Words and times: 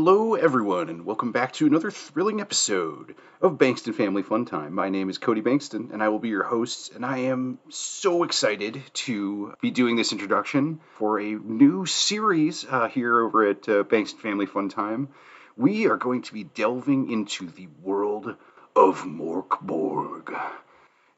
Hello, 0.00 0.36
everyone, 0.36 0.90
and 0.90 1.04
welcome 1.04 1.32
back 1.32 1.54
to 1.54 1.66
another 1.66 1.90
thrilling 1.90 2.40
episode 2.40 3.16
of 3.40 3.58
Bankston 3.58 3.92
Family 3.96 4.22
Fun 4.22 4.44
Time. 4.44 4.72
My 4.72 4.90
name 4.90 5.10
is 5.10 5.18
Cody 5.18 5.42
Bankston, 5.42 5.92
and 5.92 6.00
I 6.00 6.08
will 6.08 6.20
be 6.20 6.28
your 6.28 6.44
host. 6.44 6.94
And 6.94 7.04
I 7.04 7.18
am 7.32 7.58
so 7.68 8.22
excited 8.22 8.80
to 8.92 9.54
be 9.60 9.72
doing 9.72 9.96
this 9.96 10.12
introduction 10.12 10.78
for 10.98 11.18
a 11.18 11.34
new 11.34 11.84
series 11.84 12.64
uh, 12.64 12.86
here 12.86 13.18
over 13.18 13.48
at 13.48 13.68
uh, 13.68 13.82
Bankston 13.82 14.20
Family 14.20 14.46
Fun 14.46 14.68
Time. 14.68 15.08
We 15.56 15.88
are 15.88 15.96
going 15.96 16.22
to 16.22 16.32
be 16.32 16.44
delving 16.44 17.10
into 17.10 17.48
the 17.48 17.66
world 17.82 18.36
of 18.76 19.02
Morkborg. 19.02 20.32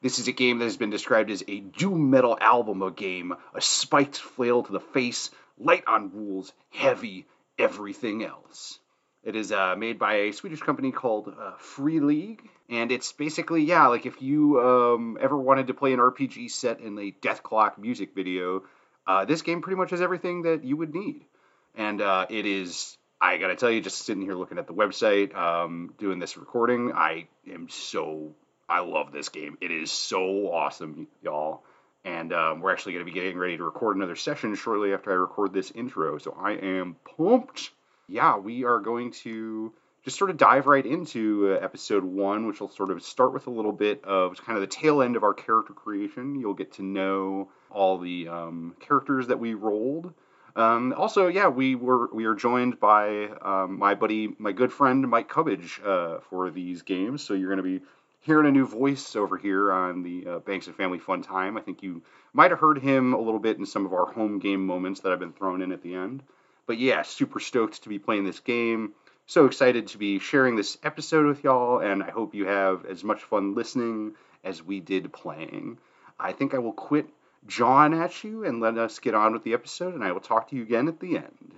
This 0.01 0.19
is 0.19 0.27
a 0.27 0.33
game 0.33 0.59
that 0.61 0.65
has 0.65 0.79
been 0.79 0.89
described 0.89 1.31
as 1.31 1.45
a 1.47 1.61
doom 1.61 2.09
metal 2.09 2.39
album 2.41 2.81
of 2.81 2.97
game, 2.97 3.35
a 3.53 3.61
spiked 3.61 4.17
flail 4.17 4.63
to 4.63 4.73
the 4.73 4.81
face, 4.81 5.31
light 5.59 5.85
on 5.87 6.13
rules, 6.15 6.55
heavy 6.71 7.27
everything 7.61 8.25
else. 8.25 8.79
It 9.23 9.37
is 9.37 9.53
uh, 9.53 9.77
made 9.77 9.99
by 9.99 10.15
a 10.15 10.33
Swedish 10.33 10.61
company 10.61 10.93
called 10.93 11.29
uh, 11.29 11.53
Free 11.59 12.01
League, 12.01 12.49
and 12.71 12.91
it's 12.91 13.13
basically 13.13 13.63
yeah, 13.65 13.87
like 13.89 14.07
if 14.07 14.23
you 14.23 14.59
um, 14.61 15.19
ever 15.21 15.37
wanted 15.37 15.67
to 15.67 15.75
play 15.75 15.93
an 15.93 15.99
RPG 15.99 16.51
set 16.51 16.81
in 16.81 16.99
a 16.99 17.13
Dethklok 17.13 17.77
music 17.77 18.15
video, 18.15 18.63
uh, 19.07 19.27
this 19.27 19.43
game 19.43 19.61
pretty 19.61 19.77
much 19.77 19.91
has 19.91 20.01
everything 20.01 20.43
that 20.43 20.65
you 20.65 20.77
would 20.79 20.95
need, 20.95 21.27
and 21.75 22.01
uh, 22.01 22.27
it 22.31 22.47
is. 22.47 22.97
I 23.21 23.37
gotta 23.37 23.57
tell 23.57 23.71
you, 23.71 23.83
just 23.83 23.99
sitting 24.07 24.23
here 24.23 24.35
looking 24.35 24.57
at 24.57 24.67
the 24.67 24.73
website, 24.73 25.35
um, 25.37 25.93
doing 25.99 26.19
this 26.19 26.39
recording, 26.39 26.93
I 26.95 27.29
am 27.53 27.69
so 27.69 28.35
I 28.71 28.81
love 28.81 29.13
this 29.13 29.29
game. 29.29 29.59
It 29.61 29.71
is 29.71 29.91
so 29.91 30.51
awesome, 30.53 31.09
y'all. 31.23 31.65
And 32.05 32.33
um, 32.33 32.61
we're 32.61 32.73
actually 32.73 32.95
going 32.95 33.05
to 33.05 33.13
be 33.13 33.19
getting 33.19 33.37
ready 33.37 33.57
to 33.57 33.65
record 33.65 33.97
another 33.97 34.17
session 34.17 34.55
shortly 34.55 34.95
after 34.95 35.11
I 35.11 35.15
record 35.15 35.53
this 35.53 35.71
intro. 35.73 36.19
So 36.19 36.37
I 36.41 36.53
am 36.53 36.97
pumped. 37.17 37.71
Yeah, 38.09 38.39
we 38.39 38.65
are 38.65 38.81
going 38.81 39.13
to 39.25 39.73
just 40.05 40.17
sort 40.17 40.31
of 40.31 40.39
dive 40.39 40.67
right 40.67 40.85
into 40.85 41.53
uh, 41.53 41.65
episode 41.65 42.05
one, 42.05 42.47
which 42.47 42.61
will 42.61 42.71
sort 42.71 42.91
of 42.91 43.03
start 43.03 43.35
with 43.35 43.47
a 43.47 43.51
little 43.51 43.73
bit 43.73 44.03
of 44.05 44.43
kind 44.45 44.57
of 44.57 44.63
the 44.63 44.67
tail 44.67 45.03
end 45.03 45.17
of 45.17 45.23
our 45.23 45.35
character 45.35 45.75
creation. 45.75 46.41
You'll 46.41 46.55
get 46.55 46.73
to 46.75 46.83
know 46.83 47.51
all 47.71 47.99
the 47.99 48.29
um, 48.29 48.75
characters 48.81 49.27
that 49.27 49.39
we 49.39 49.55
rolled. 49.55 50.13
Um, 50.57 50.95
also, 50.97 51.29
yeah, 51.29 51.49
we 51.49 51.75
were 51.75 52.09
we 52.13 52.25
are 52.25 52.35
joined 52.35 52.81
by 52.81 53.29
um, 53.43 53.79
my 53.79 53.95
buddy, 53.95 54.35
my 54.39 54.53
good 54.53 54.73
friend 54.73 55.09
Mike 55.09 55.29
Cubbage 55.29 55.81
uh, 55.85 56.19
for 56.29 56.51
these 56.51 56.83
games. 56.83 57.23
So 57.23 57.35
you're 57.35 57.55
going 57.55 57.65
to 57.65 57.79
be 57.79 57.85
hearing 58.21 58.47
a 58.47 58.51
new 58.51 58.67
voice 58.67 59.17
over 59.17 59.37
here 59.37 59.73
on 59.73 60.03
the 60.03 60.27
uh, 60.27 60.39
Bankston 60.41 60.75
Family 60.75 60.99
Fun 60.99 61.23
Time. 61.23 61.57
I 61.57 61.61
think 61.61 61.83
you 61.83 62.03
might 62.33 62.51
have 62.51 62.61
heard 62.61 62.79
him 62.79 63.15
a 63.15 63.21
little 63.21 63.41
bit 63.41 63.59
in 63.59 63.67
some 63.67 63.87
of 63.87 63.93
our 63.93 64.07
home 64.07 64.39
game 64.39 64.65
moments 64.67 65.01
that 65.01 65.13
I've 65.13 65.19
been 65.19 65.33
thrown 65.33 65.63
in 65.63 65.73
at 65.73 65.83
the 65.83 65.95
end. 65.95 66.23
But 66.67 66.79
yeah, 66.79 67.03
super 67.03 67.41
stoked 67.41 67.83
to 67.83 67.89
be 67.89 67.99
playing 67.99 68.25
this 68.25 68.41
game. 68.41 68.93
So 69.27 69.47
excited 69.47 69.89
to 69.89 69.99
be 69.99 70.19
sharing 70.19 70.57
this 70.57 70.77
episode 70.83 71.27
with 71.27 71.45
y'all, 71.45 71.79
and 71.79 72.03
I 72.03 72.11
hope 72.11 72.35
you 72.35 72.47
have 72.47 72.85
as 72.85 73.05
much 73.05 73.23
fun 73.23 73.55
listening 73.55 74.15
as 74.45 74.63
we 74.63 74.81
did 74.81 75.13
playing. 75.13 75.79
I 76.19 76.33
think 76.33 76.53
I 76.53 76.59
will 76.59 76.73
quit 76.73 77.09
John 77.47 77.95
at 77.95 78.23
you 78.25 78.45
and 78.45 78.61
let 78.61 78.77
us 78.77 78.99
get 78.99 79.15
on 79.15 79.33
with 79.33 79.45
the 79.45 79.55
episode, 79.55 79.95
and 79.95 80.05
I 80.05 80.13
will 80.13 80.21
talk 80.21 80.51
to 80.51 80.57
you 80.57 80.63
again 80.63 80.89
at 80.89 81.01
the 81.01 81.17
end. 81.17 81.55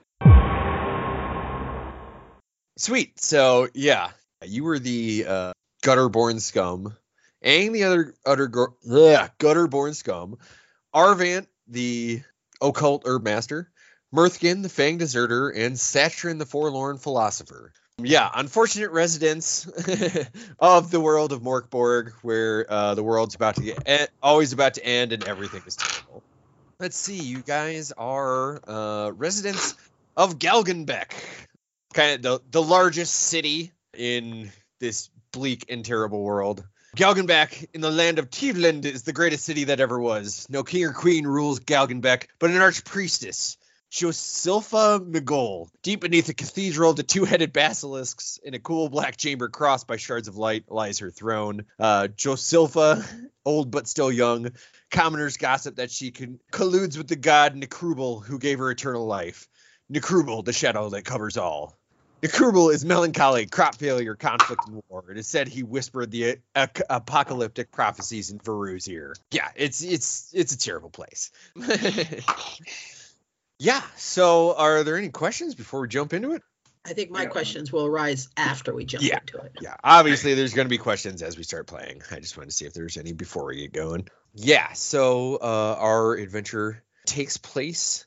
Sweet. 2.77 3.19
So 3.21 3.69
yeah, 3.75 4.11
you 4.45 4.65
were 4.65 4.79
the 4.79 5.25
uh, 5.27 5.53
gutter-born 5.83 6.41
scum, 6.41 6.97
Aang 7.45 7.73
the 7.73 7.85
other 7.85 8.15
utter 8.25 8.49
gutter-born 9.39 9.95
scum, 9.95 10.39
Arvant 10.95 11.47
the 11.69 12.23
occult 12.61 13.03
herb 13.07 13.25
master, 13.25 13.71
Mirthkin 14.15 14.63
the 14.63 14.69
fang 14.69 14.99
deserter, 14.99 15.51
and 15.51 15.77
Satrin 15.77 16.39
the 16.39 16.47
forlorn 16.47 16.99
philosopher. 16.99 17.73
Yeah, 17.99 18.29
unfortunate 18.35 18.91
residents 18.91 19.67
of 20.59 20.91
the 20.91 21.01
world 21.01 21.33
of 21.33 21.43
Morkborg, 21.43 22.13
where 22.23 22.67
uh, 22.69 22.95
the 22.95 23.03
world's 23.03 23.35
about 23.35 23.57
to 23.57 23.63
get 23.63 24.11
always 24.23 24.53
about 24.53 24.75
to 24.75 24.85
end 24.85 25.13
and 25.13 25.25
everything 25.25 25.63
is 25.67 25.77
terrible. 25.77 26.23
Let's 26.81 26.97
see, 26.97 27.21
you 27.21 27.43
guys 27.43 27.93
are 27.93 28.61
uh, 28.67 29.13
residents 29.13 29.77
of 30.17 30.39
Galgenbeck, 30.39 31.13
kind 31.95 32.15
of 32.15 32.23
the, 32.23 32.41
the 32.51 32.63
largest 32.63 33.15
city 33.15 33.73
in 33.97 34.51
this 34.81 35.09
bleak 35.33 35.65
and 35.69 35.85
terrible 35.85 36.23
world. 36.23 36.65
Galgenbeck 36.97 37.69
in 37.73 37.81
the 37.81 37.91
land 37.91 38.19
of 38.19 38.29
Tveland 38.29 38.85
is 38.85 39.03
the 39.03 39.15
greatest 39.15 39.47
city 39.47 39.65
that 39.65 39.81
ever 39.81 39.99
was. 39.99 40.47
No 40.51 40.63
king 40.63 40.85
or 40.85 40.93
queen 40.93 41.27
rules 41.27 41.59
Galgenbeck, 41.59 42.27
but 42.39 42.51
an 42.51 42.57
archpriestess, 42.57 43.57
Josilfa 43.91 45.01
Migol. 45.01 45.69
Deep 45.83 46.03
beneath 46.03 46.27
the 46.27 46.35
cathedral, 46.35 46.93
the 46.93 47.03
two-headed 47.03 47.53
basilisks 47.53 48.39
in 48.45 48.53
a 48.53 48.59
cool 48.59 48.91
black 48.91 49.17
chamber 49.17 49.49
crossed 49.49 49.87
by 49.87 49.97
shards 49.97 50.29
of 50.29 50.37
light 50.37 50.65
lies 50.71 50.99
her 50.99 51.11
throne. 51.11 51.65
Uh, 51.79 52.09
Josilfa, 52.15 53.07
old 53.45 53.71
but 53.71 53.89
still 53.89 54.13
young, 54.13 54.53
commoners 54.91 55.39
gossip 55.39 55.77
that 55.77 55.91
she 55.91 56.11
con- 56.11 56.41
colludes 56.51 56.99
with 56.99 57.09
the 57.09 57.17
god 57.17 57.55
Nechrubel, 57.55 58.23
who 58.23 58.39
gave 58.39 58.59
her 58.59 58.71
eternal 58.71 59.07
life. 59.07 59.49
Nechrubel, 59.91 60.45
the 60.45 60.53
shadow 60.53 60.91
that 60.91 61.05
covers 61.05 61.39
all. 61.39 61.79
Nechrubel 62.23 62.73
is 62.73 62.85
melancholy, 62.85 63.47
crop 63.47 63.75
failure, 63.75 64.15
conflict, 64.15 64.69
and 64.69 64.81
war. 64.89 65.05
It 65.11 65.19
is 65.19 65.27
said 65.27 65.49
he 65.49 65.65
whispered 65.65 66.13
the 66.13 66.39
uh, 66.55 66.69
apocalyptic 66.89 67.73
prophecies 67.73 68.31
in 68.31 68.39
Verhu's 68.39 68.89
ear. 68.89 69.17
Yeah, 69.33 69.49
it's 69.57 69.83
it's 69.83 70.31
it's 70.33 70.53
a 70.53 70.59
terrible 70.59 70.91
place. 70.91 71.33
yeah. 73.59 73.83
So, 73.97 74.55
are 74.55 74.85
there 74.85 74.97
any 74.97 75.09
questions 75.09 75.57
before 75.57 75.81
we 75.81 75.89
jump 75.89 76.13
into 76.13 76.33
it? 76.33 76.43
I 76.85 76.95
think 76.95 77.11
my 77.11 77.23
yeah. 77.23 77.29
questions 77.29 77.73
will 77.73 77.87
arise 77.87 78.29
after 78.37 78.73
we 78.73 78.85
jump 78.85 79.05
yeah. 79.05 79.19
into 79.21 79.39
it. 79.39 79.53
Yeah. 79.61 79.77
Obviously, 79.83 80.35
there's 80.35 80.55
going 80.55 80.67
to 80.67 80.71
be 80.71 80.79
questions 80.79 81.23
as 81.23 81.37
we 81.37 81.43
start 81.43 81.67
playing. 81.67 82.03
I 82.11 82.21
just 82.21 82.37
wanted 82.37 82.51
to 82.51 82.57
see 82.57 82.67
if 82.67 82.73
there's 82.73 82.97
any 82.97 83.13
before 83.13 83.47
we 83.47 83.57
get 83.57 83.73
going. 83.73 84.09
Yeah. 84.35 84.73
So, 84.75 85.37
uh, 85.37 85.77
our 85.79 86.15
adventure 86.15 86.85
takes 87.05 87.37
place 87.37 88.07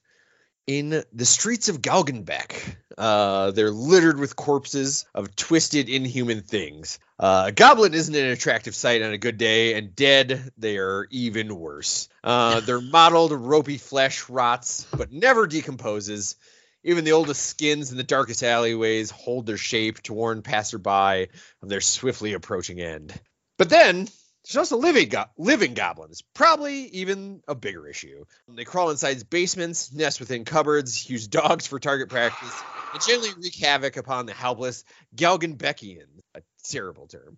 in 0.68 1.03
the 1.14 1.26
streets 1.26 1.70
of 1.70 1.82
Galgenbeck. 1.82 2.76
Uh, 2.97 3.51
they're 3.51 3.72
littered 3.72 4.19
with 4.19 4.35
corpses 4.35 5.06
of 5.13 5.35
twisted, 5.35 5.89
inhuman 5.89 6.41
things. 6.41 7.00
Uh, 7.19 7.45
a 7.47 7.51
goblin 7.51 7.94
isn't 7.94 8.16
an 8.16 8.25
attractive 8.25 8.75
sight 8.75 9.01
on 9.01 9.11
a 9.11 9.17
good 9.17 9.38
day, 9.38 9.73
and 9.73 9.95
dead, 9.95 10.51
they 10.57 10.78
are 10.78 11.07
even 11.11 11.55
worse. 11.55 12.09
Uh, 12.23 12.59
their 12.61 12.81
mottled, 12.81 13.31
ropey 13.31 13.78
flesh 13.78 14.29
rots, 14.29 14.88
but 14.95 15.11
never 15.11 15.47
decomposes. 15.47 16.35
Even 16.84 17.03
the 17.03 17.13
oldest 17.13 17.41
skins 17.41 17.91
in 17.91 17.97
the 17.97 18.03
darkest 18.03 18.44
alleyways 18.44 19.09
hold 19.09 19.45
their 19.45 19.57
shape 19.57 20.01
to 20.03 20.13
warn 20.13 20.44
passerby 20.44 21.28
of 21.61 21.69
their 21.69 21.81
swiftly 21.81 22.34
approaching 22.34 22.79
end. 22.79 23.19
But 23.57 23.69
then, 23.69 24.07
there's 24.45 24.57
also 24.57 24.78
living 24.78 25.09
go- 25.09 25.25
living 25.38 25.73
goblins, 25.73 26.22
probably 26.33 26.83
even 26.88 27.41
a 27.47 27.56
bigger 27.56 27.88
issue. 27.88 28.25
They 28.47 28.63
crawl 28.63 28.91
inside 28.91 29.28
basements, 29.29 29.91
nest 29.91 30.19
within 30.19 30.45
cupboards, 30.45 31.09
use 31.09 31.28
dogs 31.28 31.66
for 31.66 31.79
target 31.79 32.09
practice, 32.09 32.53
and 32.94 33.01
generally 33.01 33.34
wreak 33.41 33.55
havoc 33.55 33.97
upon 33.97 34.25
the 34.25 34.34
helpless 34.34 34.84
Galgenbeckians. 35.16 36.19
A 36.35 36.41
terrible 36.63 37.07
term. 37.07 37.38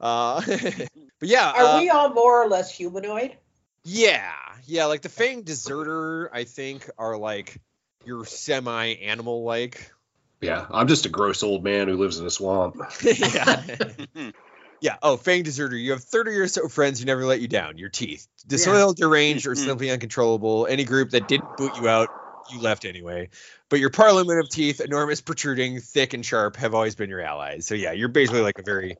Uh, 0.00 0.40
but 0.46 1.28
yeah, 1.28 1.50
are 1.50 1.64
uh, 1.64 1.80
we 1.80 1.90
all 1.90 2.12
more 2.12 2.42
or 2.42 2.48
less 2.48 2.70
humanoid? 2.70 3.36
Yeah, 3.84 4.34
yeah. 4.66 4.86
Like 4.86 5.02
the 5.02 5.08
Fang 5.08 5.42
Deserter, 5.42 6.30
I 6.32 6.44
think, 6.44 6.88
are 6.98 7.16
like 7.16 7.60
your 8.04 8.24
semi-animal 8.24 9.44
like. 9.44 9.92
Yeah, 10.40 10.66
I'm 10.70 10.88
just 10.88 11.06
a 11.06 11.08
gross 11.08 11.42
old 11.42 11.64
man 11.64 11.88
who 11.88 11.96
lives 11.96 12.18
in 12.18 12.26
a 12.26 12.30
swamp. 12.30 12.80
yeah. 13.02 13.62
Yeah. 14.80 14.96
Oh, 15.02 15.16
Fang 15.16 15.42
Deserter. 15.42 15.76
You 15.76 15.92
have 15.92 16.02
30 16.02 16.30
or 16.32 16.48
so 16.48 16.68
friends 16.68 17.00
who 17.00 17.06
never 17.06 17.24
let 17.24 17.40
you 17.40 17.48
down. 17.48 17.78
Your 17.78 17.88
teeth. 17.88 18.26
Disloyal, 18.46 18.94
yeah. 18.96 19.04
deranged, 19.06 19.46
or 19.46 19.54
simply 19.54 19.90
uncontrollable. 19.90 20.66
Any 20.66 20.84
group 20.84 21.10
that 21.10 21.28
didn't 21.28 21.56
boot 21.56 21.72
you 21.80 21.88
out, 21.88 22.08
you 22.52 22.60
left 22.60 22.84
anyway. 22.84 23.30
But 23.68 23.80
your 23.80 23.90
parliament 23.90 24.40
of 24.40 24.48
teeth, 24.48 24.80
enormous, 24.80 25.20
protruding, 25.20 25.80
thick, 25.80 26.14
and 26.14 26.24
sharp, 26.24 26.56
have 26.56 26.74
always 26.74 26.94
been 26.94 27.10
your 27.10 27.20
allies. 27.20 27.66
So 27.66 27.74
yeah, 27.74 27.92
you're 27.92 28.08
basically 28.08 28.42
like 28.42 28.58
a 28.58 28.62
very. 28.62 28.96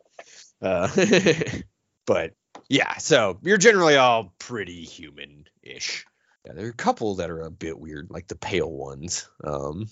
Uh, 0.61 0.89
but 2.07 2.35
yeah, 2.69 2.99
so 2.99 3.39
you're 3.43 3.59
generally 3.59 3.97
all 3.97 4.35
pretty 4.39 4.83
human-ish. 4.83 6.05
Yeah, 6.45 6.53
there 6.53 6.67
are 6.67 6.71
a 6.71 6.75
couple 6.75 7.17
that 7.17 7.31
are 7.31 7.43
a 7.43 7.51
bit 7.51 7.79
weird, 7.79 8.09
like 8.11 8.27
the 8.27 8.37
pale 8.37 8.71
ones. 8.71 9.29
Um. 9.45 9.89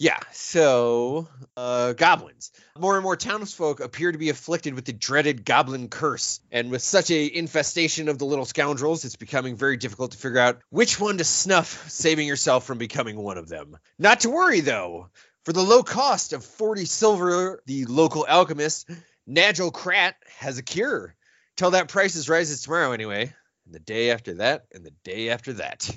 Yeah, 0.00 0.16
so 0.32 1.28
uh, 1.58 1.92
goblins. 1.92 2.52
More 2.78 2.94
and 2.96 3.02
more 3.02 3.18
townsfolk 3.18 3.80
appear 3.80 4.10
to 4.10 4.16
be 4.16 4.30
afflicted 4.30 4.72
with 4.72 4.86
the 4.86 4.94
dreaded 4.94 5.44
goblin 5.44 5.88
curse, 5.88 6.40
and 6.50 6.70
with 6.70 6.80
such 6.80 7.10
a 7.10 7.36
infestation 7.36 8.08
of 8.08 8.16
the 8.18 8.24
little 8.24 8.46
scoundrels, 8.46 9.04
it's 9.04 9.16
becoming 9.16 9.56
very 9.56 9.76
difficult 9.76 10.12
to 10.12 10.16
figure 10.16 10.38
out 10.38 10.62
which 10.70 10.98
one 10.98 11.18
to 11.18 11.24
snuff, 11.24 11.90
saving 11.90 12.26
yourself 12.26 12.64
from 12.64 12.78
becoming 12.78 13.18
one 13.18 13.36
of 13.36 13.50
them. 13.50 13.76
Not 13.98 14.20
to 14.20 14.30
worry 14.30 14.60
though, 14.60 15.10
for 15.44 15.52
the 15.52 15.60
low 15.60 15.82
cost 15.82 16.32
of 16.32 16.46
40 16.46 16.86
silver, 16.86 17.62
the 17.66 17.84
local 17.84 18.24
alchemist 18.26 18.88
Nagel 19.26 19.70
Krat 19.70 20.14
has 20.38 20.56
a 20.56 20.62
cure. 20.62 21.14
Till 21.56 21.72
that 21.72 21.88
price 21.88 22.26
rises 22.26 22.62
tomorrow 22.62 22.92
anyway, 22.92 23.34
and 23.66 23.74
the 23.74 23.80
day 23.80 24.12
after 24.12 24.32
that, 24.36 24.64
and 24.72 24.82
the 24.82 24.94
day 25.04 25.28
after 25.28 25.52
that. 25.52 25.90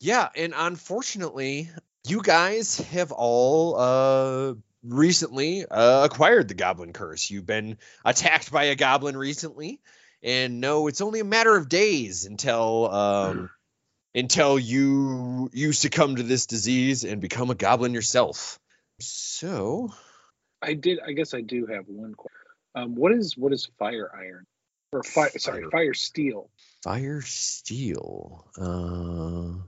Yeah, 0.00 0.30
and 0.34 0.54
unfortunately, 0.56 1.70
you 2.06 2.22
guys 2.22 2.78
have 2.78 3.12
all 3.12 3.76
uh, 3.78 4.54
recently 4.82 5.64
uh, 5.66 6.04
acquired 6.04 6.48
the 6.48 6.54
Goblin 6.54 6.92
Curse. 6.92 7.30
You've 7.30 7.46
been 7.46 7.78
attacked 8.04 8.50
by 8.50 8.64
a 8.64 8.74
goblin 8.74 9.16
recently, 9.16 9.80
and 10.22 10.60
no, 10.60 10.88
it's 10.88 11.00
only 11.00 11.20
a 11.20 11.24
matter 11.24 11.56
of 11.56 11.68
days 11.68 12.26
until 12.26 12.90
um, 12.92 13.50
until 14.14 14.58
you 14.58 15.50
you 15.52 15.72
succumb 15.72 16.16
to 16.16 16.22
this 16.22 16.46
disease 16.46 17.04
and 17.04 17.20
become 17.20 17.50
a 17.50 17.54
goblin 17.54 17.94
yourself. 17.94 18.58
So, 19.00 19.92
I 20.60 20.74
did. 20.74 20.98
I 21.06 21.12
guess 21.12 21.34
I 21.34 21.40
do 21.40 21.66
have 21.66 21.84
one 21.88 22.14
question. 22.14 22.38
Um, 22.74 22.94
what 22.94 23.12
is 23.12 23.36
what 23.36 23.52
is 23.52 23.68
fire 23.78 24.10
iron 24.14 24.46
or 24.92 25.02
fire? 25.02 25.30
Sorry, 25.38 25.62
Fire- 25.62 25.70
fire 25.70 25.94
steel. 25.94 26.50
fire 26.82 27.20
steel. 27.22 28.46
Uh, 28.58 29.62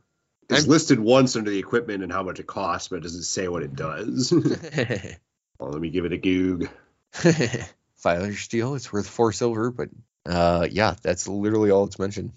It's 0.50 0.60
I'm- 0.62 0.70
listed 0.70 1.00
once 1.00 1.36
under 1.36 1.50
the 1.50 1.58
equipment 1.58 2.02
and 2.02 2.12
how 2.12 2.22
much 2.22 2.38
it 2.40 2.46
costs, 2.46 2.88
but 2.88 2.96
it 2.96 3.02
doesn't 3.02 3.22
say 3.22 3.48
what 3.48 3.62
it 3.62 3.74
does. 3.74 4.32
well, 5.58 5.70
let 5.70 5.80
me 5.80 5.90
give 5.90 6.04
it 6.04 6.12
a 6.12 6.18
goog. 6.18 6.68
fire 7.96 8.34
steel. 8.34 8.74
It's 8.74 8.92
worth 8.92 9.08
four 9.08 9.32
silver, 9.32 9.70
but 9.70 9.88
uh, 10.26 10.66
yeah, 10.70 10.94
that's 11.02 11.26
literally 11.28 11.70
all 11.70 11.84
it's 11.84 11.98
mentioned. 11.98 12.32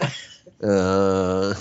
Uh, 0.62 1.54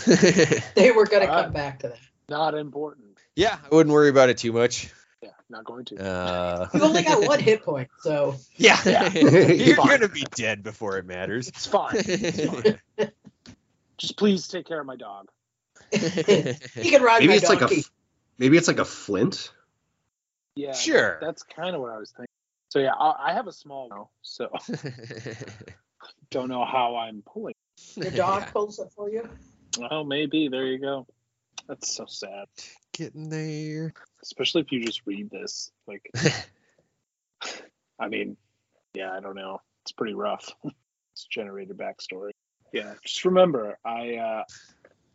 They 0.76 0.92
were 0.92 1.06
going 1.06 1.22
to 1.26 1.30
Alright. 1.30 1.46
come 1.46 1.54
back 1.54 1.80
to 1.80 1.88
that. 1.90 1.98
Not 2.28 2.54
important. 2.54 3.18
yeah, 3.36 3.58
I 3.64 3.74
wouldn't 3.74 3.94
worry 3.94 4.10
about 4.10 4.28
it 4.28 4.38
too 4.38 4.52
much. 4.52 4.92
Yeah, 5.22 5.30
not 5.50 5.64
going 5.64 5.86
to. 5.86 5.96
Uh, 6.04 6.68
You 6.74 6.82
only 6.82 7.04
got 7.04 7.26
one 7.26 7.40
hit 7.40 7.64
point, 7.64 7.90
so 8.02 8.36
yeah, 8.58 8.78
Yeah. 8.86 9.10
you're 9.14 9.78
gonna 9.78 10.10
be 10.10 10.26
dead 10.36 10.64
before 10.64 10.98
it 10.98 11.06
matters. 11.06 11.48
It's 11.48 11.66
fine. 11.66 11.94
It's 11.96 12.46
fine. 12.98 13.12
Just 13.98 14.18
please 14.18 14.48
take 14.50 14.68
care 14.68 14.82
of 14.82 14.86
my 14.86 14.98
dog. 14.98 15.30
You 15.92 16.92
can 16.92 17.02
ride 17.02 17.20
Maybe 17.20 17.28
my 17.28 17.36
it's 17.36 17.50
like 17.50 17.62
a 17.62 17.70
maybe 18.38 18.58
it's 18.58 18.68
like 18.68 18.80
a 18.80 18.86
flint. 18.86 19.52
Yeah, 20.56 20.74
Sure. 20.74 21.20
That's 21.22 21.44
kind 21.44 21.76
of 21.76 21.82
what 21.82 21.92
I 21.92 21.98
was 21.98 22.12
thinking. 22.12 22.26
So 22.70 22.80
yeah, 22.80 22.94
I, 22.94 23.32
I 23.32 23.34
have 23.34 23.48
a 23.48 23.52
small 23.52 23.90
one, 23.90 24.06
so 24.22 24.50
don't 26.32 26.50
know 26.50 26.66
how 26.66 26.98
I'm 26.98 27.24
pulling. 27.26 27.56
Your 27.96 28.12
dog 28.12 28.42
Yeah. 28.42 28.52
pulls 28.52 28.80
it 28.80 28.90
for 28.96 29.10
you. 29.10 29.28
Oh, 29.90 30.04
maybe. 30.04 30.48
There 30.50 30.66
you 30.66 30.80
go. 30.80 31.08
That's 31.68 31.96
so 31.96 32.06
sad. 32.08 32.46
Getting 32.94 33.30
there. 33.30 33.94
Especially 34.22 34.62
if 34.62 34.72
you 34.72 34.84
just 34.84 35.02
read 35.06 35.30
this. 35.30 35.72
Like, 35.88 36.12
I 38.00 38.08
mean, 38.08 38.38
yeah, 38.94 39.12
I 39.12 39.20
don't 39.20 39.36
know. 39.36 39.62
It's 39.84 39.92
pretty 39.92 40.14
rough. 40.14 40.52
it's 41.14 41.26
generated 41.26 41.78
backstory. 41.78 42.32
Yeah, 42.74 42.94
just 43.04 43.26
remember, 43.26 43.78
I, 43.84 44.16
uh, 44.16 44.44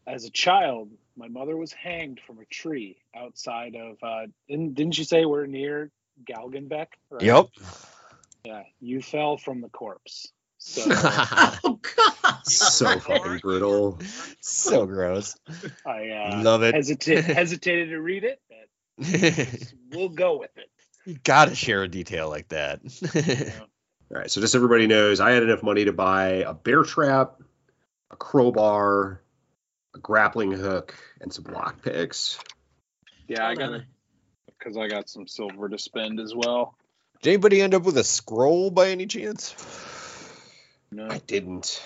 as 0.06 0.24
a 0.24 0.30
child, 0.30 0.90
my 1.16 1.28
mother 1.28 1.56
was 1.56 1.72
hanged 1.72 2.20
from 2.26 2.38
a 2.38 2.44
tree 2.46 2.98
outside 3.16 3.74
of. 3.76 3.96
Uh, 4.02 4.26
didn't, 4.48 4.74
didn't 4.74 4.98
you 4.98 5.04
say 5.04 5.24
we're 5.24 5.46
near 5.46 5.90
Galgenbeck? 6.28 6.86
Right? 7.10 7.22
Yep. 7.22 7.48
Yeah, 8.44 8.62
you 8.80 9.00
fell 9.00 9.36
from 9.36 9.60
the 9.60 9.68
corpse. 9.68 10.28
So 10.58 10.82
Oh 10.88 11.78
God! 11.96 12.46
So 12.46 12.98
fucking 12.98 13.38
brutal. 13.38 13.98
so 14.40 14.86
gross. 14.86 15.36
I 15.86 16.08
uh, 16.08 16.42
Love 16.42 16.62
it. 16.62 16.74
hesita- 16.74 17.22
hesitated 17.22 17.90
to 17.90 18.00
read 18.00 18.24
it. 18.24 18.40
But 18.48 19.74
we'll 19.90 20.08
go 20.10 20.38
with 20.38 20.56
it. 20.56 20.70
you 21.04 21.18
gotta 21.22 21.54
share 21.54 21.82
a 21.82 21.88
detail 21.88 22.28
like 22.30 22.48
that. 22.48 22.80
All 24.10 24.20
right, 24.20 24.30
so 24.30 24.40
just 24.40 24.54
everybody 24.54 24.86
knows, 24.86 25.20
I 25.20 25.32
had 25.32 25.42
enough 25.42 25.62
money 25.62 25.86
to 25.86 25.92
buy 25.92 26.26
a 26.46 26.54
bear 26.54 26.82
trap, 26.82 27.40
a 28.10 28.16
crowbar, 28.16 29.20
a 29.94 29.98
grappling 29.98 30.52
hook, 30.52 30.94
and 31.20 31.32
some 31.32 31.44
lock 31.44 31.82
picks. 31.82 32.38
Yeah, 33.28 33.46
I 33.46 33.54
got 33.54 33.72
it 33.72 33.84
because 34.58 34.76
I 34.76 34.88
got 34.88 35.08
some 35.08 35.26
silver 35.26 35.68
to 35.68 35.78
spend 35.78 36.20
as 36.20 36.34
well. 36.34 36.76
Did 37.22 37.30
anybody 37.30 37.60
end 37.60 37.74
up 37.74 37.84
with 37.84 37.96
a 37.96 38.04
scroll 38.04 38.70
by 38.70 38.90
any 38.90 39.06
chance? 39.06 39.54
No, 40.90 41.08
I 41.08 41.18
didn't. 41.18 41.82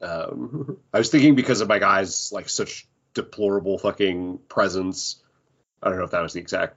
Um, 0.00 0.78
I 0.92 0.98
was 0.98 1.10
thinking 1.10 1.34
because 1.34 1.60
of 1.60 1.68
my 1.68 1.78
guy's 1.78 2.32
like 2.32 2.48
such 2.48 2.86
deplorable 3.14 3.78
fucking 3.78 4.40
presence. 4.48 5.22
I 5.82 5.88
don't 5.88 5.98
know 5.98 6.04
if 6.04 6.10
that 6.10 6.22
was 6.22 6.32
the 6.32 6.40
exact 6.40 6.76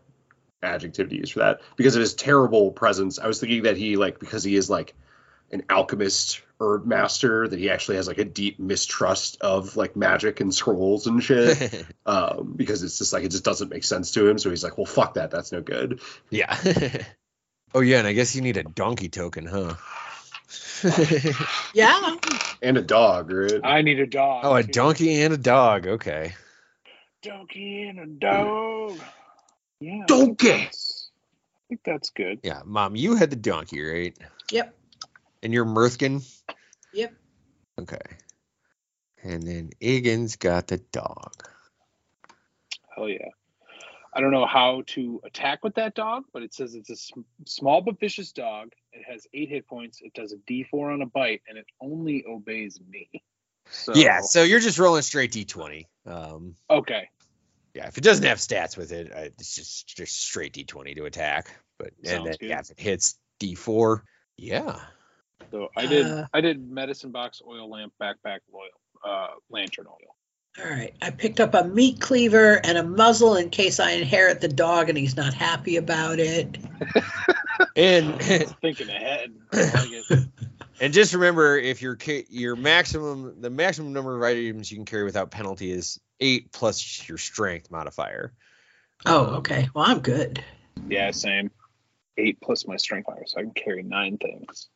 adjective 0.61 1.09
to 1.09 1.15
use 1.15 1.31
for 1.31 1.39
that. 1.39 1.61
Because 1.75 1.95
of 1.95 2.01
his 2.01 2.13
terrible 2.13 2.71
presence, 2.71 3.19
I 3.19 3.27
was 3.27 3.39
thinking 3.39 3.63
that 3.63 3.77
he 3.77 3.95
like 3.95 4.19
because 4.19 4.43
he 4.43 4.55
is 4.55 4.69
like 4.69 4.93
an 5.51 5.63
alchemist 5.69 6.41
herb 6.59 6.85
master, 6.85 7.47
that 7.47 7.57
he 7.57 7.69
actually 7.69 7.95
has 7.97 8.07
like 8.07 8.17
a 8.17 8.25
deep 8.25 8.59
mistrust 8.59 9.37
of 9.41 9.77
like 9.77 9.95
magic 9.95 10.39
and 10.41 10.53
scrolls 10.53 11.07
and 11.07 11.23
shit. 11.23 11.85
um, 12.05 12.53
because 12.55 12.83
it's 12.83 12.97
just 12.97 13.13
like 13.13 13.23
it 13.23 13.31
just 13.31 13.43
doesn't 13.45 13.69
make 13.69 13.83
sense 13.83 14.11
to 14.11 14.27
him. 14.27 14.37
So 14.37 14.49
he's 14.49 14.63
like, 14.63 14.77
well, 14.77 14.85
fuck 14.85 15.15
that. 15.15 15.31
That's 15.31 15.51
no 15.51 15.61
good. 15.61 16.01
yeah. 16.29 16.57
oh 17.73 17.81
yeah, 17.81 17.99
and 17.99 18.07
I 18.07 18.13
guess 18.13 18.35
you 18.35 18.41
need 18.41 18.57
a 18.57 18.63
donkey 18.63 19.09
token, 19.09 19.45
huh? 19.45 19.75
Yeah. 21.73 22.15
And 22.61 22.77
a 22.77 22.81
dog, 22.81 23.31
right? 23.31 23.59
I 23.63 23.81
need 23.81 23.99
a 23.99 24.07
dog. 24.07 24.45
oh, 24.45 24.55
a 24.55 24.63
too. 24.63 24.71
donkey 24.71 25.21
and 25.21 25.33
a 25.33 25.37
dog. 25.37 25.87
Okay. 25.87 26.33
donkey 27.21 27.83
and 27.83 27.99
a 27.99 28.05
dog. 28.05 28.99
Yeah, 29.79 30.03
Donkey! 30.07 30.51
I 30.51 30.69
think 31.69 31.81
that's 31.85 32.09
good. 32.09 32.39
Yeah, 32.43 32.61
mom, 32.65 32.97
you 32.97 33.15
had 33.15 33.29
the 33.29 33.37
donkey, 33.37 33.81
right? 33.81 34.17
Yep. 34.51 34.75
And 35.41 35.53
you're 35.53 35.65
Mirthkin? 35.65 36.25
Yep. 36.93 37.13
Okay. 37.79 37.97
And 39.23 39.43
then 39.43 39.71
Egan's 39.79 40.35
got 40.35 40.67
the 40.67 40.77
dog. 40.77 41.33
Hell 42.95 43.09
yeah. 43.09 43.29
I 44.13 44.21
don't 44.21 44.31
know 44.31 44.45
how 44.45 44.83
to 44.87 45.21
attack 45.23 45.63
with 45.63 45.75
that 45.75 45.93
dog, 45.93 46.23
but 46.33 46.41
it 46.41 46.53
says 46.53 46.73
it's 46.73 46.89
a 46.89 46.95
sm- 46.95 47.21
small 47.45 47.81
but 47.81 47.99
vicious 47.99 48.31
dog. 48.31 48.71
It 48.91 49.03
has 49.07 49.27
eight 49.33 49.49
hit 49.49 49.67
points. 49.67 49.99
It 50.01 50.13
does 50.13 50.33
a 50.33 50.37
D4 50.51 50.93
on 50.93 51.01
a 51.01 51.05
bite, 51.05 51.41
and 51.47 51.57
it 51.57 51.67
only 51.79 52.25
obeys 52.27 52.79
me. 52.89 53.09
So, 53.69 53.93
Yeah, 53.95 54.21
so 54.21 54.43
you're 54.43 54.59
just 54.59 54.79
rolling 54.79 55.03
straight 55.03 55.31
d20. 55.31 55.85
Um, 56.05 56.55
Okay. 56.69 57.07
yeah, 57.75 57.87
if 57.87 57.97
it 57.99 58.03
doesn't 58.03 58.25
have 58.25 58.39
stats 58.39 58.75
with 58.75 58.91
it, 58.91 59.11
uh, 59.13 59.29
it's 59.37 59.55
just 59.55 59.95
just 59.95 60.19
straight 60.19 60.53
d20 60.53 60.95
to 60.95 61.05
attack. 61.05 61.51
But 61.77 61.93
and 61.99 62.07
Sounds 62.07 62.25
then 62.25 62.35
good. 62.39 62.49
yeah, 62.49 62.59
if 62.59 62.71
it 62.71 62.79
hits 62.79 63.19
d4, 63.39 64.01
yeah. 64.37 64.79
So 65.51 65.69
I 65.75 65.85
did. 65.85 66.05
Uh, 66.05 66.27
I 66.33 66.41
did 66.41 66.69
medicine 66.69 67.11
box, 67.11 67.41
oil 67.45 67.69
lamp, 67.69 67.93
backpack, 68.01 68.39
oil, 68.53 68.69
uh, 69.03 69.27
lantern 69.49 69.87
oil. 69.87 70.15
All 70.57 70.69
right. 70.69 70.93
I 71.01 71.11
picked 71.11 71.39
up 71.39 71.53
a 71.53 71.63
meat 71.63 72.01
cleaver 72.01 72.59
and 72.63 72.77
a 72.77 72.83
muzzle 72.83 73.35
in 73.35 73.49
case 73.49 73.79
I 73.79 73.91
inherit 73.91 74.41
the 74.41 74.47
dog 74.47 74.89
and 74.89 74.97
he's 74.97 75.15
not 75.15 75.33
happy 75.33 75.77
about 75.77 76.19
it. 76.19 76.57
And 77.75 78.21
Thinking 78.61 78.89
ahead. 78.89 79.33
Like 79.53 79.89
and 80.81 80.91
just 80.91 81.13
remember, 81.13 81.57
if 81.57 81.81
your 81.81 81.95
ca- 81.95 82.25
your 82.29 82.57
maximum 82.57 83.39
the 83.39 83.49
maximum 83.49 83.93
number 83.93 84.17
of 84.17 84.23
items 84.23 84.69
you 84.69 84.77
can 84.77 84.85
carry 84.85 85.03
without 85.03 85.31
penalty 85.31 85.71
is 85.71 85.99
eight 86.19 86.51
plus 86.51 87.07
your 87.07 87.17
strength 87.17 87.71
modifier. 87.71 88.33
Oh, 89.05 89.35
okay. 89.37 89.69
Well, 89.73 89.85
I'm 89.85 89.99
good. 89.99 90.43
Yeah, 90.89 91.11
same. 91.11 91.51
Eight 92.17 92.41
plus 92.41 92.67
my 92.67 92.75
strength 92.75 93.05
fire, 93.05 93.23
so 93.25 93.39
I 93.39 93.43
can 93.43 93.51
carry 93.51 93.83
nine 93.83 94.17
things. 94.17 94.67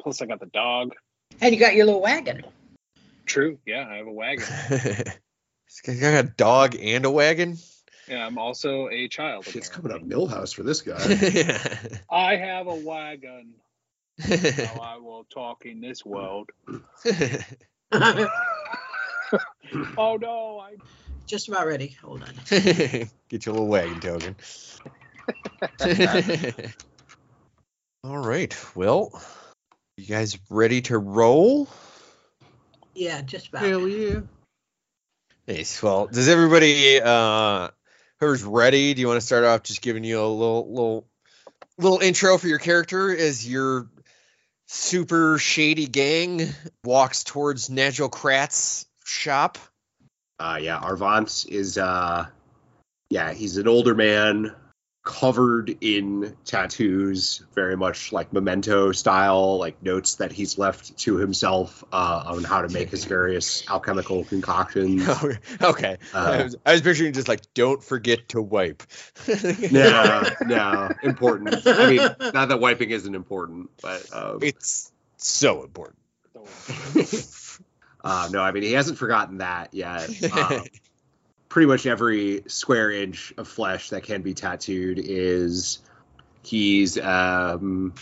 Plus, 0.00 0.22
I 0.22 0.26
got 0.26 0.40
the 0.40 0.46
dog. 0.46 0.94
And 1.40 1.54
you 1.54 1.60
got 1.60 1.74
your 1.74 1.86
little 1.86 2.00
wagon. 2.02 2.42
True. 3.26 3.58
Yeah, 3.66 3.86
I 3.88 3.96
have 3.96 4.06
a 4.06 4.12
wagon. 4.12 4.44
This 5.70 5.82
guy's 5.82 6.00
got 6.00 6.24
a 6.24 6.28
dog 6.28 6.74
and 6.80 7.04
a 7.04 7.10
wagon. 7.12 7.56
Yeah, 8.08 8.26
I'm 8.26 8.38
also 8.38 8.88
a 8.88 9.06
child. 9.06 9.46
It's 9.46 9.68
apparently. 9.68 9.90
coming 9.90 10.24
up 10.24 10.28
Milhouse 10.28 10.52
for 10.52 10.64
this 10.64 10.82
guy. 10.82 10.96
I 12.10 12.34
have 12.34 12.66
a 12.66 12.74
wagon. 12.74 13.54
Now 14.28 14.80
I 14.82 14.96
will 14.98 15.24
talk 15.32 15.64
in 15.64 15.80
this 15.80 16.04
world. 16.04 16.50
Oh 19.96 20.18
no! 20.20 20.58
I 20.58 20.74
Just 21.26 21.48
about 21.48 21.66
ready. 21.66 21.96
Hold 22.02 22.24
on. 22.24 22.34
Get 22.50 23.46
your 23.46 23.54
little 23.54 23.68
wagon 23.68 24.00
token. 24.00 24.36
All 28.02 28.18
right. 28.18 28.56
Well, 28.74 29.22
you 30.00 30.06
guys 30.06 30.38
ready 30.48 30.80
to 30.82 30.98
roll? 30.98 31.68
Yeah, 32.94 33.20
just 33.22 33.48
about. 33.48 33.62
Hell 33.62 33.86
yeah. 33.86 34.20
Nice. 35.46 35.82
Well, 35.82 36.06
does 36.06 36.28
everybody 36.28 37.00
uh 37.02 37.68
who's 38.20 38.42
ready? 38.42 38.94
Do 38.94 39.00
you 39.00 39.08
want 39.08 39.20
to 39.20 39.26
start 39.26 39.44
off 39.44 39.62
just 39.62 39.82
giving 39.82 40.04
you 40.04 40.20
a 40.20 40.26
little 40.26 40.72
little 40.72 41.06
little 41.78 42.00
intro 42.00 42.38
for 42.38 42.46
your 42.46 42.58
character 42.58 43.14
as 43.14 43.48
your 43.48 43.90
super 44.68 45.38
shady 45.38 45.86
gang 45.86 46.48
walks 46.84 47.24
towards 47.24 47.68
Nigel 47.70 48.08
Kratz 48.08 48.86
shop? 49.04 49.58
Uh, 50.38 50.58
yeah, 50.60 50.80
Arvant 50.80 51.46
is, 51.48 51.76
uh, 51.76 52.26
yeah, 53.10 53.32
he's 53.34 53.58
an 53.58 53.68
older 53.68 53.94
man, 53.94 54.54
covered 55.02 55.78
in 55.80 56.36
tattoos, 56.44 57.42
very 57.54 57.76
much 57.76 58.12
like 58.12 58.32
memento 58.32 58.92
style, 58.92 59.58
like 59.58 59.82
notes 59.82 60.16
that 60.16 60.30
he's 60.30 60.58
left 60.58 60.96
to 60.98 61.16
himself 61.16 61.82
uh, 61.92 62.24
on 62.26 62.44
how 62.44 62.60
to 62.62 62.68
make 62.68 62.90
his 62.90 63.04
various 63.04 63.68
alchemical 63.68 64.24
concoctions. 64.24 65.08
okay. 65.62 65.96
I, 66.14 66.18
Uh, 66.18 66.44
was, 66.44 66.56
I 66.66 66.72
was 66.72 66.82
picturing 66.82 67.12
just 67.12 67.28
like, 67.28 67.40
don't 67.54 67.82
forget 67.82 68.28
to 68.30 68.42
wipe. 68.42 68.82
no, 69.70 70.22
no, 70.42 70.90
important. 71.02 71.66
I 71.66 71.88
mean, 71.88 71.96
not 72.34 72.48
that 72.48 72.60
wiping 72.60 72.90
isn't 72.90 73.14
important, 73.14 73.70
but 73.80 74.06
um, 74.12 74.38
It's 74.42 74.92
so 75.16 75.62
important. 75.62 75.98
uh, 78.04 78.28
no, 78.32 78.40
I 78.40 78.52
mean 78.52 78.62
he 78.62 78.72
hasn't 78.72 78.98
forgotten 78.98 79.38
that 79.38 79.74
yet. 79.74 80.08
Um, 80.32 80.64
pretty 81.50 81.66
much 81.66 81.84
every 81.84 82.44
square 82.46 82.90
inch 82.90 83.34
of 83.36 83.46
flesh 83.46 83.90
that 83.90 84.04
can 84.04 84.22
be 84.22 84.32
tattooed 84.32 84.98
is 84.98 85.80
he's 86.42 86.96
um, 86.96 87.92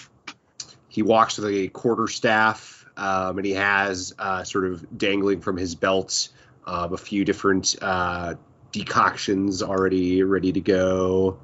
he 0.89 1.03
walks 1.03 1.39
with 1.39 1.51
a 1.53 1.69
quarter 1.69 2.07
staff 2.07 2.87
um, 2.97 3.39
and 3.39 3.47
he 3.47 3.53
has 3.53 4.15
uh, 4.19 4.45
sort 4.45 4.67
of 4.67 4.87
dangling 4.97 5.41
from 5.41 5.57
his 5.57 5.75
belt 5.75 6.29
um, 6.67 6.93
a 6.93 6.99
few 6.99 7.25
different 7.25 7.75
uh, 7.81 8.35
decoctions 8.71 9.63
already 9.63 10.23
ready 10.23 10.53
to 10.53 10.61
go. 10.61 11.41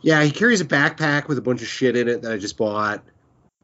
Yeah, 0.00 0.22
he 0.22 0.30
carries 0.30 0.62
a 0.62 0.64
backpack 0.64 1.28
with 1.28 1.36
a 1.36 1.42
bunch 1.42 1.60
of 1.60 1.68
shit 1.68 1.94
in 1.94 2.08
it 2.08 2.22
that 2.22 2.32
I 2.32 2.38
just 2.38 2.56
bought. 2.56 3.04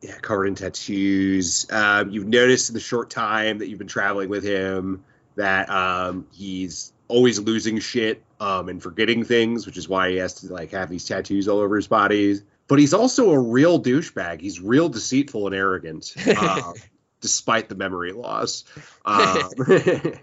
Yeah, 0.02 0.18
covered 0.18 0.44
in 0.44 0.54
tattoos. 0.54 1.66
Um, 1.70 2.10
you've 2.10 2.26
noticed 2.26 2.68
in 2.68 2.74
the 2.74 2.80
short 2.80 3.08
time 3.08 3.58
that 3.58 3.68
you've 3.68 3.78
been 3.78 3.88
traveling 3.88 4.28
with 4.28 4.44
him 4.44 5.02
that 5.36 5.70
um, 5.70 6.26
he's 6.32 6.92
always 7.08 7.38
losing 7.38 7.78
shit 7.78 8.22
um, 8.40 8.68
and 8.68 8.82
forgetting 8.82 9.24
things, 9.24 9.66
which 9.66 9.76
is 9.76 9.88
why 9.88 10.10
he 10.10 10.16
has 10.16 10.34
to 10.34 10.52
like 10.52 10.72
have 10.72 10.88
these 10.88 11.04
tattoos 11.04 11.48
all 11.48 11.58
over 11.58 11.76
his 11.76 11.86
body. 11.86 12.40
But 12.68 12.78
he's 12.78 12.94
also 12.94 13.30
a 13.30 13.38
real 13.38 13.80
douchebag. 13.80 14.40
He's 14.40 14.60
real 14.60 14.88
deceitful 14.88 15.46
and 15.46 15.54
arrogant, 15.54 16.14
uh, 16.26 16.72
despite 17.20 17.68
the 17.68 17.76
memory 17.76 18.12
loss. 18.12 18.64
Um, 19.04 19.50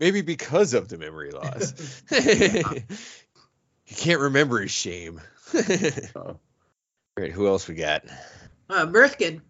Maybe 0.00 0.20
because 0.20 0.74
of 0.74 0.88
the 0.88 0.98
memory 0.98 1.30
loss. 1.30 2.02
he 2.10 3.94
can't 3.94 4.20
remember 4.20 4.60
his 4.60 4.70
shame. 4.70 5.20
Oh. 6.14 6.38
Right, 7.16 7.32
who 7.32 7.46
else 7.46 7.66
we 7.66 7.76
got? 7.76 8.04
Uh, 8.68 8.84
Mirthkin. 8.86 9.40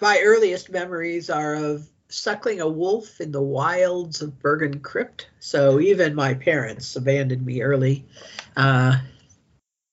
My 0.00 0.20
earliest 0.24 0.68
memories 0.68 1.30
are 1.30 1.54
of 1.54 1.88
suckling 2.12 2.60
a 2.60 2.68
wolf 2.68 3.20
in 3.20 3.32
the 3.32 3.42
wilds 3.42 4.22
of 4.22 4.38
Bergen 4.38 4.80
Chrypt. 4.80 5.26
So 5.40 5.80
even 5.80 6.14
my 6.14 6.34
parents 6.34 6.94
abandoned 6.96 7.44
me 7.44 7.62
early. 7.62 8.04
Uh, 8.56 8.98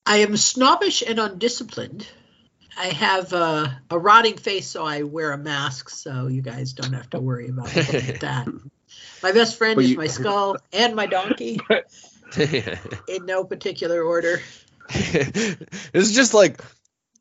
I 0.06 0.18
am 0.18 0.36
snobbish 0.38 1.02
and 1.06 1.20
undisciplined. 1.20 2.08
I 2.78 2.88
have 2.88 3.34
uh, 3.34 3.68
a 3.90 4.00
rotting 4.00 4.38
face, 4.38 4.68
so 4.68 4.86
I 4.86 5.04
wear 5.04 5.32
a 5.32 5.38
mask, 5.38 5.90
so 5.90 6.28
you 6.28 6.42
guys 6.42 6.74
don't 6.74 6.94
have 6.94 7.10
to 7.12 7.20
worry 7.20 7.50
about 7.50 7.68
that. 8.22 8.48
My 9.22 9.32
best 9.32 9.58
friend 9.58 9.76
But 9.76 9.86
is 9.86 9.98
my 9.98 10.08
skull 10.08 10.58
and 10.72 10.96
my 10.96 11.06
donkey, 11.06 11.60
in 12.38 13.26
no 13.26 13.44
particular 13.44 14.02
order. 14.02 14.42
it's 14.90 16.14
just 16.14 16.34
like 16.34 16.62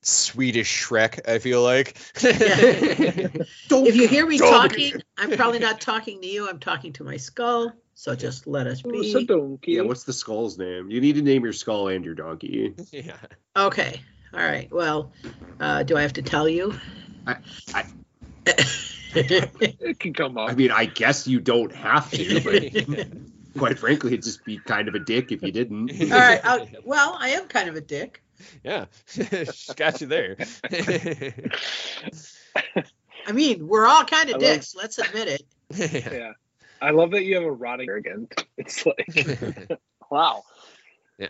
Swedish 0.09 0.87
Shrek, 0.87 1.29
I 1.29 1.38
feel 1.38 1.62
like. 1.62 1.97
If 3.71 3.95
you 3.97 4.09
hear 4.09 4.27
me 4.27 4.38
Donkey. 4.38 4.91
talking, 4.93 5.03
I'm 5.17 5.31
probably 5.37 5.59
not 5.59 5.81
talking 5.81 6.21
to 6.21 6.27
you. 6.27 6.49
I'm 6.49 6.59
talking 6.59 6.93
to 6.95 7.05
my 7.05 7.17
skull. 7.17 7.73
So 7.95 8.15
just 8.15 8.47
let 8.47 8.67
us 8.67 8.83
Oh, 8.85 9.03
so 9.03 9.19
be. 9.21 9.27
donkey. 9.27 9.73
yeah, 9.73 9.83
what's 9.83 10.05
the 10.05 10.12
skull's 10.12 10.57
name? 10.59 10.91
You 10.91 11.00
need 11.00 11.17
to 11.17 11.23
name 11.23 11.43
your 11.45 11.53
skull 11.53 11.88
and 11.88 12.05
your 12.05 12.15
donkey. 12.15 12.75
yeah. 12.93 13.17
Okay. 13.57 14.00
All 14.33 14.41
right. 14.41 14.71
Well, 14.73 15.12
uh, 15.61 15.83
do 15.83 15.97
I 15.97 16.03
have 16.03 16.12
to 16.15 16.23
tell 16.23 16.49
you? 16.49 16.75
I- 17.27 17.37
I- 17.75 17.87
It 19.15 19.99
can 19.99 20.12
come 20.15 20.38
off. 20.38 20.50
I 20.50 20.55
mean, 20.55 20.71
I 20.71 20.85
guess 20.85 21.27
you 21.27 21.41
don't 21.41 21.75
have 21.75 22.11
to, 22.12 22.41
but 22.41 23.09
quite 23.59 23.79
frankly, 23.79 24.12
it'd 24.12 24.23
just 24.25 24.45
be 24.45 24.59
kind 24.59 24.87
of 24.88 24.95
a 24.95 24.99
dick 25.00 25.33
if 25.33 25.43
you 25.43 25.50
didn't. 25.50 25.91
All 26.12 26.19
right. 26.19 26.41
I'll, 26.45 26.67
well, 26.85 27.17
I 27.19 27.31
am 27.31 27.49
kind 27.49 27.69
of 27.69 27.75
a 27.75 27.81
dick. 27.81 28.23
Yeah. 28.64 28.87
She's 29.07 29.71
got 29.76 30.00
you 30.00 30.07
there. 30.07 30.37
I 33.26 33.33
mean, 33.33 33.66
we're 33.68 33.87
all 33.87 34.04
kind 34.04 34.28
I 34.28 34.33
of 34.33 34.42
love- 34.42 34.52
dicks. 34.52 34.75
Let's 34.75 34.99
admit 34.99 35.28
it. 35.28 35.42
yeah. 36.12 36.33
I 36.80 36.90
love 36.90 37.11
that 37.11 37.25
you 37.25 37.35
have 37.35 37.45
a 37.45 37.50
rotting 37.50 37.88
arrogant. 37.88 38.45
It's 38.57 38.85
like, 38.87 39.71
wow. 40.11 40.42
yeah. 41.18 41.28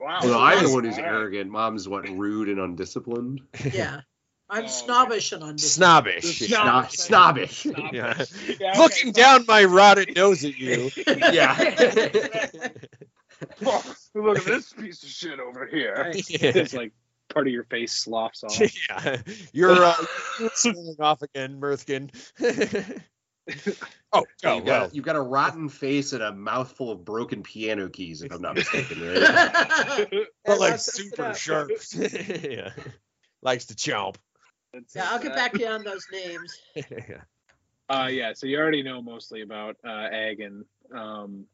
Wow. 0.00 0.18
Well, 0.22 0.38
I'm 0.40 0.64
the 0.64 0.70
one 0.72 0.82
who's 0.84 0.98
arrogant. 0.98 1.48
Mom's 1.50 1.88
what 1.88 2.08
rude 2.08 2.48
and 2.48 2.58
undisciplined. 2.58 3.40
Yeah. 3.72 4.00
I'm 4.50 4.62
Oh, 4.62 4.64
okay. 4.64 4.68
snobbish 4.68 5.32
and 5.32 5.42
undisciplined. 5.44 6.22
Snobbish. 6.22 6.48
Snob- 6.48 6.90
snobbish. 6.90 7.64
Yeah. 7.66 7.72
Yeah, 7.92 8.14
okay, 8.72 8.78
Looking 8.78 9.14
so- 9.14 9.20
down 9.22 9.44
my 9.46 9.64
rotted 9.64 10.14
nose 10.16 10.44
at 10.44 10.58
you. 10.58 10.90
Yeah. 11.06 11.72
Oh, 13.64 13.94
look 14.14 14.38
at 14.38 14.44
this 14.44 14.72
piece 14.72 15.02
of 15.02 15.08
shit 15.08 15.38
over 15.40 15.66
here. 15.66 15.94
Right. 15.94 16.30
Yeah. 16.30 16.52
It's 16.54 16.74
like 16.74 16.92
part 17.32 17.46
of 17.46 17.52
your 17.52 17.64
face 17.64 17.92
sloughs 17.92 18.44
off. 18.44 18.60
yeah. 18.88 19.22
You're 19.52 19.84
uh, 19.84 19.94
swelling 20.54 20.96
off 21.00 21.22
again, 21.22 21.60
Mirthkin. 21.60 22.10
oh, 24.12 24.24
oh, 24.44 24.54
you've, 24.56 24.64
well. 24.64 24.64
got, 24.64 24.94
you've 24.94 25.04
got 25.04 25.16
a 25.16 25.20
rotten 25.20 25.68
face 25.68 26.12
and 26.12 26.22
a 26.22 26.32
mouthful 26.32 26.90
of 26.90 27.04
broken 27.04 27.42
piano 27.42 27.88
keys, 27.88 28.22
if 28.22 28.32
I'm 28.32 28.42
not 28.42 28.54
mistaken. 28.56 29.00
Right? 29.00 30.08
But 30.44 30.60
like 30.60 30.72
Let's 30.72 30.98
mess 30.98 30.98
it 30.98 31.10
super 31.10 31.24
up. 31.24 31.36
sharp. 31.36 31.70
yeah. 32.42 32.70
Likes 33.42 33.66
to 33.66 33.74
chomp. 33.74 34.16
It's- 34.74 34.92
Yeah, 34.94 35.08
I'll 35.10 35.18
get 35.18 35.34
back 35.34 35.52
to 35.52 35.60
you 35.60 35.66
on 35.68 35.82
those 35.84 36.06
names. 36.12 36.58
yeah. 36.74 37.22
Uh, 37.88 38.06
yeah, 38.06 38.32
so 38.34 38.46
you 38.46 38.58
already 38.58 38.82
know 38.82 39.02
mostly 39.02 39.42
about 39.42 39.76
uh, 39.86 40.08
Agan. 40.10 40.64
Um, 40.94 41.44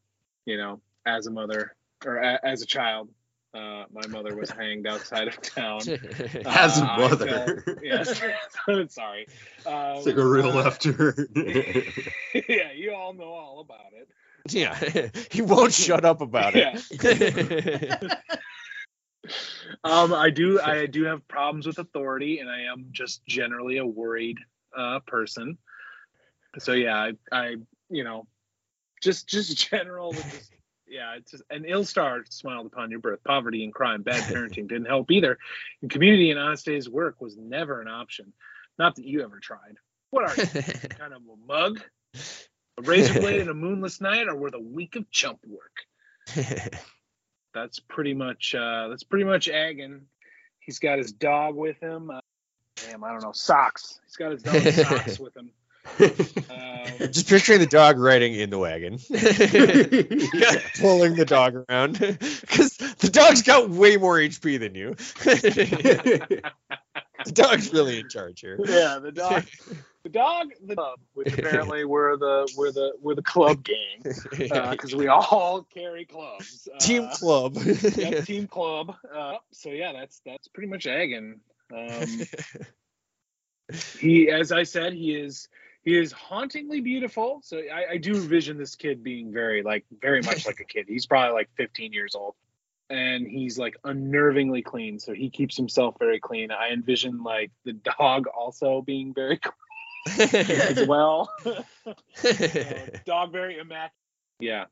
you 0.45 0.57
know, 0.57 0.79
as 1.05 1.27
a 1.27 1.31
mother 1.31 1.75
or 2.05 2.17
a, 2.17 2.39
as 2.43 2.61
a 2.61 2.65
child, 2.65 3.09
uh, 3.53 3.85
my 3.91 4.05
mother 4.09 4.35
was 4.35 4.49
hanged 4.49 4.85
outside 4.87 5.27
of 5.27 5.41
town. 5.41 5.79
As 6.45 6.79
a 6.79 6.85
Uh, 6.85 6.87
I 6.87 6.97
mother. 6.99 7.61
felt- 7.65 7.77
yes, 7.83 8.21
sorry. 8.93 9.27
Um, 9.65 9.97
It's 9.97 10.05
like 10.05 10.17
a 10.17 10.25
real 10.27 10.49
uh, 10.51 10.63
left 10.63 10.83
turn. 10.83 11.27
yeah, 12.47 12.71
you 12.75 12.93
all 12.93 13.13
know 13.13 13.23
all 13.33 13.59
about 13.61 13.91
it. 13.93 14.07
yeah. 14.49 15.09
he 15.31 15.41
won't 15.41 15.73
shut 15.73 16.05
up 16.05 16.21
about 16.21 16.53
it. 16.55 18.13
Um, 19.83 20.13
I 20.13 20.29
do, 20.29 20.59
I 20.59 20.85
do 20.87 21.03
have 21.05 21.27
problems 21.27 21.67
with 21.67 21.77
authority, 21.77 22.39
and 22.39 22.49
I 22.49 22.61
am 22.71 22.87
just 22.91 23.25
generally 23.27 23.77
a 23.77 23.85
worried 23.85 24.37
uh, 24.75 24.99
person. 25.05 25.57
So 26.57 26.73
yeah, 26.73 26.95
I, 26.95 27.11
I, 27.31 27.55
you 27.89 28.03
know, 28.03 28.27
just 29.01 29.27
just 29.29 29.55
general. 29.69 30.13
Just, 30.13 30.51
yeah, 30.89 31.15
it's 31.15 31.31
just 31.31 31.43
an 31.49 31.65
ill 31.65 31.85
star 31.85 32.23
smiled 32.29 32.65
upon 32.65 32.91
your 32.91 32.99
birth. 32.99 33.23
Poverty 33.23 33.63
and 33.63 33.73
crime, 33.73 34.01
bad 34.01 34.23
parenting 34.33 34.67
didn't 34.67 34.85
help 34.85 35.11
either. 35.11 35.37
And 35.81 35.91
community 35.91 36.31
and 36.31 36.39
honest 36.39 36.65
day's 36.65 36.89
work 36.89 37.21
was 37.21 37.37
never 37.37 37.81
an 37.81 37.87
option. 37.87 38.33
Not 38.77 38.95
that 38.95 39.05
you 39.05 39.23
ever 39.23 39.39
tried. 39.39 39.77
What 40.11 40.29
are 40.29 40.35
you, 40.35 40.45
kind 40.89 41.13
of 41.13 41.21
a 41.21 41.47
mug? 41.47 41.81
A 42.15 42.81
razor 42.81 43.19
blade 43.19 43.41
and 43.41 43.49
a 43.49 43.53
moonless 43.55 44.01
night, 44.01 44.27
or 44.27 44.35
were 44.35 44.49
a 44.53 44.59
week 44.59 44.95
of 44.95 45.09
chump 45.11 45.39
work? 45.47 46.65
that's 47.53 47.79
pretty 47.79 48.13
much 48.13 48.53
uh 48.53 48.87
that's 48.89 49.03
pretty 49.03 49.25
much 49.25 49.49
Agan. 49.49 50.05
He's 50.59 50.79
got 50.79 50.99
his 50.99 51.11
dog 51.11 51.55
with 51.55 51.79
him. 51.79 52.11
Uh, 52.11 52.21
damn, 52.75 53.03
I 53.03 53.11
don't 53.11 53.23
know 53.23 53.31
socks. 53.33 53.99
He's 54.05 54.15
got 54.15 54.31
his 54.31 54.43
dog 54.43 54.61
socks 54.61 55.19
with 55.19 55.35
him. 55.35 55.51
Um, 55.99 57.11
Just 57.11 57.29
picturing 57.29 57.59
the 57.59 57.65
dog 57.67 57.97
riding 57.97 58.33
in 58.33 58.49
the 58.49 58.57
wagon, 58.57 58.93
pulling 60.79 61.15
the 61.15 61.25
dog 61.25 61.55
around, 61.55 61.97
because 61.99 62.75
the 62.77 63.09
dog's 63.11 63.41
got 63.41 63.69
way 63.69 63.95
more 63.97 64.17
HP 64.17 64.59
than 64.59 64.75
you. 64.75 64.95
the 67.25 67.31
dog's 67.31 67.71
really 67.73 67.99
in 67.99 68.09
charge 68.09 68.41
here. 68.41 68.57
yeah, 68.65 68.99
the 68.99 69.11
dog, 69.11 69.45
the 70.03 70.09
dog, 70.09 70.49
the 70.65 70.75
club, 70.75 70.99
which 71.13 71.33
apparently 71.37 71.85
we're 71.85 72.17
the 72.17 72.51
we're 72.57 72.71
the 72.71 72.93
we're 73.01 73.15
the 73.15 73.21
club 73.21 73.63
gang 73.63 74.01
because 74.71 74.93
we 74.95 75.07
all 75.07 75.63
carry 75.73 76.05
clubs. 76.05 76.67
Uh, 76.73 76.79
Team 76.79 77.07
club. 77.13 77.57
yeah, 77.95 78.21
team 78.21 78.47
club. 78.47 78.95
Uh, 79.13 79.35
so 79.51 79.69
yeah, 79.69 79.93
that's 79.93 80.21
that's 80.25 80.47
pretty 80.49 80.69
much 80.69 80.85
Agan. 80.87 81.39
Um, 81.73 82.21
he, 83.99 84.29
as 84.29 84.51
I 84.51 84.63
said, 84.63 84.93
he 84.93 85.15
is 85.15 85.47
he 85.83 85.97
is 85.97 86.11
hauntingly 86.11 86.81
beautiful. 86.81 87.41
So 87.43 87.57
I, 87.57 87.93
I 87.93 87.97
do 87.97 88.13
envision 88.15 88.57
this 88.57 88.75
kid 88.75 89.03
being 89.03 89.31
very 89.31 89.63
like 89.63 89.85
very 90.01 90.21
much 90.21 90.45
like 90.45 90.59
a 90.59 90.65
kid. 90.65 90.85
He's 90.87 91.05
probably 91.05 91.33
like 91.33 91.49
15 91.55 91.93
years 91.93 92.15
old, 92.15 92.35
and 92.89 93.25
he's 93.25 93.57
like 93.57 93.75
unnervingly 93.83 94.63
clean. 94.63 94.99
So 94.99 95.13
he 95.13 95.29
keeps 95.29 95.55
himself 95.55 95.95
very 95.99 96.19
clean. 96.19 96.51
I 96.51 96.69
envision 96.71 97.23
like 97.23 97.51
the 97.65 97.73
dog 97.73 98.27
also 98.27 98.81
being 98.81 99.13
very 99.13 99.37
clean 100.05 100.29
as 100.51 100.87
well. 100.87 101.31
So, 102.15 102.29
dog 103.05 103.31
very 103.31 103.57
immaculate. 103.57 103.91
Yeah, 104.39 104.65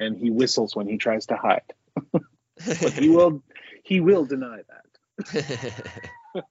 and 0.00 0.16
he 0.18 0.30
whistles 0.30 0.74
when 0.74 0.86
he 0.86 0.98
tries 0.98 1.26
to 1.26 1.36
hide. 1.36 1.72
but 2.12 2.92
he 2.92 3.08
will 3.08 3.42
he 3.82 4.00
will 4.00 4.24
deny 4.24 4.60
that. 4.68 6.44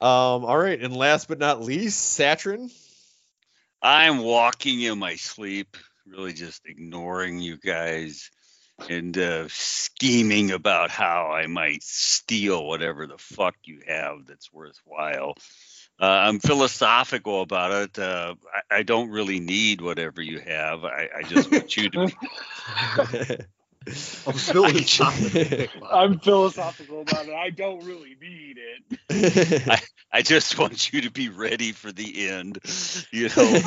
Um. 0.00 0.44
All 0.44 0.58
right, 0.58 0.80
and 0.80 0.96
last 0.96 1.28
but 1.28 1.38
not 1.38 1.62
least, 1.62 2.18
Satrin. 2.18 2.70
I'm 3.80 4.18
walking 4.18 4.80
in 4.80 4.98
my 4.98 5.14
sleep, 5.16 5.76
really 6.06 6.32
just 6.32 6.62
ignoring 6.66 7.38
you 7.38 7.56
guys 7.56 8.30
and 8.88 9.16
uh, 9.18 9.46
scheming 9.48 10.50
about 10.50 10.90
how 10.90 11.30
I 11.32 11.46
might 11.46 11.82
steal 11.82 12.66
whatever 12.66 13.06
the 13.06 13.18
fuck 13.18 13.54
you 13.64 13.80
have 13.86 14.26
that's 14.26 14.52
worthwhile. 14.52 15.34
Uh, 16.00 16.06
I'm 16.06 16.38
philosophical 16.38 17.42
about 17.42 17.72
it. 17.72 17.98
Uh, 17.98 18.36
I, 18.70 18.76
I, 18.76 18.82
don't 18.84 19.10
really 19.10 19.40
need 19.40 19.80
whatever 19.80 20.22
you 20.22 20.38
have. 20.38 20.84
I, 20.84 21.08
I 21.16 21.22
just 21.22 21.50
want 21.50 21.76
you 21.76 21.90
to. 21.90 23.46
I'm 24.26 24.34
philosophical. 24.34 25.88
I'm 25.90 26.18
philosophical 26.18 27.02
about 27.02 27.26
it. 27.26 27.34
I 27.34 27.50
don't 27.50 27.84
really 27.84 28.16
need 28.20 28.58
it. 28.58 29.68
I, 29.70 29.80
I 30.12 30.22
just 30.22 30.58
want 30.58 30.92
you 30.92 31.02
to 31.02 31.10
be 31.10 31.28
ready 31.28 31.72
for 31.72 31.90
the 31.92 32.28
end. 32.28 32.58
You 33.10 33.28
know, 33.36 33.62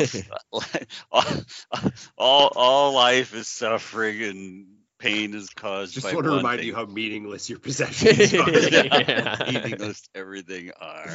all, 1.12 1.24
all, 2.18 2.52
all 2.56 2.94
life 2.94 3.34
is 3.34 3.48
suffering 3.48 4.22
and 4.24 4.68
pain 5.00 5.34
is 5.34 5.50
caused 5.50 5.96
just 5.96 6.06
by 6.06 6.14
want 6.14 6.26
to 6.26 6.36
remind 6.36 6.60
thing. 6.60 6.68
you 6.68 6.76
how 6.76 6.86
meaningless 6.86 7.50
your 7.50 7.60
possessions 7.60 8.34
are. 8.34 8.50
yeah. 8.52 9.44
meaningless 9.52 10.08
everything 10.14 10.72
are. 10.80 11.10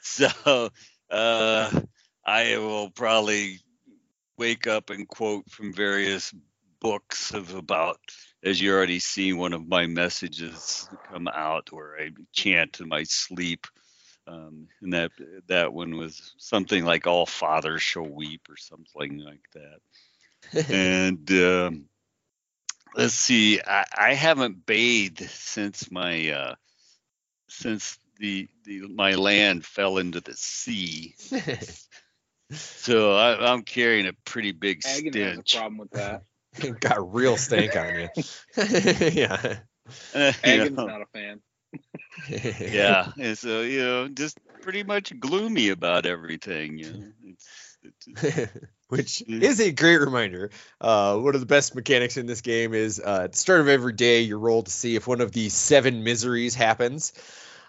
So 0.00 0.70
uh, 1.10 1.70
I 2.24 2.58
will 2.58 2.90
probably 2.90 3.60
wake 4.38 4.66
up 4.66 4.90
and 4.90 5.08
quote 5.08 5.50
from 5.50 5.72
various 5.72 6.34
books 6.80 7.32
of 7.32 7.54
about 7.54 7.98
as 8.46 8.60
you 8.60 8.72
already 8.72 9.00
see, 9.00 9.32
one 9.32 9.52
of 9.52 9.66
my 9.66 9.86
messages 9.86 10.88
come 11.10 11.26
out 11.26 11.72
where 11.72 11.96
I 11.98 12.10
chant 12.32 12.80
in 12.80 12.88
my 12.88 13.02
sleep. 13.02 13.66
Um, 14.28 14.68
and 14.80 14.92
that 14.92 15.10
that 15.48 15.72
one 15.72 15.96
was 15.96 16.34
something 16.38 16.84
like 16.84 17.06
all 17.06 17.26
fathers 17.26 17.82
shall 17.82 18.08
weep 18.08 18.42
or 18.48 18.56
something 18.56 19.18
like 19.18 19.44
that. 19.54 20.68
and 20.72 21.30
um, 21.30 21.84
let's 22.94 23.14
see, 23.14 23.60
I, 23.60 23.84
I, 23.96 24.14
haven't 24.14 24.66
bathed 24.66 25.20
since 25.30 25.90
my 25.90 26.30
uh, 26.30 26.54
since 27.48 27.98
the, 28.18 28.48
the 28.64 28.88
my 28.88 29.14
land 29.14 29.64
fell 29.64 29.98
into 29.98 30.20
the 30.20 30.34
sea. 30.34 31.14
so 32.50 33.12
I, 33.12 33.52
am 33.52 33.62
carrying 33.62 34.06
a 34.06 34.12
pretty 34.24 34.52
big 34.52 34.82
Agony 34.84 35.10
stench. 35.10 35.52
Has 35.52 35.58
a 35.58 35.60
problem 35.60 35.78
with 35.78 35.90
that. 35.92 36.22
Got 36.80 36.96
a 36.96 37.02
real 37.02 37.36
stank 37.36 37.76
on 37.76 37.94
you. 38.00 38.08
yeah. 39.12 39.58
Uh, 40.14 40.32
Agon's 40.42 40.70
you 40.70 40.76
know, 40.76 40.86
not 40.86 41.02
a 41.02 41.06
fan. 41.12 41.40
yeah, 42.60 43.12
and 43.18 43.36
so 43.36 43.60
you 43.60 43.82
know, 43.82 44.08
just 44.08 44.38
pretty 44.62 44.82
much 44.82 45.18
gloomy 45.20 45.68
about 45.68 46.06
everything. 46.06 46.78
You 46.78 46.92
know, 46.92 47.04
it's, 47.24 47.78
it's, 48.06 48.52
which 48.88 49.22
is 49.28 49.60
a 49.60 49.72
great 49.72 50.00
reminder. 50.00 50.50
Uh, 50.80 51.18
one 51.18 51.34
of 51.34 51.40
the 51.40 51.46
best 51.46 51.74
mechanics 51.74 52.16
in 52.16 52.26
this 52.26 52.40
game 52.40 52.74
is 52.74 53.00
uh, 53.00 53.22
at 53.24 53.32
the 53.32 53.38
start 53.38 53.60
of 53.60 53.68
every 53.68 53.92
day, 53.92 54.22
you 54.22 54.38
roll 54.38 54.62
to 54.62 54.70
see 54.70 54.96
if 54.96 55.06
one 55.06 55.20
of 55.20 55.32
the 55.32 55.48
seven 55.48 56.04
miseries 56.04 56.54
happens. 56.54 57.12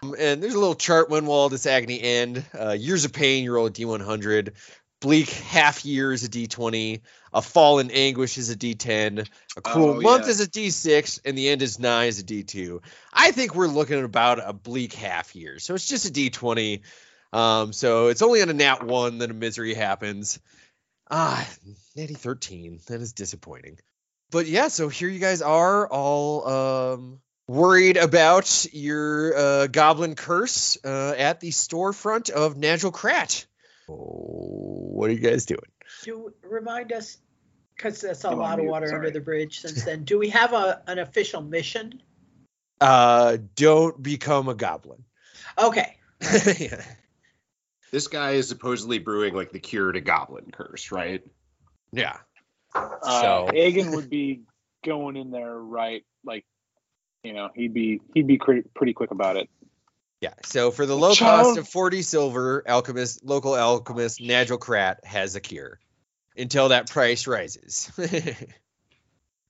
Um, 0.02 0.14
and 0.18 0.42
there's 0.42 0.54
a 0.54 0.58
little 0.58 0.74
chart 0.74 1.10
when 1.10 1.26
will 1.26 1.34
all 1.34 1.48
this 1.48 1.66
agony 1.66 2.00
end. 2.00 2.44
Uh, 2.58 2.70
years 2.70 3.04
of 3.04 3.12
pain, 3.12 3.44
you 3.44 3.52
roll 3.52 3.66
a 3.66 3.70
d100. 3.70 4.54
Bleak 5.00 5.28
half 5.30 5.84
year 5.84 6.12
is 6.12 6.24
a 6.24 6.28
d20. 6.28 7.00
A 7.32 7.42
fall 7.42 7.78
in 7.78 7.90
anguish 7.90 8.38
is 8.38 8.50
a 8.50 8.56
d10. 8.56 9.28
A 9.56 9.60
cruel 9.60 9.96
Oh, 9.98 10.00
month 10.00 10.24
yeah. 10.24 10.30
is 10.30 10.40
a 10.40 10.46
d6. 10.46 11.20
And 11.24 11.36
the 11.36 11.48
end 11.48 11.62
is 11.62 11.78
nine 11.78 12.08
is 12.08 12.20
a 12.20 12.24
d2. 12.24 12.80
I 13.12 13.32
think 13.32 13.54
we're 13.54 13.66
looking 13.68 13.98
at 13.98 14.04
about 14.04 14.40
a 14.46 14.52
bleak 14.52 14.92
half 14.94 15.36
year. 15.36 15.58
So 15.58 15.74
it's 15.74 15.86
just 15.88 16.06
a 16.06 16.12
d20. 16.12 16.80
Um, 17.32 17.72
so 17.74 18.06
it's 18.08 18.22
only 18.22 18.40
on 18.42 18.48
a 18.48 18.54
nat 18.54 18.82
one 18.82 19.18
that 19.18 19.30
a 19.30 19.34
misery 19.34 19.74
happens. 19.74 20.38
Ah, 21.10 21.46
natty 21.96 22.14
13. 22.14 22.80
That 22.88 23.00
is 23.00 23.12
disappointing. 23.12 23.78
But 24.30 24.46
yeah, 24.46 24.68
so 24.68 24.88
here 24.88 25.08
you 25.08 25.18
guys 25.18 25.40
are 25.42 25.88
all 25.88 26.46
um, 26.48 27.20
worried 27.46 27.96
about 27.96 28.66
your 28.72 29.36
uh, 29.36 29.66
goblin 29.68 30.14
curse 30.14 30.76
uh, 30.84 31.14
at 31.16 31.40
the 31.40 31.48
storefront 31.50 32.28
of 32.30 32.56
Nagel 32.56 32.92
Krat. 32.92 33.46
Oh, 33.88 33.94
what 34.92 35.08
are 35.08 35.14
you 35.14 35.20
guys 35.20 35.46
doing? 35.46 35.60
Do 36.04 36.32
remind 36.42 36.92
us, 36.92 37.18
because 37.76 38.00
that's 38.00 38.24
a 38.24 38.28
I'm 38.28 38.34
on 38.34 38.38
lot 38.40 38.52
of 38.58 38.64
mute, 38.64 38.70
water 38.70 38.86
sorry. 38.88 38.98
under 38.98 39.10
the 39.10 39.20
bridge 39.20 39.60
since 39.60 39.84
then. 39.84 40.04
Do 40.04 40.18
we 40.18 40.28
have 40.30 40.52
a 40.52 40.82
an 40.86 40.98
official 40.98 41.40
mission? 41.42 42.02
Uh, 42.80 43.38
don't 43.56 44.00
become 44.02 44.48
a 44.48 44.54
goblin. 44.54 45.04
Okay. 45.56 45.96
yeah. 46.58 46.82
This 47.90 48.06
guy 48.08 48.32
is 48.32 48.48
supposedly 48.48 48.98
brewing 48.98 49.34
like 49.34 49.50
the 49.50 49.58
cure 49.60 49.90
to 49.92 50.00
goblin 50.00 50.50
curse, 50.52 50.92
right? 50.92 51.24
Yeah. 51.92 52.18
Uh, 52.74 52.88
So- 53.02 53.50
Agan 53.54 53.92
would 53.92 54.10
be 54.10 54.42
going 54.84 55.16
in 55.16 55.30
there 55.30 55.56
right, 55.58 56.04
like, 56.24 56.44
you 57.24 57.32
know, 57.32 57.48
he'd 57.54 57.74
be 57.74 58.00
he'd 58.14 58.26
be 58.26 58.38
pretty 58.38 58.68
pretty 58.74 58.92
quick 58.92 59.10
about 59.10 59.36
it. 59.36 59.48
Yeah. 60.20 60.34
So 60.44 60.70
for 60.70 60.84
the 60.86 60.96
low 60.96 61.14
Child- 61.14 61.46
cost 61.46 61.58
of 61.58 61.68
40 61.68 62.02
silver, 62.02 62.62
alchemist, 62.68 63.24
local 63.24 63.56
alchemist 63.56 64.20
Nagel 64.20 64.58
Krat 64.58 65.04
has 65.04 65.34
a 65.34 65.40
cure 65.40 65.80
until 66.38 66.68
that 66.70 66.88
price 66.90 67.26
rises. 67.26 67.90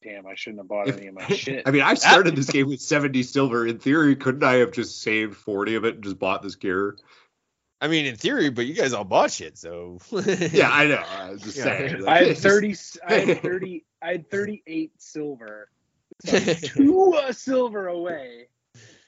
Damn, 0.03 0.27
I 0.27 0.35
shouldn't 0.37 0.61
have 0.61 0.68
bought 0.68 0.88
If- 0.88 0.96
any 0.98 1.09
of 1.09 1.14
my 1.14 1.27
shit. 1.27 1.62
I 1.66 1.70
mean, 1.72 1.83
I 1.83 1.94
started 1.94 2.37
this 2.37 2.51
game 2.51 2.68
with 2.68 2.81
70 2.81 3.22
silver. 3.24 3.66
In 3.66 3.79
theory, 3.79 4.14
couldn't 4.16 4.44
I 4.44 4.55
have 4.55 4.70
just 4.72 5.03
saved 5.03 5.37
40 5.37 5.74
of 5.74 5.85
it 5.85 5.94
and 5.96 6.05
just 6.05 6.18
bought 6.18 6.42
this 6.42 6.55
gear? 6.55 6.96
I 7.81 7.87
mean, 7.88 8.07
in 8.07 8.16
theory, 8.16 8.51
but 8.51 8.66
you 8.66 8.74
guys 8.74 8.92
all 8.92 9.05
bought 9.05 9.31
shit, 9.31 9.57
so 9.59 9.98
Yeah, 10.12 10.68
I 10.70 10.87
know. 10.88 10.96
I 11.09 11.31
was 11.31 11.42
just 11.42 11.57
Yeah. 11.59 11.64
saying. 11.64 12.09
I 12.09 12.24
had 12.24 12.38
thirty. 12.38 12.74
I 13.07 13.14
had 13.20 13.40
thirty. 13.42 13.85
I 14.03 14.11
had 14.12 14.29
thirty-eight 14.31 14.92
silver. 14.98 15.68
So 16.24 16.38
two 16.55 17.14
uh, 17.14 17.31
silver 17.31 17.87
away 17.87 18.48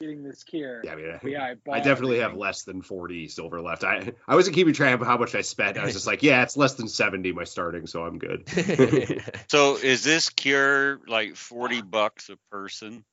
getting 0.01 0.23
this 0.23 0.43
cure. 0.43 0.81
Yeah, 0.83 0.93
I 0.93 0.97
mean, 0.97 1.21
yeah, 1.25 1.55
I, 1.71 1.77
I 1.77 1.81
definitely 1.81 2.21
have 2.21 2.35
less 2.35 2.63
than 2.63 2.83
40 2.83 3.29
silver 3.29 3.61
left. 3.61 3.85
I 3.85 4.13
I 4.27 4.35
wasn't 4.35 4.57
keeping 4.57 4.75
track 4.75 5.01
of 5.01 5.07
how 5.07 5.19
much 5.19 5.35
I 5.35 5.43
spent. 5.43 5.79
I 5.79 5.85
was 5.85 5.93
just 5.95 6.07
like, 6.07 6.23
yeah, 6.23 6.43
it's 6.43 6.57
less 6.57 6.75
than 6.75 6.89
70 6.89 7.33
my 7.33 7.45
starting, 7.45 7.87
so 7.87 8.05
I'm 8.05 8.19
good. 8.19 8.49
So 9.49 9.77
is 9.77 10.05
this 10.05 10.31
cure 10.31 11.01
like 11.07 11.37
forty 11.37 11.83
bucks 11.83 12.31
a 12.31 12.37
person? 12.51 13.05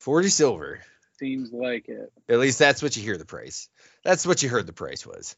40 0.00 0.28
silver. 0.28 0.80
Seems 1.18 1.52
like 1.52 1.88
it. 1.88 2.12
At 2.28 2.38
least 2.38 2.58
that's 2.58 2.82
what 2.82 2.96
you 2.96 3.02
hear 3.02 3.18
the 3.18 3.26
price. 3.26 3.68
That's 4.02 4.26
what 4.26 4.42
you 4.42 4.48
heard 4.48 4.66
the 4.66 4.72
price 4.72 5.06
was. 5.06 5.36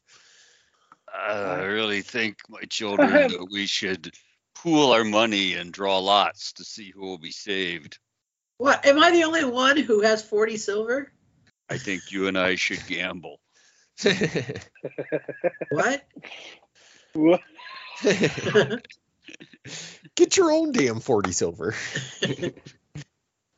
I 1.13 1.63
really 1.63 2.01
think, 2.01 2.37
my 2.49 2.61
children, 2.69 3.11
that 3.11 3.47
we 3.51 3.65
should 3.65 4.11
pool 4.55 4.93
our 4.93 5.03
money 5.03 5.55
and 5.55 5.71
draw 5.71 5.99
lots 5.99 6.53
to 6.53 6.63
see 6.63 6.91
who 6.91 7.01
will 7.01 7.17
be 7.17 7.31
saved. 7.31 7.99
What? 8.57 8.85
Am 8.85 8.99
I 8.99 9.11
the 9.11 9.23
only 9.23 9.43
one 9.43 9.77
who 9.77 10.01
has 10.01 10.23
40 10.23 10.57
silver? 10.57 11.11
I 11.69 11.77
think 11.77 12.11
you 12.11 12.27
and 12.27 12.37
I 12.37 12.55
should 12.55 12.85
gamble. 12.87 13.39
What? 15.69 16.03
What? 17.13 17.41
Get 20.15 20.37
your 20.37 20.51
own 20.51 20.71
damn 20.71 20.99
40 20.99 21.31
silver. 21.31 21.75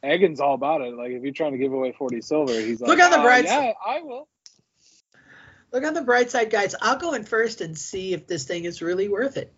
Egan's 0.06 0.40
all 0.40 0.54
about 0.54 0.82
it. 0.82 0.94
Like 0.94 1.12
if 1.12 1.24
you're 1.24 1.34
trying 1.34 1.54
to 1.54 1.58
give 1.58 1.74
away 1.74 1.92
forty 1.92 2.22
silver, 2.22 2.54
he's 2.54 2.82
like, 2.82 2.90
Look 2.90 3.00
on 3.00 3.12
the 3.12 3.20
"Uh, 3.20 3.24
bright 3.24 3.46
Yeah, 3.46 3.74
I 3.86 4.02
will. 4.02 4.28
Look 5.72 5.84
on 5.84 5.94
the 5.94 6.02
bright 6.02 6.32
side, 6.32 6.52
guys. 6.52 6.76
I'll 6.80 6.98
go 6.98 7.14
in 7.14 7.24
first 7.24 7.62
and 7.62 7.78
see 7.78 8.14
if 8.14 8.28
this 8.28 8.46
thing 8.46 8.66
is 8.66 8.82
really 8.82 9.10
worth 9.10 9.38
it. 9.38 9.54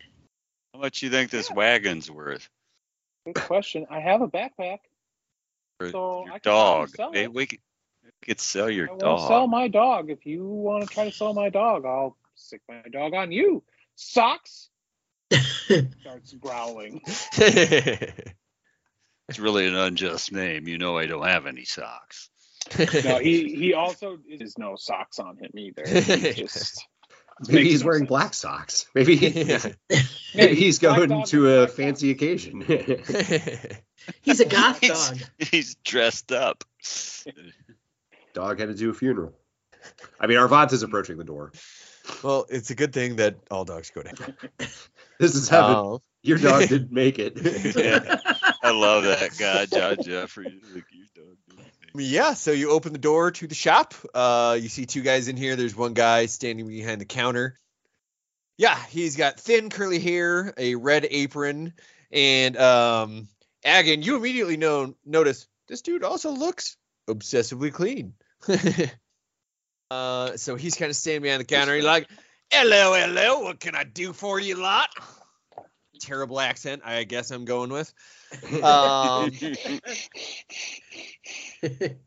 How 0.74 0.80
much 0.80 1.04
you 1.04 1.10
think 1.10 1.30
this 1.30 1.52
wagon's 1.52 2.10
worth? 2.10 2.50
Good 3.26 3.36
question. 3.36 3.86
I 3.90 4.00
have 4.00 4.22
a 4.22 4.28
backpack. 4.28 4.80
For 5.80 5.90
So 5.92 6.24
your 6.26 6.34
can 6.34 6.40
dog. 6.44 6.90
sell 6.90 7.12
Maybe 7.12 7.24
it. 7.26 7.34
we 7.34 7.46
could, 7.46 7.60
we 8.04 8.12
could 8.26 8.40
sell 8.40 8.70
your 8.70 8.92
I 8.92 8.98
dog. 8.98 9.28
sell 9.28 9.48
my 9.48 9.68
dog. 9.68 10.10
If 10.10 10.26
you 10.26 10.46
want 10.46 10.88
to 10.88 10.94
try 10.94 11.06
to 11.06 11.12
sell 11.12 11.34
my 11.34 11.50
dog, 11.50 11.86
I'll 11.86 12.18
stick 12.36 12.62
my 12.68 12.82
dog 12.92 13.14
on 13.14 13.32
you. 13.32 13.64
Socks. 13.96 14.70
Starts 15.32 16.34
growling. 16.40 17.02
It's 19.30 19.40
really 19.40 19.68
an 19.68 19.76
unjust 19.76 20.32
name. 20.32 20.70
You 20.70 20.78
know 20.78 20.98
I 20.98 21.06
don't 21.06 21.28
have 21.28 21.48
any 21.48 21.66
socks. 21.66 22.30
No, 22.80 23.20
he 23.20 23.54
he 23.56 23.74
also 23.74 24.20
is 24.26 24.58
no 24.58 24.78
socks 24.78 25.20
on 25.20 25.36
him 25.38 25.52
either. 25.54 25.84
He 25.86 26.32
just 26.32 26.88
Maybe 27.46 27.66
he's 27.70 27.82
no 27.82 27.88
wearing 27.88 28.00
sense. 28.04 28.08
black 28.10 28.34
socks. 28.34 28.88
Maybe, 28.96 29.16
Yeah. 29.16 29.60
maybe 30.34 30.56
he's 30.56 30.80
going 30.80 31.26
to 31.26 31.48
a 31.50 31.66
black 31.66 31.76
fancy 31.76 32.12
occasion. 32.12 32.62
He's 34.22 34.40
a 34.40 34.46
goth 34.58 34.80
He's- 34.80 35.10
dog. 35.10 35.20
He's 35.38 35.76
dressed 35.84 36.32
up. 36.32 36.64
Dog 38.34 38.60
had 38.60 38.68
to 38.70 38.76
do 38.76 38.90
a 38.90 38.94
funeral. 38.94 39.34
I 40.20 40.28
mean, 40.28 40.38
Arvant 40.38 40.72
is 40.74 40.84
approaching 40.84 41.18
the 41.18 41.24
door. 41.24 41.52
well, 42.24 42.46
it's 42.50 42.70
a 42.70 42.76
good 42.76 42.94
thing 42.94 43.18
that 43.18 43.36
all 43.50 43.66
dogs 43.66 43.90
go 43.90 44.02
to 44.04 44.10
heaven. 44.10 44.36
This 45.20 45.34
is 45.34 45.50
heaven. 45.50 45.76
Oh. 45.76 46.02
Your 46.22 46.38
dog 46.38 46.60
didn't 46.70 46.92
make 46.92 47.18
it. 47.18 47.34
Yeah. 47.76 48.20
I 48.62 48.70
love 48.70 49.04
that 49.04 49.36
guy, 49.40 49.66
John 49.66 49.98
Jeffrey. 50.04 50.62
Like, 50.76 50.84
you 50.92 51.06
don't. 51.16 51.66
Yeah, 52.00 52.36
so 52.36 52.52
you 52.52 52.70
open 52.70 52.94
the 52.94 53.00
door 53.00 53.32
to 53.32 53.48
the 53.48 53.56
shop. 53.56 53.96
Uh, 54.14 54.56
you 54.62 54.70
see 54.70 54.86
two 54.86 55.02
guys 55.02 55.28
in 55.28 55.36
here. 55.38 55.56
There's 55.56 55.76
one 55.76 55.96
guy 55.96 56.28
standing 56.28 56.68
behind 56.68 57.02
the 57.02 57.06
counter. 57.06 57.58
Yeah, 58.58 58.78
he's 58.90 59.16
got 59.16 59.40
thin 59.40 59.72
curly 59.72 59.98
hair, 59.98 60.54
a 60.56 60.76
red 60.76 61.08
apron, 61.10 61.74
and 62.12 62.56
um, 62.58 63.28
Agan, 63.68 64.02
you 64.02 64.16
immediately 64.16 64.56
know 64.56 64.96
notice 65.06 65.46
this 65.68 65.82
dude 65.82 66.04
also 66.04 66.32
looks 66.32 66.78
obsessively 67.10 67.72
clean. 67.72 68.14
uh, 69.92 70.38
so 70.38 70.56
he's 70.56 70.76
kind 70.76 70.90
of 70.90 70.96
standing 70.96 71.24
behind 71.24 71.42
the 71.42 71.46
counter. 71.46 71.76
He's 71.76 71.84
like, 71.84 72.10
"Hello, 72.50 72.94
hello, 72.94 73.42
what 73.42 73.60
can 73.60 73.76
I 73.76 73.84
do 73.84 74.14
for 74.14 74.40
you, 74.40 74.56
lot?" 74.56 74.90
Terrible 76.00 76.40
accent, 76.40 76.84
I 76.86 77.04
guess 77.04 77.32
I'm 77.32 77.44
going 77.44 77.70
with. 77.70 77.94
Um, 78.64 79.32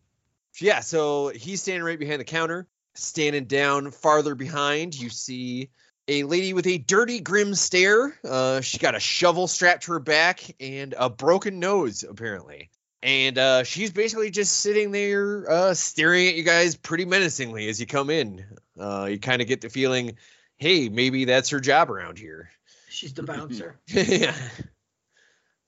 yeah, 0.61 0.81
so 0.81 1.29
he's 1.29 1.61
standing 1.61 1.83
right 1.83 1.99
behind 1.99 2.21
the 2.21 2.25
counter. 2.25 2.67
Standing 2.95 3.45
down 3.45 3.91
farther 3.91 4.35
behind, 4.35 4.99
you 4.99 5.11
see 5.11 5.71
a 6.11 6.25
lady 6.25 6.53
with 6.53 6.67
a 6.67 6.77
dirty, 6.77 7.21
grim 7.21 7.55
stare. 7.55 8.19
Uh, 8.25 8.61
she 8.61 8.79
got 8.79 8.97
a 8.97 9.01
shovel 9.01 9.47
strapped 9.47 9.85
to 9.85 9.93
her 9.93 10.01
back 10.01 10.41
and 10.59 10.93
a 10.99 11.09
broken 11.09 11.61
nose, 11.61 12.03
apparently. 12.03 12.69
And 13.01 13.39
uh, 13.39 13.63
she's 13.63 13.93
basically 13.93 14.31
just 14.31 14.57
sitting 14.57 14.91
there 14.91 15.49
uh, 15.49 15.75
staring 15.75 16.27
at 16.27 16.35
you 16.35 16.43
guys 16.43 16.75
pretty 16.75 17.05
menacingly 17.05 17.69
as 17.69 17.81
you 17.81 17.87
come 17.87 18.11
in. 18.11 18.45
Uh, 18.79 19.07
you 19.09 19.21
kind 19.21 19.41
of 19.41 19.47
get 19.47 19.61
the 19.61 19.69
feeling, 19.69 20.17
hey, 20.57 20.89
maybe 20.89 21.27
that's 21.27 21.51
her 21.51 21.61
job 21.61 21.93
around 21.93 22.19
here. 22.19 22.51
She's 22.89 23.15
the 23.15 23.23
bouncer. 23.23 23.79
yeah. 23.87 24.35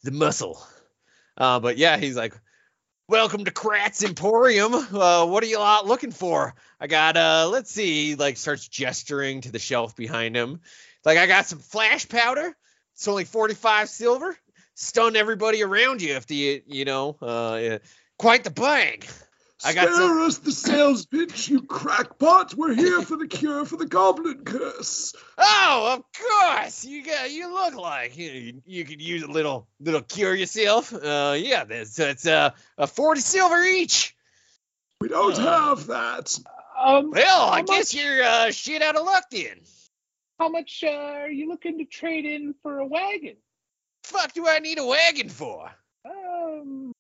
The 0.02 0.11
muscle. 0.11 0.61
Uh, 1.38 1.61
but 1.61 1.78
yeah, 1.78 1.98
he's 1.98 2.16
like, 2.16 2.35
Welcome 3.12 3.44
to 3.44 3.51
Kratz 3.51 4.03
Emporium. 4.03 4.72
Uh, 4.72 5.27
what 5.27 5.44
are 5.44 5.46
you 5.46 5.59
lot 5.59 5.87
looking 5.87 6.12
for? 6.12 6.55
I 6.81 6.87
got 6.87 7.18
uh 7.18 7.46
let's 7.53 7.70
see, 7.70 8.14
like 8.14 8.38
starts 8.38 8.66
gesturing 8.66 9.42
to 9.42 9.53
the 9.53 9.59
shelf 9.59 9.94
behind 9.94 10.35
him. 10.35 10.61
Like 11.05 11.18
I 11.18 11.27
got 11.27 11.44
some 11.44 11.59
flash 11.59 12.09
powder. 12.09 12.57
It's 12.94 13.07
only 13.07 13.25
45 13.25 13.90
silver. 13.90 14.35
Stun 14.77 15.14
everybody 15.14 15.62
around 15.62 16.01
you 16.01 16.14
if 16.14 16.27
the 16.27 16.62
you 16.66 16.87
know, 16.87 17.18
uh 17.20 17.81
quite 18.18 18.44
the 18.44 18.51
bang. 18.51 19.03
I 19.64 19.72
got 19.75 19.85
Spare 19.88 19.94
some- 19.96 20.22
us 20.22 20.38
the 20.38 20.51
sales 20.53 21.07
pitch, 21.07 21.48
you 21.48 21.62
crackpot. 21.62 22.55
We're 22.55 22.75
here 22.75 23.03
for 23.03 23.16
the 23.16 23.29
cure 23.29 23.64
for 23.64 23.77
the 23.77 23.87
goblin 23.87 24.44
curse. 24.44 25.14
Oh, 25.38 25.94
of 25.96 26.05
course. 26.20 26.85
You 26.85 27.05
got 27.05 27.31
you 27.31 27.53
look 27.53 27.75
like 27.75 28.16
you, 28.16 28.61
you 28.66 28.85
could 28.85 29.01
use 29.01 29.22
a 29.22 29.29
little 29.31 29.68
little 29.81 30.03
cure 30.03 30.35
yourself. 30.35 30.92
Uh 30.92 31.37
yeah, 31.38 31.64
that's 31.64 31.94
that's 31.96 32.27
uh 32.27 32.51
a 32.77 32.87
40 32.87 33.20
silver 33.20 33.62
each. 33.62 34.16
We 35.01 35.09
don't 35.09 35.37
have 35.38 35.87
that. 35.88 36.38
Um, 36.79 37.11
Well, 37.11 37.48
I 37.48 37.59
How 37.59 37.62
guess 37.62 37.94
much? 37.94 38.03
you're 38.03 38.22
uh 38.25 38.51
shit 38.51 38.83
out 38.83 38.96
of 38.96 39.05
luck 39.07 39.25
then. 39.31 39.61
how 40.40 40.48
much 40.48 40.83
uh, 40.85 40.88
are 40.90 41.31
you 41.31 41.48
looking 41.48 41.79
to 41.79 41.85
trade 41.85 42.25
in 42.25 42.55
for 42.62 42.79
a 42.81 42.87
wagon? 42.87 43.37
Fuck 44.05 44.33
do 44.33 44.48
I 44.48 44.59
need 44.59 44.79
a 44.81 44.85
wagon 44.87 45.29
for? 45.29 45.70
Um, 46.05 46.92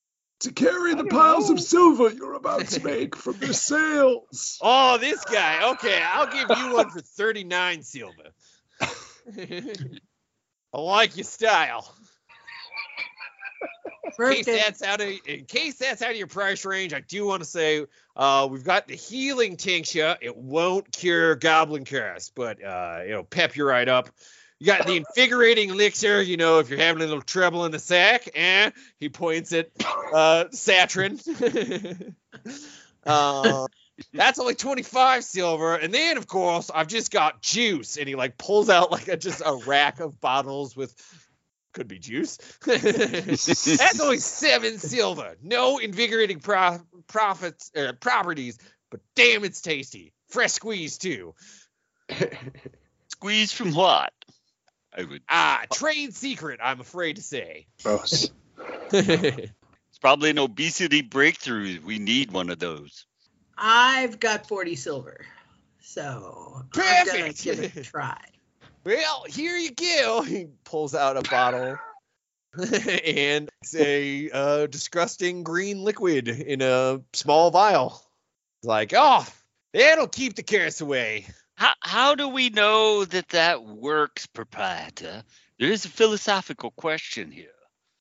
To 0.42 0.50
carry 0.52 0.94
the 0.94 1.04
piles 1.04 1.48
know. 1.48 1.54
of 1.54 1.60
silver 1.60 2.10
you're 2.10 2.34
about 2.34 2.66
to 2.68 2.82
make 2.84 3.14
from 3.14 3.36
your 3.40 3.52
sales. 3.52 4.58
Oh, 4.60 4.98
this 4.98 5.24
guy. 5.24 5.70
Okay, 5.72 6.02
I'll 6.02 6.26
give 6.26 6.58
you 6.58 6.74
one 6.74 6.90
for 6.90 7.00
39 7.00 7.82
silver. 7.82 8.12
I 10.74 10.80
like 10.80 11.16
your 11.16 11.24
style. 11.24 11.94
In 14.18 14.24
case 14.24 14.46
that's 14.46 14.82
out 14.82 15.00
of 15.00 15.08
in 15.26 15.44
case 15.44 15.76
that's 15.76 16.02
out 16.02 16.10
of 16.10 16.16
your 16.16 16.26
price 16.26 16.64
range, 16.64 16.92
I 16.92 17.00
do 17.00 17.24
want 17.24 17.42
to 17.42 17.48
say 17.48 17.86
uh, 18.16 18.48
we've 18.50 18.64
got 18.64 18.88
the 18.88 18.96
healing 18.96 19.56
tincture. 19.56 20.16
It 20.20 20.36
won't 20.36 20.90
cure 20.92 21.36
goblin 21.36 21.84
curse, 21.84 22.30
but 22.34 22.62
uh, 22.62 23.00
it'll 23.06 23.24
pep 23.24 23.56
you 23.56 23.64
right 23.64 23.88
up. 23.88 24.10
You 24.62 24.66
got 24.66 24.86
the 24.86 24.94
invigorating 24.94 25.70
elixir. 25.70 26.22
You 26.22 26.36
know, 26.36 26.60
if 26.60 26.70
you're 26.70 26.78
having 26.78 27.02
a 27.02 27.06
little 27.06 27.20
trouble 27.20 27.64
in 27.64 27.72
the 27.72 27.80
sack, 27.80 28.28
eh? 28.32 28.70
He 29.00 29.08
points 29.08 29.52
at 29.52 29.70
uh, 30.14 30.44
uh, 33.04 33.66
that's 34.14 34.38
only 34.38 34.54
25 34.54 35.24
silver. 35.24 35.74
And 35.74 35.92
then, 35.92 36.16
of 36.16 36.28
course, 36.28 36.70
I've 36.72 36.86
just 36.86 37.10
got 37.10 37.42
juice. 37.42 37.96
And 37.96 38.06
he 38.06 38.14
like 38.14 38.38
pulls 38.38 38.70
out 38.70 38.92
like 38.92 39.08
a, 39.08 39.16
just 39.16 39.42
a 39.44 39.56
rack 39.66 39.98
of 39.98 40.20
bottles 40.20 40.76
with 40.76 40.94
could 41.72 41.88
be 41.88 41.98
juice. 41.98 42.38
That's 42.64 43.98
only 44.00 44.18
seven 44.18 44.78
silver. 44.78 45.34
No 45.42 45.78
invigorating 45.78 46.38
pro- 46.38 46.78
profits 47.08 47.72
uh, 47.74 47.94
properties, 47.94 48.58
but 48.92 49.00
damn, 49.16 49.42
it's 49.42 49.60
tasty. 49.60 50.12
Fresh 50.28 50.52
squeeze 50.52 50.98
too. 50.98 51.34
Squeeze 53.22 53.52
from 53.52 53.72
what? 53.72 54.12
I 54.96 55.04
would. 55.04 55.22
Ah, 55.28 55.64
trade 55.72 56.14
secret. 56.14 56.60
I'm 56.62 56.80
afraid 56.80 57.16
to 57.16 57.22
say. 57.22 57.66
gross. 57.82 58.30
It's 58.92 59.98
probably 59.98 60.30
an 60.30 60.38
obesity 60.38 61.02
breakthrough. 61.02 61.78
We 61.84 61.98
need 61.98 62.32
one 62.32 62.48
of 62.48 62.58
those. 62.58 63.04
I've 63.58 64.18
got 64.18 64.48
40 64.48 64.74
silver. 64.74 65.26
So 65.80 66.64
I'm 66.74 67.06
gonna 67.06 67.32
give 67.34 67.60
it 67.60 67.76
a 67.76 67.82
try. 67.82 68.16
well, 68.84 69.24
here 69.28 69.58
you 69.58 69.70
go. 69.70 70.22
He 70.26 70.46
pulls 70.64 70.94
out 70.94 71.18
a 71.18 71.22
bottle 71.28 71.76
and 72.58 73.50
it's 73.62 73.74
a 73.74 74.30
uh, 74.30 74.66
disgusting 74.66 75.42
green 75.42 75.82
liquid 75.82 76.28
in 76.28 76.62
a 76.62 77.00
small 77.12 77.50
vial. 77.50 78.02
It's 78.60 78.68
like, 78.68 78.92
oh, 78.94 79.26
that'll 79.72 80.08
keep 80.08 80.36
the 80.36 80.42
curse 80.42 80.80
away. 80.80 81.26
How 81.54 81.72
how 81.80 82.14
do 82.14 82.28
we 82.28 82.48
know 82.50 83.04
that 83.04 83.28
that 83.30 83.64
works, 83.64 84.26
proprietor? 84.26 85.22
There 85.58 85.70
is 85.70 85.84
a 85.84 85.88
philosophical 85.88 86.70
question 86.72 87.30
here. 87.30 87.48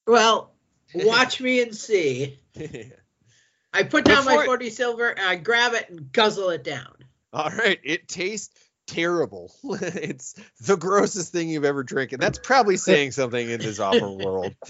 Well, 0.08 0.54
watch 0.96 1.40
me 1.42 1.62
and 1.62 1.76
see. 1.76 2.40
I 3.74 3.84
put 3.84 4.06
down 4.06 4.26
my 4.26 4.32
Before- 4.34 4.46
40 4.46 4.70
silver 4.70 5.10
and 5.10 5.26
I 5.26 5.36
grab 5.36 5.74
it 5.74 5.90
and 5.90 6.12
guzzle 6.12 6.50
it 6.50 6.64
down. 6.64 6.94
All 7.34 7.50
right, 7.50 7.80
it 7.84 8.08
tastes 8.10 8.60
terrible. 8.92 9.52
it's 9.64 10.36
the 10.62 10.76
grossest 10.76 11.32
thing 11.32 11.50
you've 11.50 11.66
ever 11.66 11.84
drank, 11.84 12.14
and 12.14 12.22
that's 12.22 12.40
probably 12.40 12.78
saying 12.78 13.12
something 13.12 13.50
in 13.50 13.60
this 13.60 13.80
awful 13.80 14.18
world. 14.18 14.54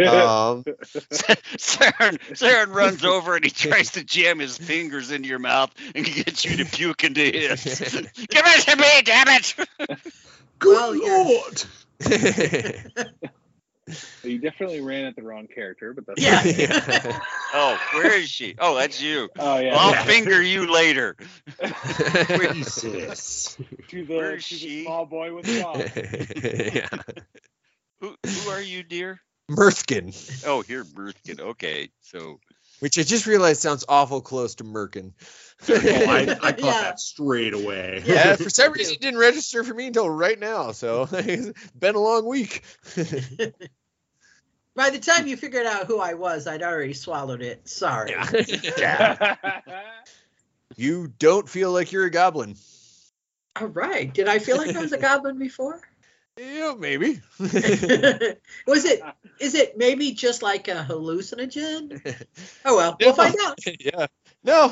Um, 0.00 0.64
Saren, 0.64 2.18
Saren 2.32 2.74
runs 2.74 3.04
over 3.04 3.36
and 3.36 3.44
he 3.44 3.50
tries 3.50 3.92
to 3.92 4.02
jam 4.04 4.38
his 4.40 4.58
fingers 4.58 5.10
into 5.10 5.28
your 5.28 5.38
mouth 5.38 5.72
and 5.94 6.04
gets 6.04 6.44
you 6.44 6.56
to 6.58 6.64
puke 6.64 7.04
into 7.04 7.20
his. 7.20 7.62
Give 7.64 8.42
it 8.44 8.66
to 8.66 8.76
me, 8.76 9.02
damn 9.04 9.28
it! 9.28 9.54
Good 10.58 10.74
Well, 10.74 10.96
yeah. 10.96 11.24
lord. 11.28 11.64
You 14.22 14.38
definitely 14.38 14.80
ran 14.80 15.04
at 15.06 15.16
the 15.16 15.22
wrong 15.22 15.46
character, 15.52 15.92
but 15.92 16.06
that's 16.06 16.20
Yeah. 16.20 16.42
Yeah. 16.44 17.20
Oh, 17.56 17.78
where 17.94 18.18
is 18.18 18.28
she? 18.28 18.56
Oh, 18.58 18.74
that's 18.74 19.00
you. 19.00 19.28
Oh 19.38 19.58
yeah. 19.58 19.76
I'll 19.76 19.92
yeah. 19.92 20.02
finger 20.02 20.42
you 20.42 20.72
later. 20.72 21.16
Jesus. 21.62 23.56
to 23.88 24.04
the, 24.04 24.14
Where's 24.16 24.48
to 24.48 24.54
the 24.54 24.60
she? 24.60 24.82
small 24.82 25.06
boy 25.06 25.32
with 25.32 25.46
the 25.46 25.60
dog. 25.60 25.88
yeah. 26.74 26.88
Who, 28.00 28.16
who 28.26 28.50
are 28.50 28.60
you, 28.60 28.82
dear? 28.82 29.20
Mirthkin, 29.48 30.44
Oh, 30.44 30.62
here, 30.62 30.84
Mirthkin. 30.84 31.38
Okay, 31.38 31.90
so 32.00 32.40
which 32.80 32.98
I 32.98 33.02
just 33.02 33.26
realized 33.26 33.60
sounds 33.60 33.84
awful 33.88 34.20
close 34.20 34.56
to 34.56 34.64
Merkin. 34.64 35.12
Oh, 35.68 35.74
I, 35.74 36.36
I 36.42 36.52
caught 36.52 36.58
Yeah. 36.60 36.80
that 36.82 37.00
straight 37.00 37.54
away. 37.54 38.02
yeah, 38.06 38.36
for 38.36 38.50
some 38.50 38.72
reason 38.74 38.94
it 38.94 39.00
didn't 39.00 39.20
register 39.20 39.64
for 39.64 39.74
me 39.74 39.86
until 39.88 40.08
right 40.08 40.38
now. 40.38 40.72
So 40.72 41.08
it's 41.12 41.52
been 41.78 41.94
a 41.94 42.00
long 42.00 42.26
week. 42.26 42.62
By 44.76 44.90
the 44.90 44.98
time 44.98 45.26
you 45.28 45.36
figured 45.36 45.66
out 45.66 45.86
who 45.86 46.00
I 46.00 46.14
was, 46.14 46.46
I'd 46.48 46.62
already 46.62 46.94
swallowed 46.94 47.42
it. 47.42 47.68
Sorry. 47.68 48.12
yeah. 48.76 49.36
You 50.76 51.12
don't 51.18 51.48
feel 51.48 51.70
like 51.70 51.92
you're 51.92 52.06
a 52.06 52.10
goblin. 52.10 52.56
All 53.60 53.68
right. 53.68 54.12
Did 54.12 54.28
I 54.28 54.40
feel 54.40 54.56
like 54.56 54.74
I 54.74 54.80
was 54.80 54.92
a 54.92 54.98
goblin 54.98 55.38
before? 55.38 55.80
Yeah, 56.36 56.74
maybe. 56.76 57.20
was 57.38 58.84
it? 58.84 59.00
Is 59.38 59.54
it 59.54 59.78
maybe 59.78 60.10
just 60.10 60.42
like 60.42 60.66
a 60.66 60.84
hallucinogen? 60.88 62.02
Oh 62.64 62.76
well, 62.76 62.96
we'll 62.98 63.12
find 63.12 63.36
out. 63.44 63.56
yeah. 63.78 64.06
No. 64.42 64.64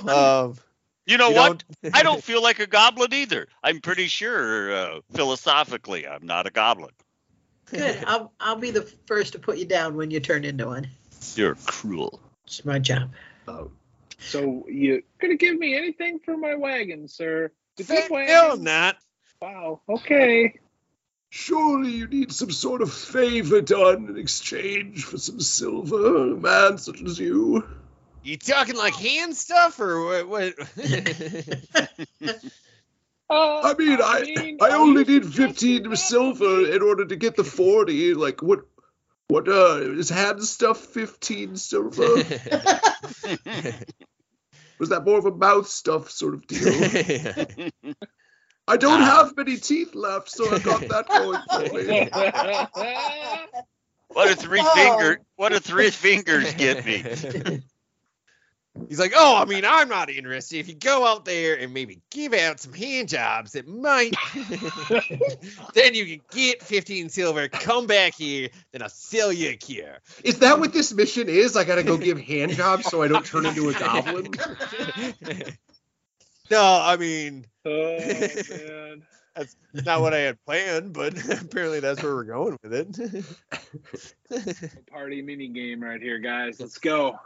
Um, 0.49 0.57
you 1.07 1.17
know 1.19 1.29
you 1.31 1.35
what? 1.37 1.65
don't- 1.83 1.95
I 1.97 2.03
don't 2.03 2.23
feel 2.23 2.43
like 2.43 2.59
a 2.61 2.67
goblin 2.67 3.13
either. 3.13 3.49
I'm 3.63 3.81
pretty 3.81 4.07
sure, 4.07 4.73
uh, 4.75 5.01
philosophically, 5.15 6.07
I'm 6.07 6.27
not 6.27 6.47
a 6.47 6.51
goblin. 6.51 6.91
Good. 7.67 8.05
I'll 8.07 8.33
I'll 8.41 8.57
be 8.57 8.71
the 8.71 8.83
first 9.07 9.33
to 9.33 9.39
put 9.39 9.59
you 9.59 9.65
down 9.65 9.97
when 9.97 10.11
you 10.11 10.21
turn 10.21 10.45
into 10.45 10.67
one. 10.67 10.89
You're 11.35 11.55
cruel. 11.67 12.21
It's 12.47 12.65
my 12.65 12.79
job. 12.79 13.11
Oh, 13.49 13.71
so 14.19 14.67
you 14.69 15.03
gonna 15.21 15.37
give 15.37 15.59
me 15.59 15.75
anything 15.77 16.19
for 16.25 16.37
my 16.37 16.55
wagon, 16.55 17.09
sir? 17.09 17.51
It's 17.79 17.89
a 17.89 17.95
good 17.95 18.03
Hell 18.29 18.49
wagon. 18.51 18.65
not. 18.65 18.97
Wow. 19.41 19.81
Okay. 19.89 20.55
Surely 21.31 21.93
you 21.93 22.07
need 22.09 22.31
some 22.31 22.51
sort 22.51 22.83
of 22.83 22.93
favor 22.93 23.63
done 23.63 24.07
in 24.09 24.19
exchange 24.19 25.05
for 25.05 25.17
some 25.17 25.41
silver, 25.41 26.33
a 26.33 26.37
man 26.37 26.77
such 26.77 27.01
as 27.03 27.19
you. 27.19 27.67
You 28.23 28.37
talking 28.39 28.77
like 28.77 28.95
hand 28.95 29.37
stuff 29.37 29.81
or 29.81 30.25
what? 30.25 30.29
what? 30.29 30.55
Uh, 33.31 33.63
I 33.65 33.75
mean, 33.79 33.99
I 34.03 34.57
I 34.61 34.71
are 34.73 34.77
only 34.77 35.05
you 35.11 35.21
need 35.21 35.33
fifteen 35.33 35.97
silver 35.97 36.67
that 36.67 36.75
in 36.75 36.83
order 36.83 37.07
to 37.07 37.17
get 37.17 37.35
the 37.35 37.45
forty. 37.45 38.13
Like 38.13 38.43
what? 38.43 38.61
What 39.29 39.49
uh 39.49 39.79
is 39.81 40.11
hand 40.11 40.43
stuff 40.45 40.79
fifteen 40.79 41.57
silver? 41.57 42.03
Was 44.79 44.91
that 44.91 45.05
more 45.07 45.17
of 45.19 45.25
a 45.25 45.31
mouth 45.31 45.67
stuff 45.67 46.11
sort 46.11 46.35
of 46.35 46.47
deal? 46.47 46.69
I 48.69 48.77
don't 48.77 49.01
Ah. 49.01 49.25
have 49.25 49.35
many 49.35 49.57
teeth 49.57 49.95
left, 49.95 50.29
so 50.29 50.55
I 50.55 50.59
got 50.59 50.81
that 50.89 51.09
going 51.09 51.41
for 51.49 51.61
me. 51.73 52.11
What 54.09 54.31
a 54.31 54.37
three 54.37 54.63
finger 54.75 55.21
what 55.37 55.55
a 55.55 55.61
three 55.61 55.89
fingers 55.89 56.53
get 56.53 56.85
me. 56.85 57.63
He's 58.89 58.99
like, 58.99 59.13
oh, 59.15 59.37
I 59.37 59.45
mean, 59.45 59.65
I'm 59.67 59.89
not 59.89 60.09
interested. 60.09 60.57
If 60.57 60.69
you 60.69 60.75
go 60.75 61.07
out 61.07 61.27
there 61.27 61.59
and 61.59 61.75
maybe 61.75 62.01
give 62.11 62.33
out 62.33 62.59
some 62.59 62.73
hand 62.73 63.11
jobs 63.11 63.53
that 63.53 63.69
might, 63.69 64.15
then 65.75 65.95
you 65.95 66.07
can 66.07 66.21
get 66.31 66.63
15 66.63 67.11
silver. 67.11 67.49
Come 67.49 67.87
back 67.87 68.15
here, 68.15 68.49
then 68.73 68.83
I'll 68.83 68.89
sell 68.89 69.31
you 69.31 69.51
a 69.51 69.57
cure. 69.57 69.99
Is 70.25 70.39
that 70.39 70.59
what 70.59 70.73
this 70.73 70.93
mission 70.95 71.29
is? 71.29 71.55
I 71.55 71.65
gotta 71.65 71.83
go 71.83 71.99
give 71.99 72.19
hand 72.27 72.53
jobs 72.53 72.87
so 72.87 73.03
I 73.03 73.09
don't 73.09 73.27
turn 73.27 73.45
into 73.45 73.69
a 73.69 73.75
goblin. 73.75 74.29
no, 76.51 76.81
I 76.83 76.97
mean, 76.97 77.45
oh 77.67 77.99
man. 77.99 79.03
that's 79.37 79.55
not 79.75 80.01
what 80.01 80.15
I 80.15 80.21
had 80.21 80.43
planned, 80.47 80.95
but 80.95 81.13
apparently 81.31 81.81
that's 81.81 82.03
where 82.03 82.15
we're 82.15 82.25
going 82.25 82.57
with 82.63 82.73
it. 84.31 84.87
Party 84.91 85.21
mini 85.21 85.49
game 85.49 85.83
right 85.83 86.01
here, 86.01 86.19
guys. 86.19 86.59
Let's 86.59 86.79
go. 86.79 87.19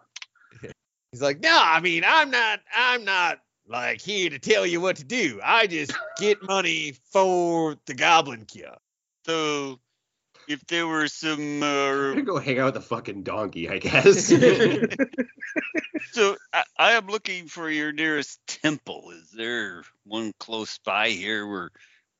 He's 1.16 1.22
like, 1.22 1.40
no, 1.40 1.58
I 1.58 1.80
mean, 1.80 2.04
I'm 2.06 2.30
not, 2.30 2.60
I'm 2.76 3.06
not 3.06 3.38
like 3.66 4.02
here 4.02 4.28
to 4.28 4.38
tell 4.38 4.66
you 4.66 4.82
what 4.82 4.96
to 4.96 5.04
do. 5.04 5.40
I 5.42 5.66
just 5.66 5.94
get 6.18 6.42
money 6.46 6.92
for 7.10 7.74
the 7.86 7.94
goblin 7.94 8.44
cure. 8.44 8.76
So 9.24 9.80
if 10.46 10.66
there 10.66 10.86
were 10.86 11.08
some 11.08 11.62
I'm 11.62 11.62
uh, 11.62 12.08
gonna 12.10 12.22
go 12.22 12.36
hang 12.36 12.58
out 12.58 12.66
with 12.66 12.74
the 12.74 12.80
fucking 12.82 13.22
donkey, 13.22 13.70
I 13.70 13.78
guess. 13.78 14.26
so 16.12 16.36
I, 16.52 16.64
I 16.78 16.92
am 16.92 17.06
looking 17.06 17.46
for 17.46 17.70
your 17.70 17.92
nearest 17.92 18.38
temple. 18.46 19.12
Is 19.12 19.30
there 19.30 19.84
one 20.04 20.34
close 20.38 20.76
by 20.76 21.08
here 21.08 21.46
where 21.46 21.70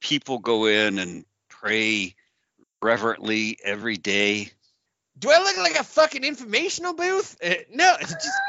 people 0.00 0.38
go 0.38 0.64
in 0.64 0.98
and 0.98 1.26
pray 1.50 2.14
reverently 2.80 3.58
every 3.62 3.98
day? 3.98 4.52
Do 5.18 5.30
I 5.30 5.38
look 5.38 5.58
like 5.58 5.78
a 5.78 5.84
fucking 5.84 6.24
informational 6.24 6.94
booth? 6.94 7.36
Uh, 7.44 7.56
no, 7.74 7.94
it's 8.00 8.12
just 8.12 8.40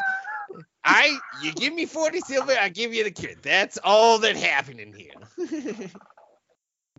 I. 0.88 1.20
You 1.44 1.54
give 1.54 1.74
me 1.74 1.86
forty 1.86 2.20
silver, 2.22 2.54
I 2.60 2.70
give 2.70 2.94
you 2.94 3.04
the 3.04 3.12
kid. 3.12 3.40
That's 3.42 3.78
all 3.84 4.20
that 4.20 4.36
happened 4.36 4.80
in 4.80 4.94
here. 4.94 5.12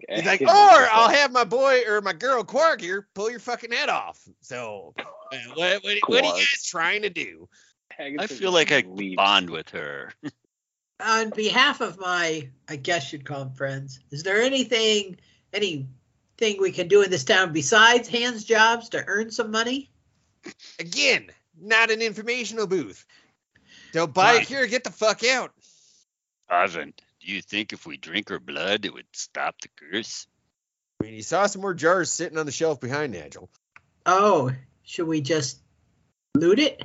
He's 0.08 0.24
like, 0.24 0.40
or 0.42 0.46
I'll 0.48 1.10
have 1.10 1.32
my 1.32 1.44
boy 1.44 1.82
or 1.88 2.00
my 2.00 2.12
girl 2.12 2.44
Quark 2.44 2.80
here 2.80 3.08
pull 3.14 3.30
your 3.30 3.40
fucking 3.40 3.72
head 3.72 3.88
off. 3.88 4.20
So, 4.40 4.94
uh, 4.98 5.36
what, 5.54 5.82
what, 5.82 5.96
what 6.06 6.24
are 6.24 6.26
you 6.26 6.32
guys 6.34 6.64
trying 6.64 7.02
to 7.02 7.10
do? 7.10 7.48
I 7.98 8.26
feel 8.26 8.52
like 8.52 8.70
I 8.70 8.84
leave. 8.86 9.16
bond 9.16 9.50
with 9.50 9.70
her. 9.70 10.12
On 11.00 11.30
behalf 11.30 11.80
of 11.80 11.98
my, 11.98 12.48
I 12.68 12.76
guess 12.76 13.12
you'd 13.12 13.24
call 13.24 13.40
them 13.40 13.54
friends, 13.54 14.00
is 14.10 14.22
there 14.22 14.40
anything, 14.40 15.16
anything 15.52 15.88
we 16.60 16.72
can 16.72 16.88
do 16.88 17.02
in 17.02 17.10
this 17.10 17.24
town 17.24 17.52
besides 17.52 18.08
hands 18.08 18.44
jobs 18.44 18.90
to 18.90 19.04
earn 19.06 19.30
some 19.30 19.50
money? 19.50 19.90
Again, 20.78 21.30
not 21.60 21.90
an 21.90 22.02
informational 22.02 22.66
booth. 22.66 23.04
Don't 23.92 24.12
buy 24.12 24.32
a 24.32 24.36
Right. 24.38 24.46
cure, 24.46 24.66
get 24.66 24.84
the 24.84 24.90
fuck 24.90 25.24
out. 25.24 25.52
Ivan, 26.48 26.94
do 27.20 27.32
you 27.32 27.42
think 27.42 27.72
if 27.72 27.86
we 27.86 27.96
drink 27.96 28.28
her 28.28 28.40
blood, 28.40 28.84
it 28.84 28.92
would 28.92 29.06
stop 29.12 29.60
the 29.60 29.68
curse? 29.68 30.26
I 31.00 31.04
mean, 31.04 31.14
you 31.14 31.22
saw 31.22 31.46
some 31.46 31.62
more 31.62 31.74
jars 31.74 32.10
sitting 32.10 32.38
on 32.38 32.46
the 32.46 32.52
shelf 32.52 32.80
behind 32.80 33.12
Nigel. 33.12 33.50
Oh, 34.06 34.52
should 34.82 35.06
we 35.06 35.20
just 35.20 35.60
loot 36.34 36.58
it? 36.58 36.82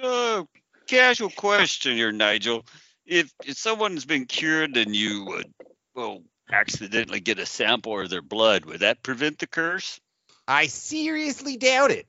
Uh, 0.00 0.44
casual 0.86 1.30
question 1.30 1.96
here, 1.96 2.12
Nigel. 2.12 2.66
If 3.06 3.32
if 3.44 3.56
someone's 3.56 4.04
been 4.04 4.26
cured 4.26 4.76
and 4.76 4.94
you 4.94 5.24
would, 5.26 5.52
well, 5.94 6.22
accidentally 6.50 7.20
get 7.20 7.38
a 7.38 7.46
sample 7.46 8.00
of 8.00 8.10
their 8.10 8.22
blood, 8.22 8.64
would 8.64 8.80
that 8.80 9.02
prevent 9.02 9.38
the 9.38 9.46
curse? 9.46 10.00
I 10.48 10.66
seriously 10.66 11.56
doubt 11.56 11.90
it. 11.90 12.06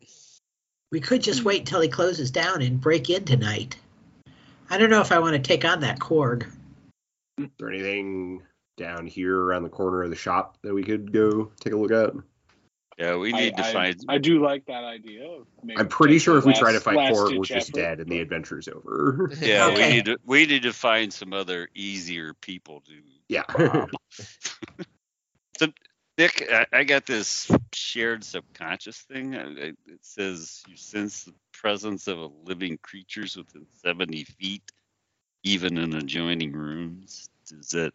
We 0.92 1.00
could 1.00 1.22
just 1.22 1.44
wait 1.44 1.60
until 1.62 1.82
he 1.82 1.90
closes 1.90 2.32
down 2.32 2.62
and 2.62 2.82
break 2.82 3.10
in 3.10 3.26
tonight. 3.26 3.78
I 4.70 4.78
don't 4.78 4.90
know 4.90 5.02
if 5.02 5.12
I 5.12 5.20
want 5.20 5.34
to 5.36 5.42
take 5.42 5.66
on 5.66 5.82
that 5.82 6.00
Korg. 6.00 6.48
Is 7.38 7.48
there 7.60 7.70
anything 7.70 8.42
down 8.78 9.08
here 9.08 9.40
around 9.40 9.64
the 9.64 9.70
corner 9.70 10.04
of 10.04 10.10
the 10.10 10.16
shop 10.16 10.58
that 10.64 10.74
we 10.74 10.84
could 10.84 11.12
go 11.12 11.52
take 11.60 11.74
a 11.74 11.78
look 11.78 11.92
at? 11.92 12.14
Yeah, 12.98 13.18
we 13.18 13.34
I- 13.34 13.38
need 13.40 13.58
to 13.58 13.66
I, 13.66 13.74
find. 13.74 13.96
I 14.08 14.18
do 14.18 14.42
like 14.42 14.66
that 14.68 14.84
idea. 14.86 15.40
maybe 15.64 15.80
I'm 15.80 15.88
pretty 15.90 16.18
sure 16.18 16.38
if 16.38 16.46
we 16.46 16.52
last- 16.54 16.60
try 16.62 16.72
to 16.72 16.80
fight 16.80 16.96
last 16.96 17.14
Korg, 17.16 17.38
we're 17.38 17.44
just 17.44 17.70
effort, 17.70 17.76
dead 17.76 18.00
and 18.00 18.10
the 18.10 18.18
but- 18.18 18.22
adventure's 18.24 18.68
over. 18.70 19.32
yeah, 19.42 19.68
Okay. 19.68 19.90
we 19.90 19.96
need 19.96 20.06
to 20.06 20.18
we 20.26 20.46
need 20.46 20.64
to 20.64 20.74
find 20.74 21.12
some 21.14 21.34
other 21.34 21.68
easier 21.76 22.34
people 22.36 22.82
to 22.82 22.94
Yeah. 23.28 23.44
Nick, 26.18 26.48
I, 26.50 26.66
I 26.72 26.84
got 26.86 27.06
this 27.06 27.52
shared 27.74 28.24
subconscious 28.24 28.98
thing. 28.98 29.34
It 29.34 29.78
says 30.02 30.64
you 30.68 30.78
sense 30.78 31.26
the 31.26 31.34
presence 31.52 32.08
of 32.08 32.32
living 32.46 32.78
creatures 32.82 33.36
within 33.36 33.66
70 33.84 34.24
feet, 34.24 34.64
even 35.44 35.78
in 35.78 35.94
adjoining 35.94 36.54
rooms. 36.54 37.28
Does 37.48 37.70
that 37.70 37.94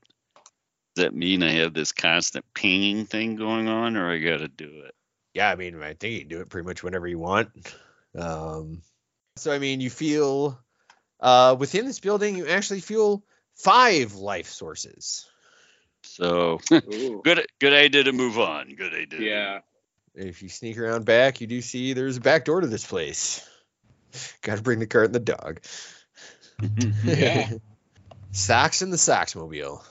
does 0.95 1.05
that 1.05 1.15
mean 1.15 1.43
I 1.43 1.53
have 1.53 1.73
this 1.73 1.93
constant 1.93 2.45
pinging 2.53 3.07
thing 3.07 3.37
going 3.37 3.69
on, 3.69 3.97
or 3.97 4.11
I 4.11 4.19
got 4.19 4.39
to 4.39 4.49
do 4.49 4.83
it? 4.85 4.95
Yeah, 5.35 5.51
I 5.51 5.55
mean, 5.55 5.81
I 5.81 5.95
think 5.95 6.15
you 6.15 6.19
can 6.21 6.29
do 6.29 6.41
it 6.41 6.49
pretty 6.49 6.67
much 6.67 6.83
whenever 6.83 7.07
you 7.07 7.19
want. 7.19 7.49
Um, 8.19 8.83
so, 9.37 9.53
I 9.53 9.61
mean, 9.61 9.81
you 9.81 9.89
feel 9.89 10.59
uh, 11.21 11.57
within 11.59 11.87
this 11.87 12.01
building, 12.01 12.37
you 12.37 12.49
actually 12.49 12.81
feel 12.81 13.23
five 13.55 14.15
life 14.17 14.49
sources. 14.49 15.29
So 16.03 16.61
Ooh. 16.73 17.21
good, 17.25 17.47
good 17.59 17.73
idea 17.73 18.05
to 18.05 18.13
move 18.13 18.39
on. 18.39 18.75
Good 18.75 18.95
idea. 18.95 19.21
Yeah. 19.21 19.61
If 20.15 20.43
you 20.43 20.49
sneak 20.49 20.79
around 20.79 21.05
back, 21.05 21.41
you 21.41 21.47
do 21.47 21.61
see 21.61 21.93
there's 21.93 22.17
a 22.17 22.21
back 22.21 22.45
door 22.45 22.61
to 22.61 22.67
this 22.67 22.87
place. 22.87 23.47
Got 24.43 24.57
to 24.57 24.63
bring 24.63 24.81
the 24.81 24.87
cart 24.87 25.07
and 25.07 25.15
the 25.15 25.21
dog. 25.21 25.61
Yeah. 27.05 27.51
Socks 28.33 28.83
in 28.83 28.91
the 28.91 28.99
Socksmobile. 28.99 29.83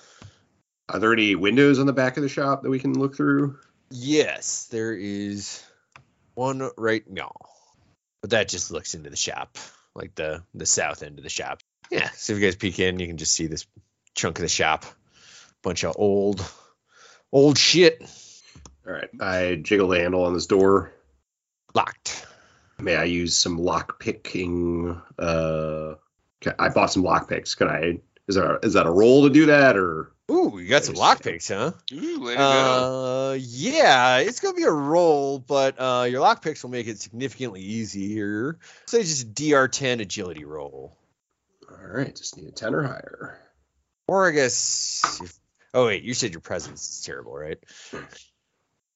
Are 0.87 0.99
there 0.99 1.13
any 1.13 1.33
windows 1.35 1.79
on 1.79 1.87
the 1.87 1.93
back 1.93 2.15
of 2.15 2.23
the 2.23 2.29
shop 2.29 2.61
that 2.61 2.69
we 2.69 2.79
can 2.79 2.97
look 2.97 3.15
through? 3.15 3.57
Yes, 3.89 4.67
there 4.67 4.93
is 4.93 5.63
one 6.35 6.69
right 6.77 7.07
now, 7.09 7.31
but 8.21 8.29
that 8.31 8.47
just 8.47 8.71
looks 8.71 8.93
into 8.93 9.09
the 9.09 9.15
shop, 9.15 9.57
like 9.95 10.15
the 10.15 10.43
the 10.53 10.65
south 10.65 11.03
end 11.03 11.17
of 11.17 11.23
the 11.23 11.29
shop. 11.29 11.61
Yeah, 11.91 12.09
so 12.11 12.33
if 12.33 12.39
you 12.39 12.45
guys 12.45 12.55
peek 12.55 12.79
in, 12.79 12.99
you 12.99 13.07
can 13.07 13.17
just 13.17 13.33
see 13.33 13.47
this 13.47 13.65
chunk 14.15 14.37
of 14.37 14.43
the 14.43 14.49
shop, 14.49 14.85
bunch 15.61 15.83
of 15.83 15.95
old, 15.97 16.43
old 17.31 17.57
shit 17.57 18.01
All 18.87 18.93
right. 18.93 19.09
I 19.19 19.55
jiggle 19.61 19.87
the 19.89 19.99
handle 19.99 20.23
on 20.23 20.33
this 20.33 20.47
door. 20.47 20.93
locked. 21.73 22.25
May 22.79 22.95
I 22.95 23.03
use 23.03 23.35
some 23.35 23.57
lock 23.57 23.99
picking? 23.99 24.99
Uh, 25.17 25.95
I 26.57 26.69
bought 26.69 26.91
some 26.91 27.03
lock 27.03 27.27
picks. 27.27 27.55
Can 27.55 27.67
I? 27.67 27.99
Is 28.27 28.35
that 28.35 28.45
a, 28.45 28.59
is 28.65 28.73
that 28.73 28.85
a 28.85 28.91
roll 28.91 29.23
to 29.23 29.29
do 29.29 29.47
that 29.47 29.75
or? 29.75 30.13
Ooh, 30.31 30.59
you 30.59 30.69
got 30.69 30.85
some 30.85 30.93
Nice. 30.93 31.17
lockpicks, 31.17 31.47
huh? 31.53 31.71
Ooh, 31.91 32.21
way 32.21 32.33
to 32.33 32.37
go. 32.37 32.43
Uh, 33.31 33.37
yeah, 33.41 34.17
it's 34.19 34.39
gonna 34.39 34.53
be 34.55 34.63
a 34.63 34.71
roll, 34.71 35.39
but 35.39 35.75
uh, 35.79 36.05
your 36.07 36.21
lockpicks 36.21 36.61
will 36.63 36.69
make 36.69 36.87
it 36.87 36.99
significantly 36.99 37.61
easier. 37.61 38.59
So 38.85 38.99
just 39.01 39.23
a 39.23 39.25
DR10 39.25 40.01
agility 40.01 40.45
roll, 40.45 40.95
All 41.69 41.77
right. 41.87 42.15
Just 42.15 42.37
need 42.37 42.47
a 42.47 42.51
ten 42.51 42.75
or 42.75 42.83
higher. 42.83 43.39
or 44.07 44.27
I 44.29 44.31
guess. 44.31 45.19
If, 45.23 45.33
oh 45.73 45.85
wait, 45.87 46.03
you 46.03 46.13
said 46.13 46.31
your 46.31 46.41
presence 46.41 46.87
is 46.89 47.05
terrible, 47.05 47.33
right? 47.35 47.57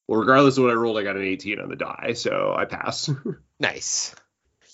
Well, 0.08 0.20
regardless 0.20 0.58
of 0.58 0.64
what 0.64 0.72
I 0.72 0.76
rolled, 0.76 0.98
I 0.98 1.04
got 1.04 1.16
an 1.16 1.24
18 1.24 1.60
on 1.60 1.70
the 1.70 1.76
die, 1.76 2.14
so 2.14 2.54
I 2.58 2.66
pass. 2.66 3.10
Nice. 3.60 4.14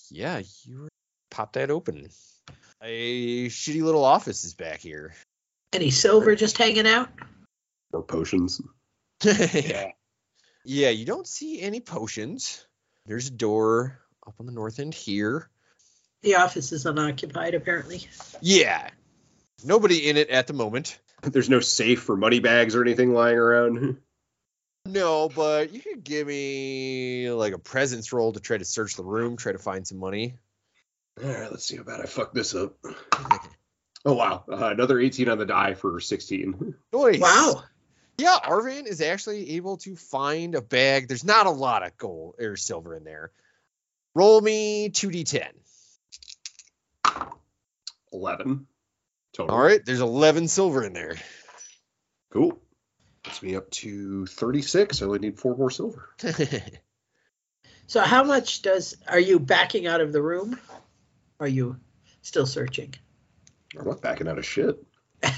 Yeah, 0.10 0.42
you 0.64 0.80
were- 0.84 0.90
pop 1.30 1.54
that 1.54 1.70
open. 1.70 2.10
A 2.82 3.50
shitty 3.50 3.84
little 3.84 4.04
office 4.04 4.44
is 4.46 4.56
back 4.56 4.80
here. 4.80 5.14
Any 5.74 5.92
silver 5.92 6.34
just 6.36 6.58
hanging 6.58 6.88
out? 6.88 7.10
or 7.94 8.02
potions. 8.04 8.62
Yeah. 9.24 9.92
Yeah, 10.66 10.90
you 10.90 11.06
don't 11.06 11.28
see 11.28 11.62
any 11.62 11.80
potions. 11.82 12.66
There's 13.06 13.28
a 13.28 13.32
door 13.32 14.00
up 14.28 14.36
on 14.40 14.46
the 14.46 14.52
north 14.52 14.80
end 14.80 14.94
here. 14.94 15.50
The 16.22 16.36
office 16.36 16.72
is 16.72 16.86
unoccupied, 16.86 17.54
apparently. 17.54 18.08
Yeah. 18.42 18.90
Nobody 19.64 20.10
in 20.10 20.18
it 20.18 20.30
at 20.30 20.48
the 20.48 20.54
moment. 20.54 21.00
There's 21.32 21.50
no 21.50 21.60
safe 21.60 22.02
for 22.02 22.16
money 22.16 22.40
bags 22.40 22.76
or 22.76 22.82
anything 22.82 23.14
lying 23.14 23.38
around. 23.38 23.98
No, 24.86 25.30
but 25.30 25.72
you 25.72 25.82
could 25.82 26.04
give 26.04 26.28
me 26.28 27.30
like 27.32 27.54
a 27.54 27.60
presence 27.60 28.12
roll 28.14 28.34
to 28.34 28.40
try 28.40 28.58
to 28.58 28.66
search 28.66 28.96
the 28.96 29.04
room, 29.04 29.38
try 29.38 29.52
to 29.52 29.60
find 29.60 29.86
some 29.86 30.00
money. 30.00 30.36
All 31.22 31.30
right, 31.30 31.52
let's 31.52 31.66
see 31.66 31.78
how 31.78 31.84
bad 31.84 32.02
I 32.02 32.06
fucked 32.06 32.34
this 32.34 32.56
up. 32.56 32.76
Oh 34.06 34.14
wow, 34.14 34.46
uh, 34.50 34.70
another 34.70 34.98
18 34.98 35.28
on 35.28 35.38
the 35.40 35.46
die 35.46 35.74
for 35.74 36.00
16. 36.00 36.74
Nice. 36.94 37.20
Wow. 37.20 37.64
Yeah, 38.18 38.38
Arvin 38.46 38.86
is 38.86 39.02
actually 39.02 39.52
able 39.58 39.76
to 39.80 39.98
find 39.98 40.56
a 40.56 40.62
bag. 40.62 41.10
There's 41.10 41.26
not 41.26 41.48
a 41.48 41.52
lot 41.52 41.86
of 41.86 41.98
gold 41.98 42.36
or 42.40 42.56
silver 42.56 42.96
in 42.96 43.04
there. 43.04 43.32
Roll 44.16 44.40
me 44.40 44.90
2d10. 44.90 45.50
11 48.14 48.68
total. 49.34 49.56
All 49.56 49.62
right, 49.62 49.84
there's 49.86 50.02
11 50.02 50.48
silver 50.48 50.84
in 50.84 50.94
there. 50.94 51.16
cool. 52.32 52.60
Gets 53.24 53.44
me 53.44 53.56
up 53.56 53.70
to 53.72 54.26
36. 54.26 55.02
I 55.02 55.06
only 55.06 55.20
need 55.20 55.40
four 55.40 55.56
more 55.58 55.70
silver. 55.70 56.10
So 57.88 58.02
how 58.02 58.24
much 58.24 58.62
does 58.62 58.96
are 59.08 59.20
you 59.20 59.40
backing 59.40 59.88
out 59.88 60.00
of 60.00 60.14
the 60.14 60.22
room? 60.22 60.60
Are 61.40 61.48
you 61.48 61.78
still 62.22 62.46
searching? 62.46 62.94
I'm 63.76 63.88
not 63.88 64.00
backing 64.04 64.28
out 64.28 64.38
of 64.38 64.46
shit. 64.46 64.76
I'm 65.24 65.34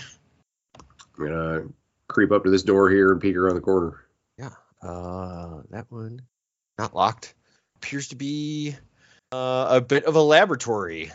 gonna 1.18 1.62
creep 2.10 2.34
up 2.34 2.44
to 2.44 2.50
this 2.50 2.64
door 2.64 2.90
here 2.90 3.14
and 3.14 3.22
peek 3.22 3.38
around 3.38 3.56
the 3.56 3.62
corner. 3.62 4.06
yeah, 4.38 4.50
uh, 4.84 5.62
that 5.70 5.86
one 5.88 6.24
not 6.78 6.94
locked. 6.94 7.36
Appears 7.78 8.10
to 8.10 8.18
be 8.18 8.76
uh, 9.32 9.68
a 9.72 9.80
bit 9.80 10.04
of 10.04 10.16
a 10.16 10.22
laboratory. 10.22 11.10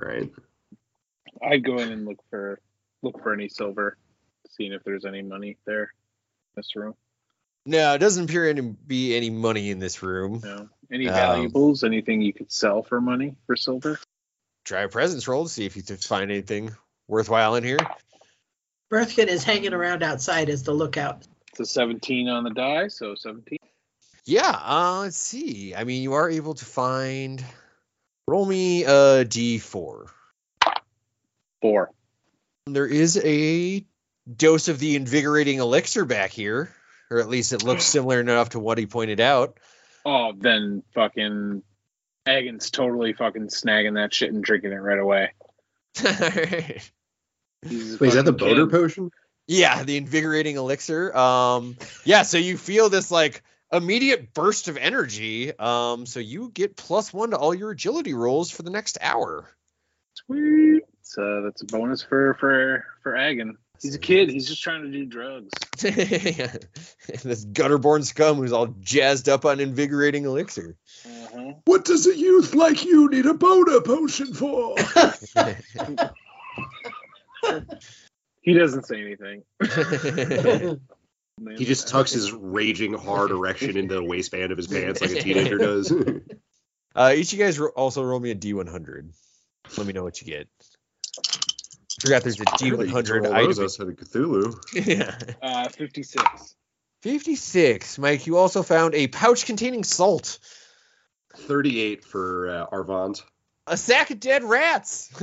All 0.00 0.08
right. 0.08 0.30
I'd 1.42 1.64
go 1.64 1.78
in 1.78 1.90
and 1.92 2.04
look 2.06 2.18
for 2.30 2.60
look 3.02 3.22
for 3.22 3.32
any 3.32 3.48
silver, 3.48 3.96
seeing 4.50 4.72
if 4.72 4.82
there's 4.84 5.04
any 5.04 5.22
money 5.22 5.56
there 5.66 5.82
in 5.82 5.88
this 6.56 6.74
room. 6.76 6.94
No, 7.64 7.94
it 7.94 7.98
doesn't 7.98 8.24
appear 8.30 8.52
to 8.54 8.62
be 8.62 9.16
any 9.16 9.28
money 9.30 9.70
in 9.70 9.78
this 9.78 10.02
room. 10.02 10.40
No. 10.44 10.68
Any 10.90 11.08
Um, 11.08 11.14
valuables? 11.14 11.82
anything 11.84 12.22
you 12.22 12.32
could 12.32 12.50
sell 12.52 12.82
for 12.82 13.00
money 13.00 13.34
for 13.46 13.56
silver? 13.56 13.98
Try 14.64 14.82
a 14.82 14.88
presence 14.88 15.26
roll 15.28 15.44
to 15.44 15.50
see 15.50 15.66
if 15.66 15.76
you 15.76 15.82
can 15.82 15.96
find 15.96 16.30
anything 16.30 16.74
worthwhile 17.08 17.56
in 17.56 17.64
here. 17.64 17.78
Mirthkin 18.92 19.26
is 19.26 19.42
hanging 19.42 19.72
around 19.72 20.02
outside 20.04 20.48
as 20.48 20.62
the 20.62 20.72
lookout. 20.72 21.26
It's 21.50 21.60
a 21.60 21.66
17 21.66 22.28
on 22.28 22.44
the 22.44 22.50
die, 22.50 22.88
so 22.88 23.14
17. 23.16 23.58
Yeah, 24.24 24.50
uh, 24.64 25.00
let's 25.02 25.16
see. 25.16 25.74
I 25.74 25.84
mean, 25.84 26.02
you 26.02 26.12
are 26.14 26.28
able 26.30 26.54
to 26.54 26.64
find. 26.64 27.44
Roll 28.28 28.44
me 28.46 28.84
a 28.84 29.24
d4. 29.24 30.06
Four. 31.60 31.90
There 32.66 32.86
is 32.86 33.16
a 33.22 33.84
dose 34.34 34.68
of 34.68 34.78
the 34.78 34.96
invigorating 34.96 35.58
elixir 35.58 36.04
back 36.04 36.30
here, 36.30 36.74
or 37.10 37.20
at 37.20 37.28
least 37.28 37.52
it 37.52 37.62
looks 37.62 37.84
similar 37.92 38.20
enough 38.20 38.50
to 38.50 38.58
what 38.58 38.78
he 38.78 38.86
pointed 38.86 39.20
out. 39.20 39.58
Oh, 40.04 40.32
then 40.36 40.82
fucking 40.94 41.62
Agon's 42.26 42.70
totally 42.70 43.12
fucking 43.12 43.48
snagging 43.48 43.94
that 43.94 44.12
shit 44.14 44.32
and 44.32 44.42
drinking 44.42 44.72
it 44.72 44.76
right 44.76 44.98
away. 44.98 45.32
He's 47.62 47.94
a 47.94 47.98
Wait, 47.98 48.08
is 48.08 48.14
that 48.14 48.24
the 48.24 48.32
boater 48.32 48.66
kid. 48.66 48.70
potion? 48.72 49.10
yeah, 49.46 49.82
the 49.82 49.96
invigorating 49.96 50.56
elixir. 50.56 51.16
Um, 51.16 51.76
yeah, 52.04 52.22
so 52.22 52.38
you 52.38 52.56
feel 52.58 52.88
this 52.88 53.10
like 53.10 53.42
immediate 53.72 54.34
burst 54.34 54.68
of 54.68 54.76
energy. 54.76 55.56
Um, 55.58 56.06
so 56.06 56.20
you 56.20 56.50
get 56.52 56.76
plus 56.76 57.12
one 57.12 57.30
to 57.30 57.36
all 57.36 57.54
your 57.54 57.70
agility 57.70 58.14
rolls 58.14 58.50
for 58.50 58.62
the 58.62 58.70
next 58.70 58.98
hour. 59.00 59.48
Sweet. 60.14 60.82
So 61.16 61.40
that's 61.44 61.62
a 61.62 61.64
bonus 61.64 62.02
for 62.02 62.34
for 62.34 62.84
for 63.02 63.16
Agon. 63.16 63.56
He's 63.80 63.94
a 63.94 63.98
kid. 63.98 64.28
He's 64.28 64.46
just 64.46 64.62
trying 64.62 64.82
to 64.82 64.90
do 64.90 65.06
drugs. 65.06 65.48
this 65.78 67.46
gutterborn 67.46 68.04
scum 68.04 68.36
who's 68.36 68.52
all 68.52 68.66
jazzed 68.80 69.30
up 69.30 69.46
on 69.46 69.58
invigorating 69.58 70.26
elixir. 70.26 70.76
Uh-huh. 71.06 71.54
What 71.64 71.86
does 71.86 72.06
a 72.06 72.14
youth 72.14 72.54
like 72.54 72.84
you 72.84 73.08
need 73.08 73.24
a 73.24 73.32
boner 73.32 73.80
potion 73.80 74.34
for? 74.34 74.76
He 78.42 78.54
doesn't 78.54 78.86
say 78.86 79.00
anything. 79.00 79.42
he 81.56 81.64
just 81.64 81.88
tucks 81.88 82.12
his 82.12 82.32
raging 82.32 82.92
hard 82.94 83.32
erection 83.32 83.76
into 83.76 83.96
the 83.96 84.04
waistband 84.04 84.52
of 84.52 84.56
his 84.56 84.68
pants 84.68 85.00
like 85.00 85.10
a 85.10 85.20
teenager 85.20 85.58
does. 85.58 85.92
uh, 86.94 87.12
each 87.16 87.32
of 87.32 87.38
you 87.38 87.44
guys 87.44 87.58
also 87.58 88.04
roll 88.04 88.20
me 88.20 88.30
a 88.30 88.36
D100. 88.36 89.10
Let 89.76 89.86
me 89.86 89.92
know 89.92 90.04
what 90.04 90.20
you 90.20 90.28
get. 90.28 90.48
Forgot 92.00 92.22
there's 92.22 92.40
a 92.40 92.44
D100 92.44 93.32
item. 93.32 93.64
Us 93.64 93.76
had 93.78 93.88
a 93.88 93.92
Cthulhu. 93.92 94.54
yeah. 94.86 95.16
Uh, 95.40 95.68
56. 95.68 96.54
56. 97.02 97.98
Mike, 97.98 98.26
you 98.26 98.36
also 98.36 98.62
found 98.62 98.94
a 98.94 99.06
pouch 99.06 99.46
containing 99.46 99.84
salt, 99.84 100.38
38 101.34 102.04
for 102.04 102.48
uh, 102.48 102.66
Arvant. 102.70 103.22
a 103.66 103.76
sack 103.76 104.10
of 104.10 104.20
dead 104.20 104.44
rats. 104.44 105.10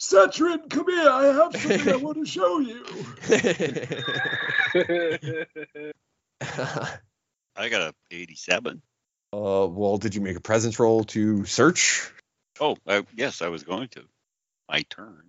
Satrin, 0.00 0.68
come 0.70 0.88
here. 0.88 1.10
I 1.10 1.24
have 1.26 1.54
something 1.56 1.92
I 1.92 1.96
want 1.96 2.18
to 2.18 2.26
show 2.26 2.58
you. 2.60 2.84
I 7.56 7.68
got 7.68 7.82
a 7.82 7.94
87. 8.10 8.80
Uh, 9.32 9.66
well, 9.66 9.98
did 9.98 10.14
you 10.14 10.20
make 10.20 10.36
a 10.36 10.40
presence 10.40 10.78
roll 10.78 11.04
to 11.04 11.44
search? 11.44 12.12
Oh, 12.60 12.76
I, 12.86 13.04
yes, 13.14 13.42
I 13.42 13.48
was 13.48 13.62
going 13.62 13.88
to. 13.88 14.04
My 14.68 14.82
turn. 14.88 15.22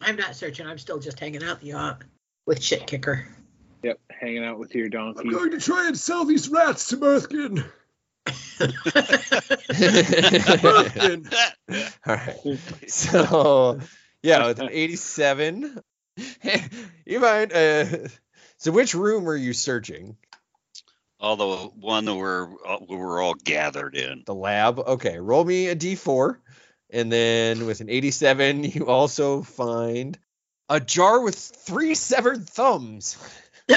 I'm 0.00 0.16
not 0.16 0.34
searching. 0.34 0.66
I'm 0.66 0.78
still 0.78 0.98
just 0.98 1.18
hanging 1.18 1.42
out 1.42 1.60
in 1.60 1.68
the 1.68 1.72
yacht 1.72 2.02
with 2.46 2.62
shit 2.62 2.86
kicker. 2.86 3.26
yep, 3.82 3.98
hanging 4.10 4.44
out 4.44 4.58
with 4.58 4.74
your 4.74 4.88
donkey. 4.88 5.20
I'm 5.20 5.30
going 5.30 5.50
to 5.52 5.60
try 5.60 5.86
and 5.86 5.98
sell 5.98 6.24
these 6.24 6.48
rats 6.48 6.88
to 6.88 6.96
Mirthkin. 6.96 7.64
All 12.06 12.14
right. 12.14 12.58
So, 12.88 13.80
yeah, 14.22 14.46
with 14.46 14.58
an 14.58 14.68
87, 14.70 15.80
you 17.06 17.20
find. 17.20 17.52
Uh, 17.52 18.08
so, 18.58 18.72
which 18.72 18.94
room 18.94 19.28
are 19.28 19.36
you 19.36 19.52
searching? 19.52 20.16
Although 21.18 21.72
one 21.80 22.04
that 22.04 22.14
we're 22.14 22.48
uh, 22.66 22.78
we're 22.88 23.22
all 23.22 23.34
gathered 23.34 23.94
in. 23.96 24.22
The 24.26 24.34
lab. 24.34 24.78
Okay, 24.78 25.18
roll 25.18 25.44
me 25.44 25.68
a 25.68 25.76
d4, 25.76 26.36
and 26.90 27.10
then 27.10 27.66
with 27.66 27.80
an 27.80 27.88
87, 27.88 28.64
you 28.64 28.86
also 28.86 29.42
find 29.42 30.18
a 30.68 30.78
jar 30.80 31.20
with 31.20 31.36
three 31.36 31.94
severed 31.94 32.48
thumbs. 32.48 33.16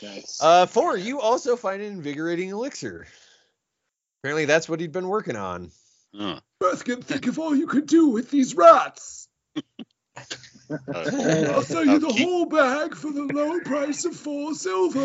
Nice. 0.00 0.40
Uh, 0.40 0.66
four. 0.66 0.96
You 0.96 1.20
also 1.20 1.56
find 1.56 1.82
an 1.82 1.92
invigorating 1.92 2.50
elixir. 2.50 3.06
Apparently, 4.22 4.44
that's 4.44 4.68
what 4.68 4.80
he'd 4.80 4.92
been 4.92 5.08
working 5.08 5.36
on. 5.36 5.70
Huh. 6.14 6.40
Mirthkin, 6.62 7.02
think 7.02 7.26
of 7.26 7.38
all 7.38 7.54
you 7.54 7.66
could 7.66 7.86
do 7.86 8.08
with 8.08 8.30
these 8.30 8.54
rats. 8.54 9.28
Uh, 10.70 11.50
I'll 11.54 11.62
sell 11.62 11.84
you 11.84 11.98
the 11.98 12.12
whole 12.12 12.46
bag 12.46 12.94
for 12.94 13.10
the 13.10 13.22
low 13.22 13.60
price 13.60 14.04
of 14.04 14.14
four 14.14 14.54
silver. 14.54 14.98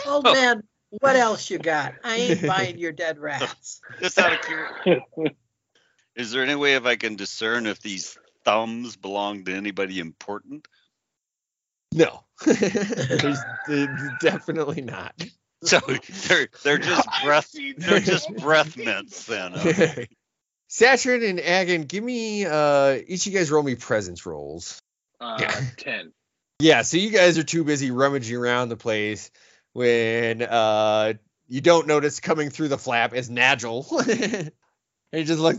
Old 0.06 0.24
man, 0.24 0.62
what 1.00 1.16
else 1.16 1.50
you 1.50 1.58
got? 1.58 1.94
I 2.02 2.16
ain't 2.16 2.46
buying 2.46 2.78
your 2.78 2.92
dead 2.92 3.18
rats. 3.18 3.80
just 4.00 4.18
out 4.18 4.32
of 4.32 4.40
curiosity, 4.40 5.36
is 6.16 6.32
there 6.32 6.42
any 6.42 6.56
way 6.56 6.74
if 6.74 6.86
I 6.86 6.96
can 6.96 7.16
discern 7.16 7.66
if 7.66 7.80
these 7.80 8.18
thumbs 8.44 8.96
belong 8.96 9.44
to 9.44 9.54
anybody 9.54 10.00
important? 10.00 10.66
no, 11.94 12.24
There's, 12.46 13.44
definitely 14.20 14.82
not. 14.82 15.14
So 15.64 15.80
they're 16.28 16.48
they're 16.62 16.78
just 16.78 17.08
breath 17.24 17.52
they're 17.78 17.98
just 17.98 18.32
breath 18.36 18.76
mints 18.76 19.24
then. 19.26 19.54
Okay. 19.54 20.08
Saturn 20.68 21.22
and 21.22 21.40
Agon, 21.40 21.82
give 21.82 22.04
me 22.04 22.44
uh 22.46 22.98
each 23.06 23.26
of 23.26 23.32
you 23.32 23.38
guys 23.38 23.50
roll 23.50 23.62
me 23.62 23.74
presence 23.74 24.24
rolls. 24.26 24.80
Uh, 25.20 25.38
Yeah. 25.40 25.60
10. 25.78 26.12
Yeah, 26.60 26.82
so 26.82 26.96
you 26.96 27.10
guys 27.10 27.38
are 27.38 27.44
too 27.44 27.64
busy 27.64 27.90
rummaging 27.90 28.36
around 28.36 28.68
the 28.68 28.76
place 28.76 29.30
when 29.72 30.42
uh 30.42 31.14
you 31.48 31.60
don't 31.62 31.86
notice 31.86 32.20
coming 32.20 32.50
through 32.50 32.68
the 32.68 32.78
flap 32.78 33.14
is 33.14 33.30
Nagel. 33.30 33.86
and 34.08 34.52
he 35.12 35.24
just 35.24 35.40
like 35.40 35.56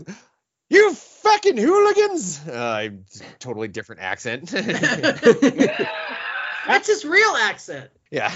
you 0.68 0.94
fucking 0.94 1.56
hooligans! 1.56 2.38
Uh, 2.46 2.90
totally 3.40 3.66
different 3.66 4.02
accent. 4.02 4.48
That's 4.50 5.26
his 6.86 7.04
real 7.04 7.34
accent. 7.40 7.90
yeah. 8.12 8.30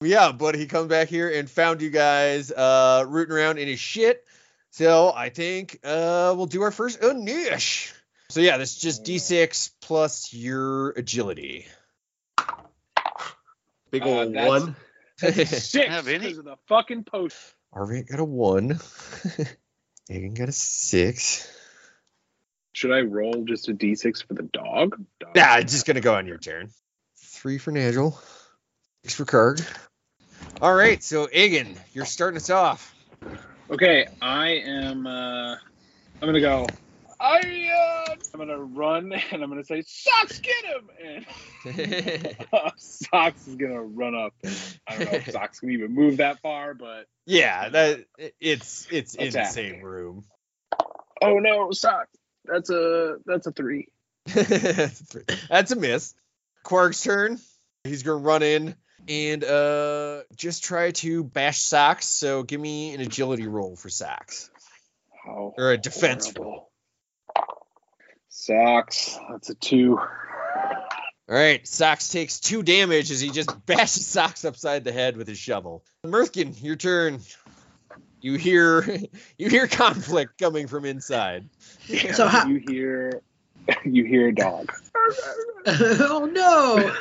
yeah, 0.00 0.30
but 0.30 0.54
he 0.54 0.66
comes 0.66 0.86
back 0.88 1.08
here 1.08 1.28
and 1.30 1.50
found 1.50 1.82
you 1.82 1.90
guys 1.90 2.52
uh 2.52 3.04
rooting 3.08 3.34
around 3.34 3.58
in 3.58 3.66
his 3.66 3.80
shit. 3.80 4.24
So 4.74 5.12
I 5.14 5.28
think 5.28 5.78
uh 5.84 6.34
we'll 6.36 6.46
do 6.46 6.62
our 6.62 6.72
first 6.72 7.00
niche. 7.00 7.94
So 8.28 8.40
yeah, 8.40 8.56
this 8.56 8.72
is 8.74 8.78
just 8.82 9.04
D6 9.04 9.70
plus 9.80 10.34
your 10.34 10.90
agility. 10.90 11.66
Big 13.92 14.02
Uh, 14.02 14.06
old 14.06 14.34
that's- 14.34 14.48
one. 14.48 14.76
Six 15.16 15.74
Have 15.74 16.08
any? 16.08 16.18
because 16.24 16.38
of 16.38 16.44
the 16.44 16.56
fucking 16.66 17.04
post. 17.04 17.36
Arvant 17.72 18.08
got 18.08 18.18
a 18.18 18.24
one. 18.24 18.80
Agan 20.10 20.34
got 20.34 20.48
a 20.48 20.52
six. 20.52 21.48
Should 22.72 22.90
I 22.90 23.02
roll 23.02 23.44
just 23.44 23.68
a 23.68 23.74
d6 23.74 24.26
for 24.26 24.34
the 24.34 24.42
dog? 24.42 25.00
dog? 25.20 25.30
Yeah, 25.36 25.58
it's 25.58 25.72
just 25.72 25.86
gonna 25.86 26.00
go 26.00 26.16
on 26.16 26.26
your 26.26 26.38
turn. 26.38 26.70
Three 27.16 27.58
for 27.58 27.70
Nigel. 27.70 28.18
Six 29.04 29.14
for 29.14 29.24
Karg. 29.24 29.64
All 30.60 30.74
right, 30.74 31.00
so 31.00 31.28
Egan, 31.32 31.76
you're 31.92 32.06
starting 32.06 32.38
us 32.38 32.50
off. 32.50 32.92
Okay, 33.70 34.06
I 34.20 34.48
am. 34.66 35.06
Uh, 35.06 35.52
I'm 35.52 35.58
gonna 36.20 36.40
go. 36.40 36.66
I. 37.18 37.70
Uh, 37.74 38.14
I'm 38.34 38.40
gonna 38.40 38.58
run 38.58 39.12
and 39.30 39.42
I'm 39.42 39.48
gonna 39.48 39.64
say, 39.64 39.82
"Socks, 39.86 40.40
get 40.40 40.64
him!" 40.64 41.24
And 41.64 42.36
uh, 42.52 42.70
Socks 42.76 43.46
is 43.46 43.56
gonna 43.56 43.82
run 43.82 44.14
up. 44.14 44.34
And 44.42 44.54
I 44.86 44.96
don't 44.96 45.04
know 45.06 45.18
if 45.18 45.30
Socks 45.30 45.60
can 45.60 45.70
even 45.70 45.94
move 45.94 46.18
that 46.18 46.40
far, 46.40 46.74
but 46.74 47.06
yeah, 47.24 47.70
that 47.70 48.04
it's 48.38 48.86
it's 48.90 49.14
in 49.14 49.32
the 49.32 49.44
same 49.46 49.80
room. 49.80 50.24
oh 51.22 51.38
no, 51.38 51.70
Socks. 51.70 52.18
That's 52.44 52.68
a 52.68 53.16
that's 53.24 53.46
a 53.46 53.52
three. 53.52 53.88
That's 54.26 55.70
a 55.70 55.76
miss. 55.76 56.14
Quark's 56.64 57.02
turn. 57.02 57.38
He's 57.84 58.02
gonna 58.02 58.18
run 58.18 58.42
in 58.42 58.74
and 59.08 59.44
uh 59.44 60.22
just 60.36 60.64
try 60.64 60.90
to 60.92 61.24
bash 61.24 61.60
Socks. 61.60 62.06
So 62.06 62.42
give 62.42 62.60
me 62.60 62.94
an 62.94 63.00
agility 63.00 63.46
roll 63.46 63.76
for 63.76 63.88
Socks. 63.88 64.50
How 65.24 65.54
Or 65.56 65.72
a 65.72 65.78
defense 65.78 66.32
horrible. 66.36 66.70
Socks. 68.28 69.18
That's 69.30 69.50
a 69.50 69.54
two. 69.54 69.98
All 71.26 71.34
right, 71.34 71.66
Socks 71.66 72.10
takes 72.10 72.38
two 72.38 72.62
damage 72.62 73.10
as 73.10 73.20
he 73.20 73.30
just 73.30 73.50
bashes 73.66 74.06
Socks 74.06 74.44
upside 74.44 74.84
the 74.84 74.92
head 74.92 75.16
with 75.16 75.26
his 75.26 75.38
shovel. 75.38 75.82
Mirthkin, 76.06 76.62
your 76.62 76.76
turn. 76.76 77.20
You 78.20 78.34
hear 78.34 78.82
you 79.38 79.48
hear 79.48 79.66
conflict 79.66 80.38
coming 80.38 80.66
from 80.66 80.84
inside. 80.84 81.48
So 82.12 82.26
how- 82.26 82.46
you 82.48 82.62
hear 82.68 83.20
you 83.84 84.04
hear 84.04 84.28
a 84.28 84.34
dog. 84.34 84.70
oh 85.66 86.28
no! 86.30 86.92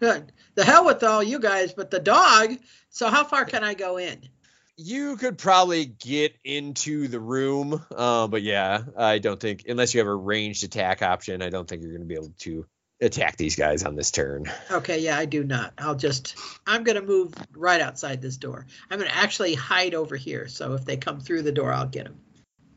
The 0.00 0.64
hell 0.64 0.84
with 0.84 1.02
all 1.02 1.22
you 1.22 1.38
guys, 1.38 1.72
but 1.72 1.90
the 1.90 2.00
dog. 2.00 2.56
So 2.90 3.08
how 3.08 3.24
far 3.24 3.44
can 3.44 3.64
I 3.64 3.74
go 3.74 3.98
in? 3.98 4.28
You 4.76 5.16
could 5.16 5.38
probably 5.38 5.86
get 5.86 6.36
into 6.44 7.08
the 7.08 7.20
room, 7.20 7.82
uh, 7.94 8.26
but 8.26 8.42
yeah, 8.42 8.82
I 8.96 9.18
don't 9.18 9.40
think 9.40 9.64
unless 9.68 9.94
you 9.94 10.00
have 10.00 10.06
a 10.06 10.14
ranged 10.14 10.64
attack 10.64 11.00
option, 11.00 11.40
I 11.40 11.48
don't 11.48 11.66
think 11.66 11.82
you're 11.82 11.92
going 11.92 12.02
to 12.02 12.06
be 12.06 12.14
able 12.14 12.34
to 12.40 12.66
attack 13.00 13.36
these 13.36 13.56
guys 13.56 13.84
on 13.84 13.94
this 13.96 14.10
turn. 14.10 14.50
Okay, 14.70 15.00
yeah, 15.00 15.18
I 15.18 15.24
do 15.24 15.44
not. 15.44 15.72
I'll 15.78 15.94
just. 15.94 16.36
I'm 16.66 16.84
gonna 16.84 17.02
move 17.02 17.34
right 17.52 17.80
outside 17.80 18.22
this 18.22 18.36
door. 18.36 18.66
I'm 18.90 18.98
gonna 18.98 19.10
actually 19.12 19.54
hide 19.54 19.94
over 19.94 20.16
here. 20.16 20.48
So 20.48 20.74
if 20.74 20.84
they 20.84 20.96
come 20.96 21.20
through 21.20 21.42
the 21.42 21.52
door, 21.52 21.72
I'll 21.72 21.86
get 21.86 22.04
them. 22.04 22.18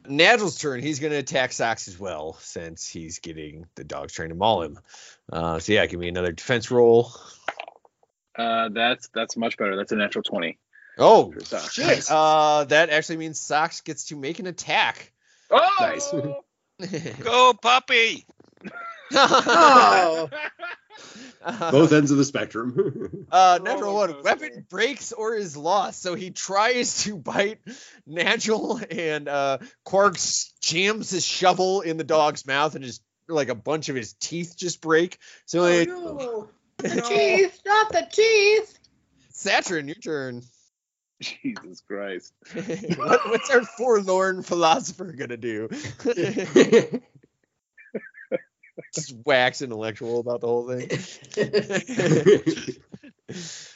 Nagel's 0.09 0.57
turn. 0.57 0.81
He's 0.81 0.99
going 0.99 1.11
to 1.13 1.19
attack 1.19 1.51
Socks 1.53 1.87
as 1.87 1.99
well, 1.99 2.33
since 2.41 2.87
he's 2.87 3.19
getting 3.19 3.65
the 3.75 3.83
dogs 3.83 4.13
trying 4.13 4.29
to 4.29 4.35
maul 4.35 4.63
him. 4.63 4.79
Uh, 5.31 5.59
so 5.59 5.71
yeah, 5.73 5.85
give 5.85 5.99
me 5.99 6.09
another 6.09 6.31
defense 6.31 6.71
roll. 6.71 7.11
Uh, 8.37 8.69
that's 8.69 9.09
that's 9.13 9.37
much 9.37 9.57
better. 9.57 9.75
That's 9.75 9.91
a 9.91 9.95
natural 9.95 10.23
twenty. 10.23 10.57
Oh 10.97 11.31
for 11.31 11.43
Socks. 11.45 11.73
shit! 11.73 12.09
Uh, 12.09 12.63
that 12.65 12.89
actually 12.89 13.17
means 13.17 13.39
Socks 13.39 13.81
gets 13.81 14.05
to 14.05 14.15
make 14.15 14.39
an 14.39 14.47
attack. 14.47 15.11
Oh! 15.51 15.69
Nice. 15.79 16.11
Go 17.21 17.53
puppy. 17.53 18.25
Oh, 19.11 20.29
Both 21.71 21.93
ends 21.93 22.11
of 22.11 22.17
the 22.17 22.25
spectrum. 22.25 23.25
Uh, 23.31 23.59
natural 23.61 23.93
Roller 23.93 23.99
one. 23.99 24.13
coaster. 24.13 24.23
Weapon 24.23 24.65
breaks 24.69 25.11
or 25.11 25.35
is 25.35 25.55
lost. 25.55 26.01
So 26.01 26.15
he 26.15 26.31
tries 26.31 27.03
to 27.03 27.15
bite 27.15 27.59
Nigel, 28.07 28.81
and 28.89 29.27
uh, 29.27 29.59
Quark 29.83 30.17
jams 30.61 31.11
his 31.11 31.23
shovel 31.23 31.81
in 31.81 31.97
the 31.97 32.03
dog's 32.03 32.47
mouth, 32.47 32.75
and 32.75 32.83
just 32.83 33.03
like 33.27 33.49
a 33.49 33.55
bunch 33.55 33.89
of 33.89 33.95
his 33.95 34.13
teeth 34.13 34.55
just 34.57 34.81
break. 34.81 35.19
So, 35.45 35.59
oh 35.59 35.63
like, 35.63 35.87
no! 35.87 36.49
The 36.77 37.01
teeth, 37.01 37.61
not 37.65 37.91
the 37.91 38.07
teeth. 38.11 38.79
Saturn, 39.29 39.87
your 39.87 39.95
turn. 39.95 40.41
Jesus 41.21 41.81
Christ. 41.87 42.33
what, 42.97 43.29
what's 43.29 43.49
our 43.51 43.63
forlorn 43.63 44.41
philosopher 44.41 45.11
gonna 45.11 45.37
do? 45.37 45.69
just 48.95 49.15
wax 49.25 49.61
intellectual 49.61 50.19
about 50.19 50.41
the 50.41 50.47
whole 50.47 50.67
thing. 50.67 50.89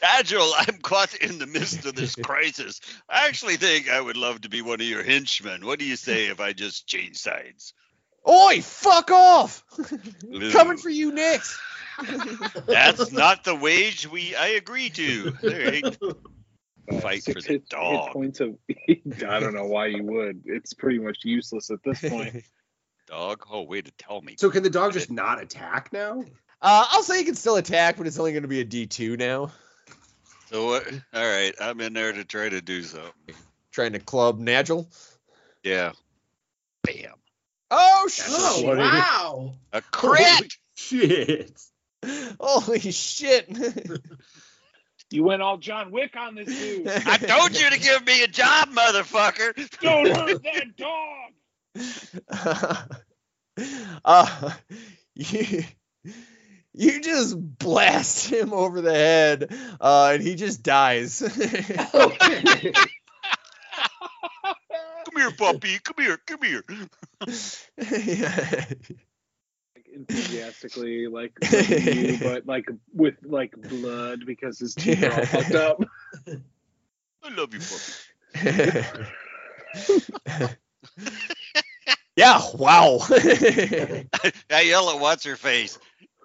Agile, 0.02 0.52
I'm 0.58 0.78
caught 0.80 1.16
in 1.16 1.38
the 1.38 1.46
midst 1.46 1.86
of 1.86 1.96
this 1.96 2.16
crisis. 2.16 2.82
I 3.08 3.28
actually 3.28 3.58
think 3.58 3.90
I 3.90 4.02
would 4.02 4.18
love 4.18 4.42
to 4.42 4.50
be 4.50 4.62
one 4.62 4.82
of 4.82 4.88
your 4.88 5.04
henchmen. 5.04 5.66
What 5.66 5.80
do 5.80 5.86
you 5.86 5.96
say 5.96 6.28
if 6.28 6.40
I 6.40 6.54
just 6.54 6.88
change 6.88 7.18
sides? 7.18 7.74
Oi, 8.28 8.62
fuck 8.62 9.12
off! 9.12 9.64
Coming 10.52 10.78
for 10.78 10.90
you 10.90 11.12
next. 11.12 11.58
That's 12.66 13.12
not 13.12 13.44
the 13.44 13.56
wage 13.56 14.08
we 14.08 14.36
I 14.36 14.48
agree 14.48 14.90
to. 14.90 15.34
All 15.44 15.50
right. 15.50 15.98
Uh, 16.02 16.14
Fight 17.00 17.24
for 17.24 17.34
the 17.34 17.42
hit, 17.48 17.70
dog. 17.70 18.06
Hit 18.06 18.14
points 18.14 18.40
of. 18.40 18.58
I 18.90 19.40
don't 19.40 19.54
know 19.54 19.68
why 19.68 19.88
you 19.88 20.04
would. 20.04 20.44
It's 20.46 20.74
pretty 20.74 21.00
much 21.00 21.20
useless 21.24 21.70
at 21.70 21.80
this 21.84 22.02
point. 22.02 22.44
Dog. 23.08 23.46
Oh, 23.52 23.64
way 23.64 23.82
to 23.82 23.92
tell 23.92 24.22
me. 24.22 24.36
so 24.38 24.50
can 24.50 24.64
the 24.64 24.70
dog 24.70 24.94
just 24.94 25.12
not 25.12 25.42
attack 25.42 25.92
now? 25.92 26.24
Uh, 26.62 26.86
I'll 26.92 27.04
say 27.04 27.20
you 27.20 27.26
can 27.26 27.36
still 27.36 27.58
attack, 27.58 27.98
but 27.98 28.08
it's 28.08 28.18
only 28.18 28.32
going 28.32 28.44
to 28.44 28.48
be 28.48 28.62
a 28.62 28.66
D2 28.66 29.18
now. 29.20 29.52
So 30.50 30.66
what? 30.66 30.88
All 31.14 31.26
right, 31.28 31.54
I'm 31.60 31.82
in 31.82 31.94
there 31.94 32.14
to 32.14 32.24
try 32.24 32.48
to 32.48 32.62
do 32.62 32.84
something. 32.84 33.36
Trying 33.72 33.94
to 33.94 34.00
club 34.00 34.40
Nigel. 34.40 34.88
Yeah. 35.64 35.92
Bam. 36.84 37.14
Oh, 37.72 38.04
Oh 38.06 38.08
shit. 38.08 38.66
What? 38.66 38.78
wow! 38.78 39.56
A 39.72 39.82
crit. 39.82 40.54
Shit. 40.76 41.62
Holy 42.40 42.92
shit. 42.92 43.50
You 45.10 45.24
went 45.24 45.42
all 45.42 45.58
John 45.58 45.92
Wick 45.92 46.16
on 46.18 46.36
this 46.36 46.48
dude. 46.48 46.88
I 46.88 47.18
told 47.18 47.60
you 47.60 47.70
to 47.70 47.80
give 47.80 48.06
me 48.06 48.24
a 48.24 48.28
job, 48.28 48.70
motherfucker. 48.70 49.54
Don't 49.80 50.08
hurt 50.08 50.44
that 50.44 50.76
dog. 50.76 51.34
uh, 54.06 54.52
you, 55.16 55.64
you 56.74 57.02
just 57.02 57.36
blast 57.58 58.30
him 58.30 58.54
over 58.54 58.82
the 58.82 58.94
head, 58.94 59.54
uh, 59.80 60.12
and 60.14 60.24
he 60.24 60.36
just 60.36 60.64
dies. 60.64 61.20
Come 61.94 62.12
here, 65.16 65.32
puppy. 65.32 65.80
Come 65.80 66.04
here. 66.04 66.18
Come 66.26 66.42
here. 66.42 66.64
Yeah. 67.78 68.66
Like, 69.76 69.88
enthusiastically, 69.94 71.08
like 71.08 71.34
hugging 71.44 72.06
you, 72.06 72.18
but 72.20 72.46
like 72.46 72.70
with 72.94 73.16
like 73.24 73.56
blood 73.56 74.26
because 74.26 74.60
his 74.60 74.76
teeth 74.76 75.04
are 75.04 75.14
all 75.14 75.26
fucked 75.26 75.56
up. 75.56 75.84
I 77.24 77.34
love 77.36 77.54
you, 77.54 77.60
puppy. 77.60 78.96
yeah, 82.16 82.42
wow. 82.54 83.00
I 83.10 84.06
yell 84.66 84.90
at 84.92 85.00
what's 85.00 85.26
her 85.26 85.36
face. 85.36 85.80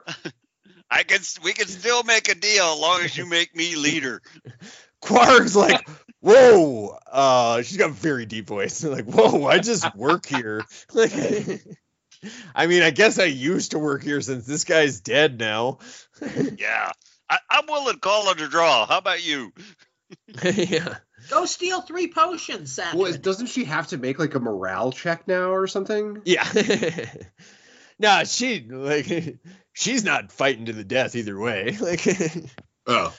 I 0.90 1.02
can. 1.02 1.20
We 1.42 1.52
can 1.52 1.68
still 1.68 2.02
make 2.02 2.28
a 2.28 2.34
deal 2.34 2.64
as 2.64 2.80
long 2.80 3.00
as 3.02 3.16
you 3.16 3.26
make 3.26 3.54
me 3.54 3.76
leader. 3.76 4.22
Quark's 5.00 5.54
like, 5.54 5.88
whoa. 6.20 6.96
Uh, 7.10 7.62
she's 7.62 7.76
got 7.76 7.90
a 7.90 7.92
very 7.92 8.26
deep 8.26 8.46
voice. 8.46 8.82
Like, 8.82 9.04
whoa, 9.04 9.46
I 9.46 9.58
just 9.58 9.94
work 9.94 10.26
here. 10.26 10.64
Like, 10.92 11.12
I 12.54 12.66
mean, 12.66 12.82
I 12.82 12.90
guess 12.90 13.18
I 13.18 13.24
used 13.24 13.72
to 13.72 13.78
work 13.78 14.02
here 14.02 14.20
since 14.20 14.44
this 14.44 14.64
guy's 14.64 15.00
dead 15.00 15.38
now. 15.38 15.78
Yeah, 16.20 16.90
I, 17.30 17.38
I'm 17.48 17.66
willing 17.68 17.94
to 17.94 18.00
call 18.00 18.30
it 18.30 18.40
a 18.40 18.48
draw. 18.48 18.86
How 18.86 18.98
about 18.98 19.24
you? 19.24 19.52
yeah. 20.42 20.96
Go 21.28 21.44
steal 21.44 21.80
three 21.82 22.08
potions, 22.12 22.72
Saturn. 22.72 22.98
Well, 22.98 23.12
doesn't 23.12 23.46
she 23.48 23.64
have 23.64 23.88
to 23.88 23.98
make 23.98 24.18
like 24.18 24.34
a 24.34 24.40
morale 24.40 24.92
check 24.92 25.28
now 25.28 25.50
or 25.50 25.66
something? 25.66 26.22
Yeah. 26.24 26.48
nah, 27.98 28.24
she 28.24 28.60
like 28.68 29.38
she's 29.72 30.04
not 30.04 30.32
fighting 30.32 30.66
to 30.66 30.72
the 30.72 30.84
death 30.84 31.14
either 31.14 31.38
way. 31.38 31.76
Like 31.80 32.06
Oh. 32.86 33.14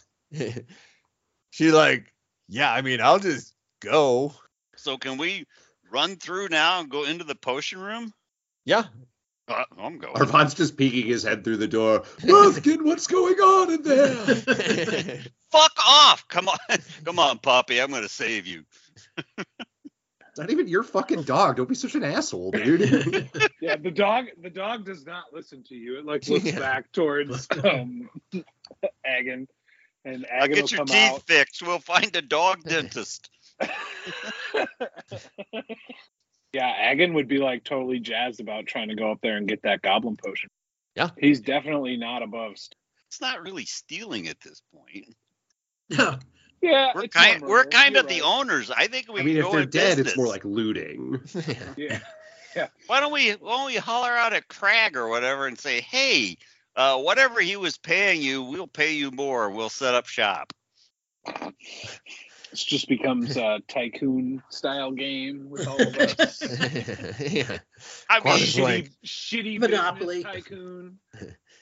she 1.51 1.71
like, 1.71 2.11
yeah, 2.47 2.73
I 2.73 2.81
mean, 2.81 3.01
I'll 3.01 3.19
just 3.19 3.53
go. 3.81 4.33
So 4.75 4.97
can 4.97 5.17
we 5.17 5.45
run 5.91 6.15
through 6.15 6.49
now 6.49 6.79
and 6.79 6.89
go 6.89 7.03
into 7.03 7.23
the 7.23 7.35
potion 7.35 7.79
room? 7.79 8.13
Yeah. 8.65 8.85
Uh, 9.49 9.63
I'm 9.79 9.97
going. 9.97 10.13
Arvon's 10.15 10.53
just 10.53 10.77
peeking 10.77 11.07
his 11.07 11.23
head 11.23 11.43
through 11.43 11.57
the 11.57 11.67
door. 11.67 12.01
Mirthkin, 12.21 12.83
what's 12.83 13.07
going 13.07 13.33
on 13.35 13.71
in 13.73 13.81
there? 13.81 14.15
Fuck 15.51 15.71
off! 15.85 16.27
Come 16.27 16.47
on, 16.47 16.57
come 17.03 17.17
on, 17.17 17.39
Poppy. 17.39 17.81
I'm 17.81 17.89
gonna 17.91 18.07
save 18.07 18.45
you. 18.45 18.63
Not 20.37 20.51
even 20.51 20.67
your 20.69 20.83
fucking 20.83 21.23
dog. 21.23 21.57
Don't 21.57 21.67
be 21.67 21.73
such 21.75 21.95
an 21.95 22.03
asshole, 22.03 22.51
dude. 22.51 22.81
Yeah, 23.59 23.75
the 23.75 23.91
dog. 23.91 24.25
The 24.41 24.49
dog 24.51 24.85
does 24.85 25.05
not 25.05 25.25
listen 25.33 25.63
to 25.63 25.75
you. 25.75 25.97
It 25.97 26.05
like 26.05 26.29
looks 26.29 26.45
Yeah. 26.45 26.59
back 26.59 26.91
towards 26.93 27.45
um, 27.63 28.09
Agan, 29.05 29.47
and 30.05 30.25
I'll 30.31 30.43
Agan 30.43 30.49
will 30.61 30.67
get 30.67 30.71
your 30.71 30.77
come 30.77 30.87
teeth 30.87 30.95
out. 31.13 31.23
fixed. 31.27 31.61
We'll 31.63 31.79
find 31.79 32.15
a 32.15 32.21
dog 32.21 32.63
dentist. 32.63 33.29
Yeah, 36.53 36.73
Agan 36.91 37.13
would 37.13 37.27
be 37.27 37.37
like 37.37 37.63
totally 37.63 37.99
jazzed 37.99 38.39
about 38.39 38.65
trying 38.65 38.89
to 38.89 38.95
go 38.95 39.11
up 39.11 39.19
there 39.21 39.37
and 39.37 39.47
get 39.47 39.61
that 39.63 39.81
goblin 39.81 40.17
potion. 40.17 40.49
Yeah. 40.95 41.09
He's 41.17 41.41
definitely 41.41 41.95
not 41.97 42.23
above. 42.23 42.57
st- 42.57 42.75
It's 43.07 43.21
not 43.21 43.43
really 43.43 43.65
stealing 43.65 44.27
at 44.27 44.39
this 44.41 44.61
point. 44.73 45.15
No. 45.89 46.17
Yeah, 46.61 46.91
We're 46.93 47.03
it's 47.05 47.15
kind 47.15 47.41
we're 47.41 47.65
kind 47.65 47.93
You're 47.93 48.03
of 48.03 48.09
the 48.09 48.21
owners. 48.21 48.69
I 48.69 48.87
think 48.87 49.11
we 49.11 49.21
I 49.21 49.23
mean, 49.23 49.35
can 49.35 49.45
if 49.45 49.51
go 49.51 49.57
they're 49.57 49.65
dead, 49.65 49.97
business. 49.97 50.07
it's 50.07 50.17
more 50.17 50.27
like 50.27 50.43
looting. 50.43 51.21
Yeah. 52.55 52.67
Why 52.87 52.99
don't 52.99 53.13
we 53.13 53.31
why 53.33 53.51
don't 53.57 53.65
we 53.67 53.75
holler 53.77 54.09
out 54.09 54.33
at 54.33 54.47
Crag 54.47 54.97
or 54.97 55.07
whatever 55.07 55.45
and 55.47 55.57
say, 55.57 55.81
hey, 55.81 56.35
uh, 56.75 56.97
whatever 56.99 57.39
he 57.39 57.55
was 57.55 57.77
paying 57.77 58.21
you, 58.23 58.41
we'll 58.41 58.67
pay 58.67 58.91
you 58.93 59.11
more. 59.11 59.51
We'll 59.51 59.69
set 59.69 59.93
up 59.93 60.07
shop. 60.07 60.51
It 62.51 62.57
just 62.57 62.87
becomes 62.87 63.37
a 63.37 63.59
tycoon 63.67 64.41
style 64.49 64.91
game 64.91 65.49
with 65.49 65.67
all 65.67 65.79
of 65.81 65.95
us. 65.97 66.41
yeah. 67.19 67.59
I 68.09 68.15
mean, 68.15 68.21
Quarter's 68.23 68.55
shitty, 68.55 68.63
like- 68.63 68.91
shitty 69.05 69.59
Monopoly. 69.59 70.23
business 70.23 70.33
tycoon. 70.45 70.99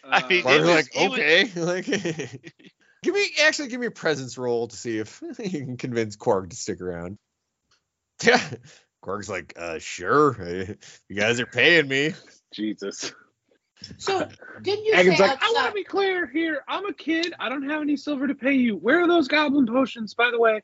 I 0.04 0.28
mean, 0.28 0.46
Uh, 0.46 0.50
it 0.50 0.62
was- 0.62 0.70
like, 0.70 0.96
it 0.96 1.10
was- 1.10 1.20
okay, 1.20 1.52
like, 1.62 1.86
give 3.04 3.14
me 3.14 3.28
actually 3.44 3.68
give 3.68 3.80
me 3.82 3.88
a 3.88 3.92
presence 3.92 4.38
roll 4.38 4.68
to 4.68 4.76
see 4.76 4.98
if 4.98 5.22
you 5.40 5.66
can 5.66 5.78
convince 5.78 6.16
Quark 6.16 6.50
to 6.50 6.56
stick 6.56 6.80
around. 6.82 7.18
Yeah, 8.24 8.42
Quark's 9.02 9.30
like, 9.30 9.54
uh, 9.58 9.80
sure, 9.80 10.36
you 11.10 11.16
guys 11.16 11.40
are 11.40 11.46
paying 11.46 11.88
me. 11.88 12.14
Jesus. 12.54 13.14
So 14.00 14.28
didn't 14.62 14.86
you 14.86 14.94
Agan's 14.96 15.18
say 15.18 15.28
like, 15.28 15.44
I 15.44 15.52
want 15.54 15.68
to 15.68 15.74
be 15.74 15.84
clear 15.84 16.26
here. 16.26 16.64
I'm 16.68 16.86
a 16.88 16.94
kid. 16.94 17.34
I 17.40 17.48
don't 17.50 17.70
have 17.70 17.82
any 17.82 17.96
silver 17.96 18.26
to 18.26 18.34
pay 18.34 18.54
you. 18.54 18.76
Where 18.76 19.02
are 19.02 19.08
those 19.08 19.28
goblin 19.28 19.68
potions, 19.68 20.16
by 20.16 20.32
the 20.32 20.40
way? 20.40 20.62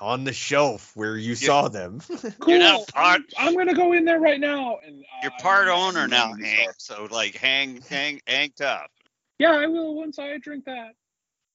On 0.00 0.24
the 0.24 0.32
shelf 0.32 0.92
where 0.96 1.16
you 1.16 1.34
saw 1.34 1.68
them. 1.68 2.00
Cool. 2.40 2.58
not 2.58 2.88
part- 2.88 3.20
I'm, 3.38 3.48
I'm 3.48 3.56
gonna 3.56 3.74
go 3.74 3.92
in 3.92 4.04
there 4.04 4.18
right 4.18 4.40
now. 4.40 4.78
And 4.84 5.02
uh, 5.02 5.18
You're 5.22 5.32
part 5.40 5.68
owner 5.68 6.08
now, 6.08 6.32
Hank. 6.34 6.72
So 6.78 7.06
like, 7.10 7.36
hang, 7.36 7.80
hang, 7.82 8.20
hang 8.26 8.52
tough. 8.56 8.90
Yeah, 9.38 9.52
I 9.52 9.66
will 9.66 9.94
once 9.94 10.18
I 10.18 10.38
drink 10.38 10.64
that. 10.64 10.92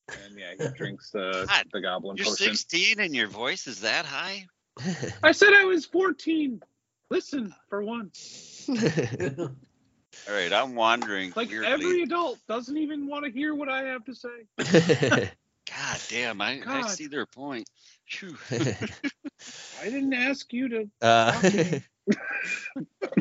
And 0.10 0.38
yeah, 0.38 0.54
he 0.58 0.74
drinks 0.78 1.12
the 1.12 1.46
God, 1.48 1.66
the 1.74 1.82
goblin 1.82 2.18
You're 2.18 2.26
potion. 2.26 2.56
16 2.56 3.00
and 3.00 3.16
your 3.16 3.28
voice 3.28 3.68
is 3.68 3.82
that 3.82 4.06
high. 4.06 4.46
I 5.24 5.32
said 5.32 5.54
I 5.54 5.66
was 5.66 5.86
14. 5.86 6.62
Listen 7.10 7.54
for 7.70 7.82
once. 7.82 8.70
All 8.70 10.34
right, 10.34 10.52
I'm 10.52 10.76
wandering. 10.76 11.32
Like 11.36 11.50
weirdly. 11.50 11.68
every 11.68 12.04
adult 12.04 12.40
doesn't 12.48 12.78
even 12.78 13.08
want 13.08 13.26
to 13.26 13.32
hear 13.32 13.56
what 13.56 13.70
I 13.70 13.84
have 13.84 14.04
to 14.06 14.16
say. 14.16 15.32
God 15.78 16.02
damn, 16.10 16.42
I, 16.42 16.62
I 16.66 16.82
see 16.88 17.08
their 17.08 17.26
point. 17.28 17.70
I 18.52 19.84
didn't 19.84 20.14
ask 20.14 20.52
you 20.52 20.70
to. 20.70 20.90
uh, 21.02 21.42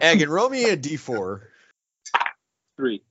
Agan, 0.00 0.28
roll 0.30 0.48
me 0.48 0.70
a 0.70 0.76
d4. 0.76 1.40
Three. 2.76 3.02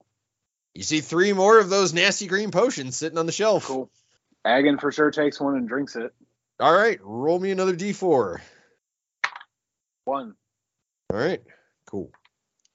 You 0.73 0.83
see 0.83 1.01
three 1.01 1.33
more 1.33 1.59
of 1.59 1.69
those 1.69 1.93
nasty 1.93 2.27
green 2.27 2.51
potions 2.51 2.97
sitting 2.97 3.17
on 3.17 3.25
the 3.27 3.31
shelf. 3.31 3.65
Cool. 3.65 3.89
Agan 4.45 4.77
for 4.77 4.91
sure 4.91 5.11
takes 5.11 5.39
one 5.39 5.55
and 5.55 5.67
drinks 5.67 5.95
it. 5.95 6.13
All 6.59 6.73
right, 6.73 6.99
roll 7.03 7.39
me 7.39 7.51
another 7.51 7.75
d4. 7.75 8.39
One. 10.05 10.35
All 11.11 11.19
right, 11.19 11.41
cool. 11.87 12.11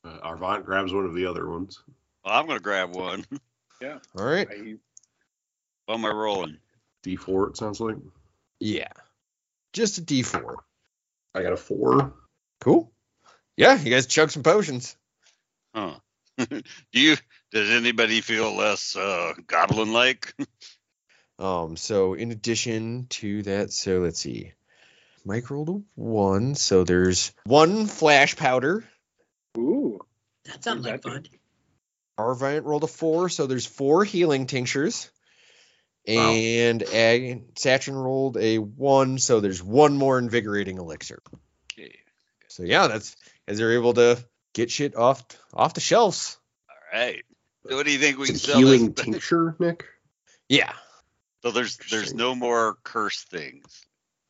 Uh, 0.05 0.19
Arvant 0.25 0.65
grabs 0.65 0.93
one 0.93 1.05
of 1.05 1.15
the 1.15 1.27
other 1.27 1.49
ones. 1.49 1.83
Well, 2.25 2.35
I'm 2.35 2.47
gonna 2.47 2.61
grab 2.61 2.95
one. 2.95 3.25
Yeah. 3.81 3.99
All 4.17 4.25
right, 4.25 4.49
I, 4.51 4.77
What 5.91 5.99
am 5.99 6.05
I 6.05 6.11
rolling? 6.11 6.59
D4, 7.05 7.51
it 7.51 7.57
sounds 7.57 7.81
like. 7.81 7.97
yeah, 8.61 8.93
just 9.73 9.99
a 9.99 10.03
d4. 10.03 10.55
I 11.35 11.43
got 11.43 11.53
a 11.53 11.57
four. 11.57 12.15
Cool. 12.61 12.93
Yeah, 13.57 13.77
you 13.77 13.91
guys 13.91 14.07
chug 14.07 14.31
some 14.31 14.45
potions. 14.45 14.97
Huh? 15.75 15.95
Do 16.39 16.63
you? 16.93 17.17
Does 17.51 17.71
anybody 17.71 18.21
feel 18.21 18.55
less 18.55 18.95
uh, 18.95 19.33
goblin-like? 19.49 20.33
Um, 21.41 21.77
so 21.77 22.15
in 22.15 22.31
addition 22.31 23.07
to 23.09 23.43
that, 23.45 23.73
so 23.73 23.99
let's 24.01 24.21
see. 24.21 24.53
Mike 25.25 25.51
rolled 25.51 25.71
a 25.71 25.81
one, 25.97 26.55
so 26.55 26.85
there's 26.85 27.33
one 27.45 27.87
flash 27.87 28.37
powder. 28.37 28.85
ooh. 29.59 29.99
That 30.45 30.63
sounds 30.63 30.85
like 30.87 31.03
fun. 31.03 31.23
that 31.25 31.29
Arvant 32.17 32.65
rolled 32.65 32.85
a 32.85 32.87
four, 32.87 33.29
so 33.31 33.47
there's 33.47 33.65
four 33.67 34.05
healing 34.05 34.47
tinctures. 34.47 35.11
Wow. 36.09 36.31
And 36.33 36.83
Ag- 36.83 37.55
Satrin 37.55 37.95
rolled 37.95 38.37
a 38.37 38.59
one, 38.59 39.19
so 39.19 39.41
there's 39.41 39.63
one 39.63 39.97
more 39.97 40.19
invigorating 40.19 40.79
elixir. 40.79 41.23
Okay. 41.73 41.95
So 42.49 42.63
yeah, 42.63 42.87
that's 42.89 43.17
as 43.47 43.59
they're 43.59 43.75
able 43.75 43.95
to 43.95 44.25
get 44.55 44.71
shit 44.71 44.97
off 44.97 45.23
off 45.55 45.75
the 45.75 45.81
shelves. 45.81 46.39
All 46.69 46.99
right. 46.99 47.23
So 47.69 47.77
what 47.77 47.87
do 47.87 47.93
you 47.93 47.99
think 47.99 48.19
we 48.19 48.27
can 48.27 48.35
It's 48.37 48.45
a 48.45 48.49
sell 48.49 48.59
healing 48.59 48.93
this? 48.93 49.05
tincture, 49.05 49.55
Nick. 49.59 49.85
Yeah, 50.49 50.73
So 51.43 51.53
there's 51.53 51.77
there's 51.91 52.13
no 52.15 52.35
more 52.35 52.77
curse 52.83 53.23
things. 53.23 53.85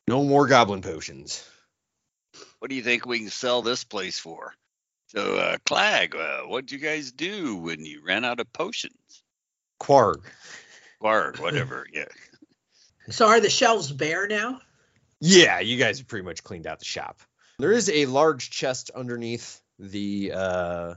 no 0.07 0.23
more 0.23 0.45
goblin 0.47 0.81
potions. 0.81 1.43
What 2.59 2.69
do 2.69 2.75
you 2.75 2.83
think 2.83 3.05
we 3.07 3.19
can 3.19 3.29
sell 3.29 3.61
this 3.63 3.83
place 3.83 4.19
for? 4.19 4.53
So, 5.07 5.35
uh, 5.37 5.57
Clag, 5.65 6.15
uh, 6.15 6.41
what'd 6.41 6.71
you 6.71 6.77
guys 6.77 7.11
do 7.11 7.55
when 7.57 7.83
you 7.83 8.01
ran 8.05 8.23
out 8.23 8.39
of 8.39 8.53
potions? 8.53 9.23
Quarg. 9.79 10.21
Or 11.01 11.33
whatever. 11.39 11.85
Yeah. 11.93 12.05
So 13.09 13.27
are 13.27 13.41
the 13.41 13.49
shelves 13.49 13.91
bare 13.91 14.27
now? 14.27 14.61
Yeah, 15.19 15.59
you 15.59 15.77
guys 15.77 15.97
have 15.97 16.07
pretty 16.07 16.23
much 16.23 16.43
cleaned 16.43 16.67
out 16.67 16.79
the 16.79 16.85
shop. 16.85 17.19
There 17.59 17.71
is 17.71 17.89
a 17.89 18.05
large 18.05 18.51
chest 18.51 18.91
underneath 18.95 19.59
the 19.79 20.31
uh, 20.33 20.93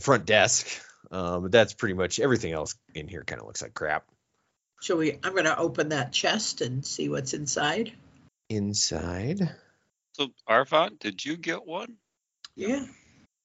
front 0.00 0.26
desk, 0.26 0.66
um, 1.10 1.42
but 1.42 1.52
that's 1.52 1.72
pretty 1.72 1.94
much 1.94 2.20
everything 2.20 2.52
else 2.52 2.74
in 2.94 3.08
here. 3.08 3.22
Kind 3.24 3.40
of 3.40 3.46
looks 3.46 3.62
like 3.62 3.72
crap. 3.72 4.04
Shall 4.82 4.96
we? 4.98 5.18
I'm 5.22 5.32
going 5.32 5.44
to 5.44 5.56
open 5.58 5.88
that 5.90 6.12
chest 6.12 6.60
and 6.60 6.84
see 6.84 7.08
what's 7.08 7.32
inside. 7.32 7.92
Inside, 8.50 9.50
So, 10.12 10.28
Arvant, 10.48 10.98
did 10.98 11.24
you 11.24 11.36
get 11.36 11.66
one? 11.66 11.96
Yeah. 12.54 12.84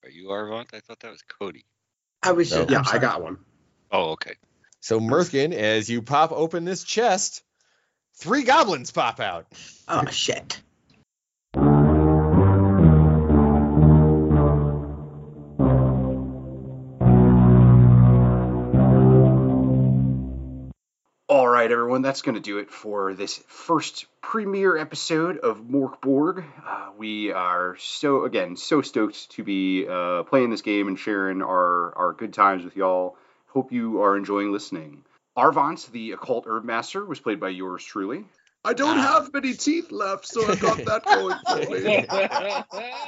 Are 0.03 0.09
you 0.09 0.27
Arvant? 0.27 0.73
I 0.73 0.81
thought 0.81 0.99
that 0.99 1.11
was 1.11 1.23
Cody. 1.39 1.65
I 2.21 2.33
was. 2.33 2.51
No. 2.51 2.63
I'm 2.63 2.69
Yeah, 2.69 2.83
I 2.85 2.97
got 2.97 3.23
one. 3.23 3.37
Oh, 3.91 4.11
okay. 4.11 4.33
So 4.81 4.99
Mirthkin, 4.99 5.53
as 5.53 5.89
you 5.89 6.01
pop 6.01 6.31
open 6.31 6.65
this 6.65 6.83
chest, 6.83 7.43
three 8.15 8.43
goblins 8.43 8.91
pop 8.91 9.19
out. 9.19 9.45
Oh 9.87 10.05
shit. 10.05 10.61
All 21.31 21.47
right, 21.47 21.71
everyone, 21.71 22.01
that's 22.01 22.23
going 22.23 22.35
to 22.35 22.41
do 22.41 22.57
it 22.57 22.71
for 22.71 23.13
this 23.13 23.37
first 23.47 24.07
premiere 24.21 24.77
episode 24.77 25.37
of 25.37 25.59
Mork 25.59 26.01
Borg. 26.01 26.43
Uh, 26.65 26.89
we 26.97 27.31
are 27.31 27.75
so, 27.77 28.25
again, 28.25 28.55
so 28.55 28.81
stoked 28.81 29.29
to 29.31 29.43
be 29.43 29.85
uh, 29.87 30.23
playing 30.23 30.49
this 30.49 30.63
game 30.63 30.87
and 30.87 30.97
sharing 30.97 31.43
our, 31.43 31.95
our 31.95 32.13
good 32.13 32.33
times 32.33 32.63
with 32.63 32.75
y'all. 32.75 33.15
Hope 33.49 33.71
you 33.71 34.01
are 34.01 34.15
enjoying 34.15 34.51
listening. 34.51 35.03
Arvant, 35.37 35.89
the 35.91 36.11
occult 36.11 36.45
herb 36.47 36.63
master, 36.65 37.05
was 37.05 37.19
played 37.19 37.39
by 37.39 37.49
yours 37.49 37.83
truly. 37.83 38.25
I 38.65 38.73
don't 38.73 38.97
Ah. 38.97 39.21
have 39.23 39.33
many 39.33 39.53
teeth 39.53 39.91
left, 39.91 40.27
so 40.27 40.41
I 40.49 40.55
got 40.55 40.77
that 40.85 41.05
going 41.05 41.37
for 41.47 41.71
me. 41.71 42.05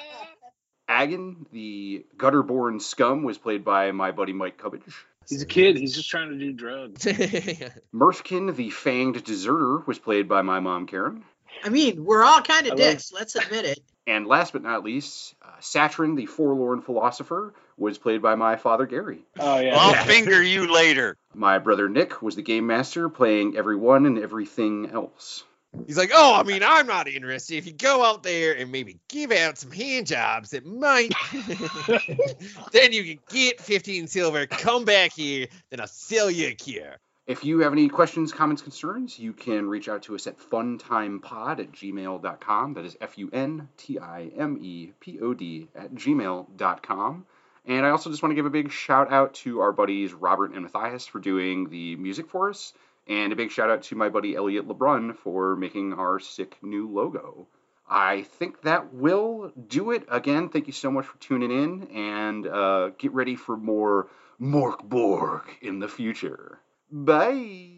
Agan, 0.89 1.45
the 1.51 2.05
gutterborn 2.17 2.81
scum, 2.81 3.23
was 3.23 3.37
played 3.37 3.63
by 3.63 3.91
my 3.91 4.11
buddy 4.11 4.33
Mike 4.33 4.57
Cubbage. 4.57 5.05
He's 5.29 5.41
a 5.41 5.45
kid. 5.45 5.77
He's 5.77 5.95
just 5.95 6.09
trying 6.09 6.29
to 6.29 6.37
do 6.37 6.51
drugs. 6.51 7.05
Mirthkin, 7.93 8.55
the 8.55 8.69
fanged 8.69 9.23
deserter, 9.23 9.77
was 9.85 9.99
played 9.99 10.27
by 10.27 10.41
my 10.41 10.59
mom 10.59 10.87
Karen. 10.87 11.23
I 11.63 11.69
mean, 11.69 12.03
we're 12.03 12.23
all 12.23 12.41
kind 12.41 12.65
I 12.65 12.69
of 12.71 12.79
love- 12.79 12.91
dicks. 12.91 13.11
Let's 13.13 13.35
admit 13.35 13.65
it. 13.65 13.79
And 14.07 14.25
last 14.25 14.51
but 14.51 14.63
not 14.63 14.83
least, 14.83 15.35
uh, 15.43 15.51
Satrin, 15.61 16.15
the 16.17 16.25
forlorn 16.25 16.81
philosopher, 16.81 17.53
was 17.81 17.97
played 17.97 18.21
by 18.21 18.35
my 18.35 18.55
father 18.55 18.85
Gary. 18.85 19.25
Oh 19.39 19.59
yeah. 19.59 19.75
I'll 19.75 19.91
yeah. 19.91 20.03
finger 20.03 20.41
you 20.41 20.71
later. 20.71 21.17
My 21.33 21.57
brother 21.57 21.89
Nick 21.89 22.21
was 22.21 22.35
the 22.35 22.41
game 22.43 22.67
master, 22.67 23.09
playing 23.09 23.57
everyone 23.57 24.05
and 24.05 24.19
everything 24.19 24.91
else. 24.91 25.43
He's 25.87 25.97
like, 25.97 26.11
oh, 26.13 26.35
I 26.35 26.43
mean, 26.43 26.63
I'm 26.63 26.85
not 26.85 27.07
interested. 27.07 27.55
If 27.55 27.65
you 27.65 27.71
go 27.71 28.03
out 28.03 28.23
there 28.23 28.53
and 28.57 28.71
maybe 28.73 28.99
give 29.07 29.31
out 29.31 29.57
some 29.57 29.71
hand 29.71 30.07
jobs 30.07 30.49
that 30.49 30.65
might, 30.65 31.13
then 32.73 32.91
you 32.91 33.03
can 33.03 33.19
get 33.29 33.61
15 33.61 34.07
silver. 34.07 34.45
Come 34.47 34.83
back 34.83 35.13
here, 35.13 35.47
then 35.69 35.79
I'll 35.79 35.87
sell 35.87 36.29
you 36.29 36.49
a 36.49 36.53
cure. 36.53 36.97
If 37.25 37.45
you 37.45 37.59
have 37.59 37.71
any 37.71 37.87
questions, 37.87 38.33
comments, 38.33 38.61
concerns, 38.61 39.17
you 39.17 39.31
can 39.31 39.69
reach 39.69 39.87
out 39.87 40.03
to 40.03 40.15
us 40.15 40.27
at 40.27 40.39
funtimepod 40.39 41.59
at 41.59 41.71
gmail.com. 41.71 42.73
That 42.73 42.83
is 42.83 42.97
F 42.99 43.17
U 43.17 43.29
N 43.31 43.69
T 43.77 43.97
I 43.97 44.31
M 44.35 44.57
E 44.61 44.91
P 44.99 45.19
O 45.21 45.33
D 45.33 45.69
at 45.73 45.95
gmail.com. 45.95 47.25
And 47.65 47.85
I 47.85 47.89
also 47.89 48.09
just 48.09 48.23
want 48.23 48.31
to 48.31 48.35
give 48.35 48.45
a 48.45 48.49
big 48.49 48.71
shout 48.71 49.11
out 49.11 49.35
to 49.35 49.59
our 49.61 49.71
buddies 49.71 50.13
Robert 50.13 50.53
and 50.53 50.63
Matthias 50.63 51.05
for 51.05 51.19
doing 51.19 51.69
the 51.69 51.95
music 51.95 52.27
for 52.29 52.49
us. 52.49 52.73
And 53.07 53.33
a 53.33 53.35
big 53.35 53.51
shout 53.51 53.69
out 53.69 53.83
to 53.83 53.95
my 53.95 54.09
buddy 54.09 54.35
Elliot 54.35 54.67
LeBrun 54.67 55.15
for 55.15 55.55
making 55.55 55.93
our 55.93 56.19
sick 56.19 56.57
new 56.61 56.89
logo. 56.89 57.47
I 57.89 58.21
think 58.23 58.61
that 58.61 58.93
will 58.93 59.51
do 59.67 59.91
it. 59.91 60.05
Again, 60.09 60.49
thank 60.49 60.67
you 60.67 60.73
so 60.73 60.89
much 60.91 61.05
for 61.05 61.17
tuning 61.17 61.51
in, 61.51 61.87
and 61.93 62.47
uh, 62.47 62.89
get 62.97 63.11
ready 63.11 63.35
for 63.35 63.57
more 63.57 64.07
Mork 64.39 64.83
Borg 64.83 65.43
in 65.61 65.79
the 65.79 65.89
future. 65.89 66.59
Bye. 66.89 67.71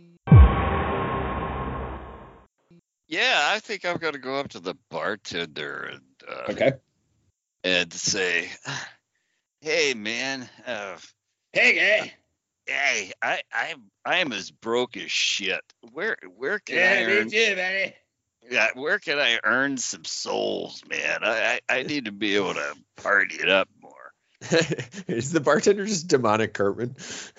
Yeah, 3.08 3.40
I 3.50 3.60
think 3.60 3.86
I'm 3.86 3.98
gonna 3.98 4.18
go 4.20 4.36
up 4.40 4.50
to 4.50 4.60
the 4.60 4.76
bartender 4.90 5.90
and 5.94 6.02
uh, 6.28 6.52
Okay. 6.52 6.74
and 7.64 7.92
say, 7.92 8.50
"Hey, 9.64 9.94
man, 9.94 10.50
uh, 10.68 10.98
Hey, 11.54 11.78
hey. 11.78 12.14
hey, 12.68 13.14
I 13.22 13.42
I'm 13.54 13.90
I 14.04 14.18
am 14.18 14.34
as 14.34 14.52
broke 14.52 14.98
as 14.98 15.10
shit. 15.10 15.62
Where 15.94 16.18
where 16.36 16.60
can 16.60 16.80
I 16.80 17.04
earn? 17.04 17.10
Yeah, 17.10 17.24
me 17.24 17.30
too, 17.30 17.56
buddy. 17.56 17.96
Yeah, 18.52 18.68
where 18.74 19.00
can 19.00 19.20
I 19.20 19.40
earn 19.42 19.78
some 19.78 20.04
souls, 20.04 20.84
man? 20.90 21.20
I 21.24 21.62
I, 21.70 21.78
I 21.78 21.84
need 21.84 22.04
to 22.06 22.12
be 22.12 22.36
able 22.36 22.56
to 22.56 22.76
party 22.98 23.36
it 23.36 23.48
up 23.48 23.70
more." 23.82 24.12
Is 25.08 25.32
the 25.32 25.40
bartender 25.40 25.86
just 25.86 26.10
demonic 26.10 26.54
Cartman? 26.54 26.98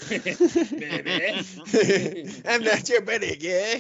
I'm 2.49 2.65
not 2.65 2.89
your 2.89 3.03
buddy, 3.03 3.37
yeah. 3.43 3.75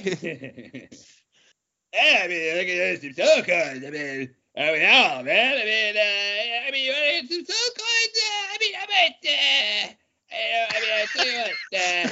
I 1.94 2.28
mean, 2.28 2.56
look 2.58 2.68
at 2.68 2.76
those 2.76 3.00
some 3.00 3.14
soul 3.14 3.42
cards. 3.42 3.82
I 3.86 3.90
mean, 3.90 4.34
I 4.56 4.72
mean, 4.72 4.82
oh 4.82 5.22
man. 5.22 5.58
I 5.58 5.64
mean, 5.64 5.96
uh, 5.96 6.68
I 6.68 6.70
mean, 6.70 6.84
you 6.84 6.92
want 6.92 7.04
to 7.04 7.12
get 7.28 7.30
some 7.30 7.44
soul 7.44 7.74
cards? 7.76 8.16
Uh, 8.18 8.46
I 8.52 8.56
mean, 8.60 8.74
I 8.76 8.86
might. 8.90 9.16
Uh, 9.26 9.94
I, 10.32 10.80
mean, 10.80 10.90
I 10.94 11.06
tell 11.14 11.26
you 11.26 11.38
what. 11.38 11.58
Uh, 11.80 12.08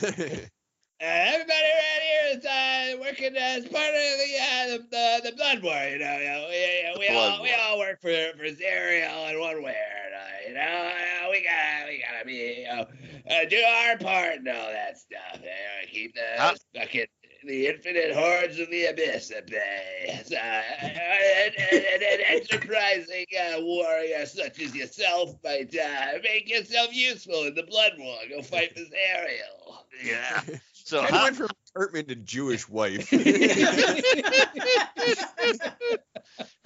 uh, 1.02 1.06
everybody 1.06 1.52
around 1.52 2.02
here 2.02 2.38
is 2.38 2.46
uh, 2.46 2.98
working 3.02 3.36
as 3.38 3.66
part 3.68 3.90
of 3.94 4.18
the 4.20 4.32
uh, 4.42 4.68
the, 4.68 4.78
the, 4.92 5.30
the 5.30 5.36
blood 5.36 5.64
war. 5.64 5.74
You 5.90 6.00
know, 6.00 6.18
you 6.18 6.26
know 6.28 6.46
we, 6.50 7.00
we 7.00 7.08
Blood 7.08 7.32
all 7.34 7.42
we 7.44 7.54
all 7.54 7.80
work 7.80 8.02
for 8.02 8.10
for 8.38 8.46
Zariel 8.46 9.32
in 9.34 9.40
one 9.40 9.64
way 9.64 9.76
or 9.76 10.08
another. 10.08 10.48
You 10.48 10.54
know, 10.56 10.62
uh, 10.92 11.30
we 11.32 11.44
got 11.44 11.88
we 11.88 12.04
gotta 12.10 12.26
be 12.26 12.62
you 12.62 12.66
know 12.66 12.86
uh, 13.30 13.46
do 13.50 13.58
our 13.62 13.98
part 13.98 14.38
and 14.38 14.48
all 14.50 14.70
that 14.72 14.98
stuff. 14.98 15.36
You 15.36 15.46
know, 15.46 15.88
keep 15.92 16.16
the 16.16 16.22
Huh? 16.38 16.54
fucking 16.76 17.06
the 17.44 17.68
infinite 17.68 18.14
hordes 18.14 18.60
of 18.60 18.70
the 18.70 18.86
abyss 18.86 19.32
at 19.32 19.48
bay. 19.48 20.22
So, 20.26 20.36
uh, 20.36 20.62
and, 20.82 21.54
and, 21.58 21.86
and, 21.86 22.04
and 22.04 22.22
enterprising 22.30 23.26
uh, 23.40 23.62
warrior 23.62 24.26
such 24.26 24.62
as 24.62 24.76
yourself 24.76 25.36
might 25.44 25.76
uh, 25.76 26.20
make 26.24 26.50
yourself 26.50 26.94
useful 26.94 27.46
in 27.46 27.56
the 27.56 27.64
blood 27.64 27.94
war. 27.98 28.18
Go 28.30 28.42
fight 28.42 28.74
for 28.74 28.82
Zariel. 28.82 29.78
yeah. 30.04 30.42
So 30.84 31.00
I 31.00 31.06
how, 31.06 31.24
went 31.24 31.38
from 31.38 31.48
Cartman 31.74 32.08
to 32.08 32.16
Jewish 32.16 32.68
wife. 32.68 33.08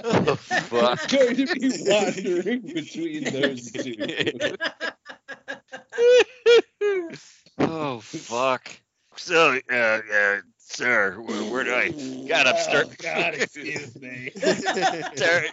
oh, 0.03 0.36
fuck. 0.36 1.07
going 1.09 1.36
to 1.36 1.45
be 1.53 1.71
wandering 1.82 2.61
between 2.61 3.26
those 3.26 3.71
two. 3.71 3.95
oh 7.59 7.99
fuck. 7.99 8.71
So, 9.17 9.59
uh, 9.71 9.76
uh, 9.76 10.38
sir, 10.66 11.20
where, 11.20 11.43
where 11.51 11.63
do 11.63 11.74
I? 11.74 11.89
God, 12.28 12.47
I'm 12.47 12.55
Oh. 12.55 12.91
God, 13.01 13.34
excuse 13.36 13.95
me. 13.99 14.32
sir, 15.16 15.45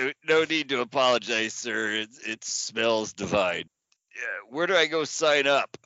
uh, 0.00 0.10
no 0.26 0.44
need 0.44 0.68
to 0.70 0.80
apologize, 0.80 1.54
sir. 1.54 1.90
It, 1.90 2.08
it 2.26 2.44
smells 2.44 3.12
divine. 3.12 3.64
Yeah, 4.14 4.50
where 4.50 4.66
do 4.66 4.74
I 4.74 4.86
go 4.86 5.04
sign 5.04 5.46
up? 5.46 5.76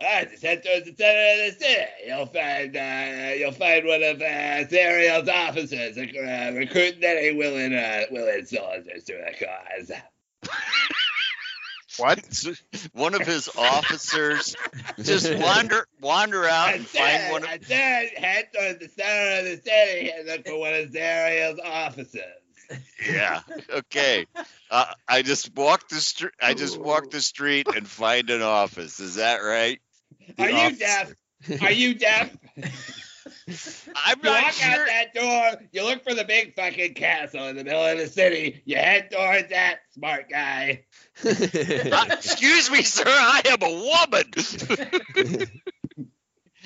Ah, 0.00 0.22
just 0.30 0.44
head 0.44 0.62
towards 0.62 0.84
the 0.84 0.94
center 0.94 1.46
of 1.48 1.58
the 1.58 1.64
city. 1.64 1.86
You'll 2.06 2.26
find 2.26 2.76
uh, 2.76 3.34
you'll 3.36 3.52
find 3.52 3.84
one 3.84 4.02
of 4.02 4.20
uh, 4.20 4.68
Zariel's 4.68 5.28
officers 5.28 5.98
uh, 5.98 6.56
recruiting 6.56 7.02
any 7.02 7.36
willing 7.36 7.74
uh, 7.74 8.02
willing 8.10 8.46
soldiers 8.46 9.04
to 9.04 9.14
the 9.14 9.44
cause. 9.44 9.90
What? 11.98 12.20
One 12.92 13.14
of 13.14 13.22
his 13.22 13.48
officers 13.56 14.56
just 15.02 15.34
wander 15.38 15.86
wander 16.00 16.44
out 16.46 16.68
I 16.68 16.72
and 16.72 16.86
find 16.86 17.10
said, 17.20 17.32
one 17.32 17.42
of. 17.42 17.48
I 17.48 17.58
said 17.58 18.08
head 18.16 18.48
towards 18.54 18.78
the 18.78 18.88
center 18.88 19.38
of 19.38 19.44
the 19.44 19.62
city 19.70 20.10
and 20.10 20.26
look 20.26 20.46
for 20.46 20.58
one 20.58 20.74
of 20.74 20.90
Zariel's 20.90 21.60
officers. 21.64 22.22
Yeah. 23.08 23.40
Okay. 23.70 24.26
Uh, 24.70 24.84
I 25.08 25.22
just 25.22 25.54
walk 25.56 25.88
the 25.88 25.96
street. 25.96 26.32
I 26.40 26.54
just 26.54 26.78
walk 26.78 27.10
the 27.10 27.20
street 27.20 27.66
and 27.74 27.88
find 27.88 28.28
an 28.30 28.42
office. 28.42 29.00
Is 29.00 29.14
that 29.14 29.38
right? 29.38 29.80
The 30.36 30.42
Are 30.42 30.50
you 30.50 30.76
deaf? 30.76 31.12
Are 31.62 31.70
you 31.72 31.94
deaf? 31.94 32.36
I'm 33.94 34.18
You 34.18 34.30
not 34.30 34.42
walk 34.42 34.52
sure. 34.52 34.70
out 34.70 34.86
that 34.86 35.14
door, 35.14 35.66
you 35.72 35.84
look 35.84 36.02
for 36.04 36.14
the 36.14 36.24
big 36.24 36.54
fucking 36.54 36.94
castle 36.94 37.46
in 37.48 37.56
the 37.56 37.64
middle 37.64 37.84
of 37.84 37.98
the 37.98 38.06
city, 38.06 38.62
you 38.64 38.76
head 38.76 39.10
towards 39.10 39.50
that, 39.50 39.78
smart 39.94 40.28
guy. 40.28 40.84
Excuse 42.12 42.70
me, 42.70 42.82
sir. 42.82 43.04
I 43.06 43.42
am 43.46 43.62
a 43.62 43.70
woman. 43.70 45.48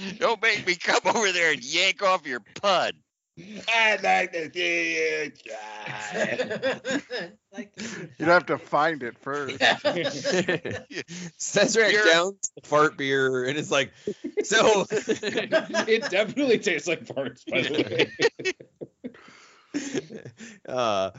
Don't 0.19 0.43
make 0.43 0.67
me 0.67 0.75
come 0.75 1.01
over 1.05 1.31
there 1.33 1.53
and 1.53 1.63
yank 1.63 2.03
off 2.03 2.27
your 2.27 2.41
pud. 2.61 2.95
I'd 3.75 4.03
like 4.03 4.33
to 4.33 4.53
see 4.53 4.97
you 5.25 5.33
try. 5.47 6.81
Like 7.53 7.75
to- 7.77 8.09
You'd 8.19 8.29
have 8.29 8.47
to 8.47 8.59
find 8.59 9.03
it 9.03 9.17
first. 9.19 9.59
Cesaric 11.39 11.93
You're- 11.95 12.11
downs 12.11 12.51
the 12.55 12.67
fart 12.67 12.97
beer 12.99 13.45
and 13.45 13.57
it's 13.59 13.71
like, 13.71 13.93
so 14.45 14.85
it 14.91 16.11
definitely 16.11 16.59
tastes 16.59 16.87
like 16.89 17.05
farts, 17.07 17.43
by 17.51 17.63
the 17.63 18.07
way. 19.75 19.93
uh 20.69 21.11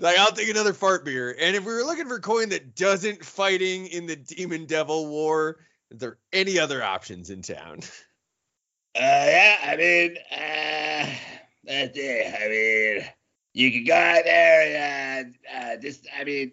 like 0.00 0.18
I'll 0.18 0.32
take 0.32 0.48
another 0.48 0.72
fart 0.72 1.04
beer. 1.04 1.36
And 1.40 1.54
if 1.56 1.64
we 1.64 1.72
were 1.72 1.84
looking 1.84 2.08
for 2.08 2.18
coin 2.18 2.48
that 2.50 2.74
doesn't 2.74 3.24
fighting 3.24 3.86
in 3.86 4.06
the 4.06 4.16
demon 4.16 4.66
devil 4.66 5.06
war, 5.08 5.58
is 5.90 5.98
there 5.98 6.18
any 6.32 6.58
other 6.58 6.82
options 6.82 7.30
in 7.30 7.42
town? 7.42 7.80
Uh, 8.96 9.00
yeah, 9.00 9.56
I 9.66 9.76
mean, 9.76 10.16
uh, 10.30 11.10
let's 11.66 11.96
see. 11.96 12.22
I 12.22 12.48
mean, 12.48 13.04
you 13.52 13.72
could 13.72 13.88
go 13.88 13.94
out 13.94 14.22
there 14.24 14.76
and 15.16 15.34
uh, 15.52 15.76
just, 15.82 16.06
I 16.16 16.22
mean, 16.22 16.52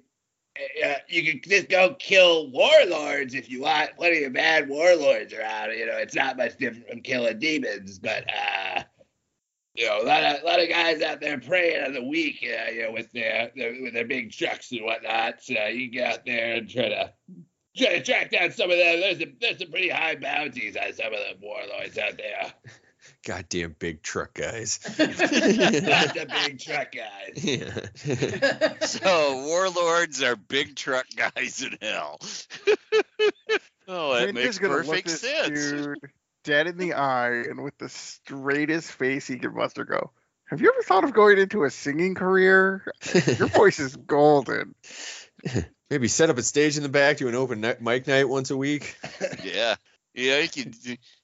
uh, 0.83 0.95
you 1.07 1.39
could 1.39 1.47
just 1.47 1.69
go 1.69 1.95
kill 1.99 2.49
warlords 2.49 3.35
if 3.35 3.47
you 3.49 3.61
want. 3.61 3.95
Plenty 3.95 4.23
of 4.23 4.33
bad 4.33 4.67
warlords 4.67 5.33
around. 5.33 5.71
You 5.77 5.85
know, 5.85 5.97
it's 5.97 6.15
not 6.15 6.35
much 6.35 6.57
different 6.57 6.89
from 6.89 7.01
killing 7.01 7.37
demons, 7.37 7.99
but 7.99 8.25
uh, 8.27 8.83
you 9.81 9.87
know, 9.87 10.01
a 10.01 10.05
lot 10.05 10.23
of 10.23 10.43
a 10.43 10.45
lot 10.45 10.61
of 10.61 10.69
guys 10.69 11.01
out 11.01 11.19
there 11.19 11.39
praying 11.39 11.83
on 11.83 11.93
the 11.93 12.03
week, 12.03 12.43
Uh, 12.43 12.69
you 12.69 12.83
know, 12.83 12.91
with 12.91 13.11
their, 13.13 13.51
their 13.55 13.81
with 13.81 13.93
their 13.93 14.05
big 14.05 14.31
trucks 14.31 14.71
and 14.71 14.83
whatnot. 14.83 15.41
So 15.41 15.53
you 15.65 15.89
can 15.89 15.91
get 15.91 16.13
out 16.13 16.25
there 16.25 16.53
and 16.55 16.69
try 16.69 16.89
to 16.89 17.13
try 17.75 17.97
to 17.97 18.03
track 18.03 18.29
down 18.29 18.51
some 18.51 18.69
of 18.69 18.77
them. 18.77 18.99
There's 18.99 19.21
a, 19.21 19.25
there's 19.41 19.57
some 19.57 19.71
pretty 19.71 19.89
high 19.89 20.15
bounties 20.15 20.77
on 20.77 20.93
some 20.93 21.07
of 21.07 21.19
the 21.19 21.35
warlords 21.41 21.97
out 21.97 22.15
there. 22.17 22.53
Goddamn 23.25 23.75
big 23.79 24.03
truck 24.03 24.35
guys. 24.35 24.79
Not 24.99 25.09
the 25.09 26.27
big 26.45 26.59
truck 26.59 26.91
guys. 26.91 27.43
yeah. 27.43 28.85
So 28.85 29.45
warlords 29.45 30.21
are 30.21 30.35
big 30.35 30.75
truck 30.75 31.07
guys 31.15 31.63
in 31.63 31.77
hell. 31.81 32.19
oh, 33.87 34.13
that 34.13 34.33
Quinter's 34.33 34.33
makes 34.33 34.59
perfect 34.59 35.09
sense. 35.09 35.71
Dude 35.71 36.11
dead 36.43 36.67
in 36.67 36.77
the 36.77 36.93
eye 36.93 37.31
and 37.31 37.63
with 37.63 37.77
the 37.77 37.89
straightest 37.89 38.91
face 38.91 39.27
he 39.27 39.37
could 39.37 39.53
muster 39.53 39.85
go. 39.85 40.11
Have 40.51 40.59
you 40.59 40.69
ever 40.69 40.83
thought 40.83 41.05
of 41.05 41.13
going 41.13 41.37
into 41.37 41.63
a 41.63 41.69
singing 41.69 42.13
career? 42.13 42.83
Your 43.13 43.47
voice 43.47 43.79
is 43.79 43.95
golden. 43.95 44.75
Maybe 45.89 46.07
set 46.07 46.29
up 46.29 46.37
a 46.37 46.43
stage 46.43 46.75
in 46.77 46.83
the 46.83 46.89
back, 46.89 47.17
do 47.17 47.27
an 47.27 47.35
open 47.35 47.61
mic 47.79 48.07
night 48.07 48.27
once 48.27 48.51
a 48.51 48.57
week. 48.57 48.95
Yeah, 49.43 49.75
yeah. 50.13 50.39
You 50.39 50.49
can 50.49 50.73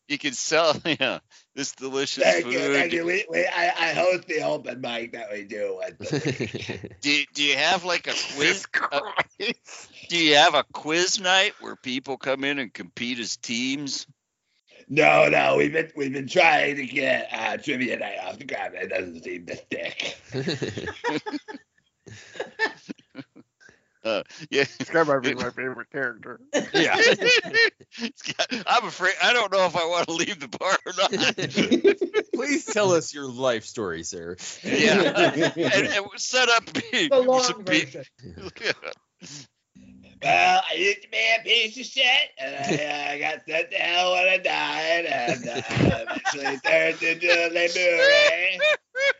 you 0.07 0.17
can 0.17 0.33
sell 0.33 0.75
yeah 0.85 1.19
this 1.55 1.73
delicious 1.73 2.23
Thank 2.23 2.45
food. 2.45 2.53
you, 2.53 2.73
thank 2.73 2.93
you. 2.93 3.05
We, 3.05 3.25
we, 3.29 3.45
I, 3.45 3.73
I 3.77 3.93
host 3.93 4.27
the 4.27 4.43
open 4.43 4.79
mic 4.81 5.11
that 5.13 5.29
we 5.31 5.43
do. 5.43 5.79
once 5.81 6.11
a 6.11 6.15
week. 6.15 6.91
Do 7.01 7.23
do 7.33 7.43
you 7.43 7.57
have 7.57 7.83
like 7.83 8.07
a 8.07 8.13
quiz? 8.35 8.65
Jesus 9.39 9.87
Do 10.09 10.17
you 10.17 10.35
have 10.35 10.55
a 10.55 10.63
quiz 10.73 11.19
night 11.19 11.53
where 11.59 11.75
people 11.75 12.17
come 12.17 12.43
in 12.43 12.59
and 12.59 12.73
compete 12.73 13.19
as 13.19 13.35
teams? 13.37 14.07
No, 14.89 15.27
no, 15.27 15.57
we've 15.57 15.73
been 15.73 15.91
we've 15.95 16.13
been 16.13 16.27
trying 16.27 16.77
to 16.77 16.85
get 16.85 17.27
uh, 17.33 17.57
trivia 17.57 17.97
night 17.99 18.19
off 18.23 18.37
the 18.39 18.45
ground. 18.45 18.73
It 18.75 18.87
doesn't 18.87 19.23
seem 19.23 19.45
to 19.47 19.55
stick. 19.57 20.17
Uh, 24.03 24.23
yeah. 24.49 24.63
This 24.79 24.89
guy 24.89 25.03
might 25.03 25.21
be 25.21 25.35
my 25.35 25.49
favorite 25.49 25.89
character. 25.91 26.39
yeah. 26.73 26.95
Got- 27.99 28.63
I'm 28.65 28.85
afraid 28.87 29.11
I 29.21 29.33
don't 29.33 29.51
know 29.51 29.65
if 29.65 29.75
I 29.75 29.85
want 29.85 30.07
to 30.07 30.13
leave 30.13 30.39
the 30.39 30.47
bar 30.47 30.77
or 30.85 30.93
not. 30.97 31.11
Please 32.33 32.63
tell 32.65 32.93
us 32.93 33.13
your 33.13 33.27
life 33.29 33.65
story, 33.65 34.03
sir. 34.03 34.37
yeah, 34.63 35.51
and, 35.57 35.87
and 35.87 36.05
set 36.15 36.47
up 36.47 36.65
the 36.67 37.09
long 37.11 37.41
some 37.43 37.65
pe- 37.65 37.83
version. 37.83 38.03
Yeah. 38.63 38.71
Well, 40.23 40.63
I 40.69 40.73
used 40.75 41.03
to 41.03 41.09
be 41.09 41.17
a 41.17 41.43
piece 41.43 41.77
of 41.77 41.85
shit, 41.85 42.29
and 42.39 42.55
I 42.55 43.15
uh, 43.15 43.19
got 43.19 43.45
sent 43.47 43.71
to 43.71 43.77
hell 43.77 44.13
when 44.13 44.27
I 44.27 44.37
died, 44.37 45.05
and 45.05 45.47
uh, 45.47 45.61
eventually 45.69 46.57
turned 46.59 47.03
into 47.03 47.27
a 47.27 47.49
lemure. 47.49 48.59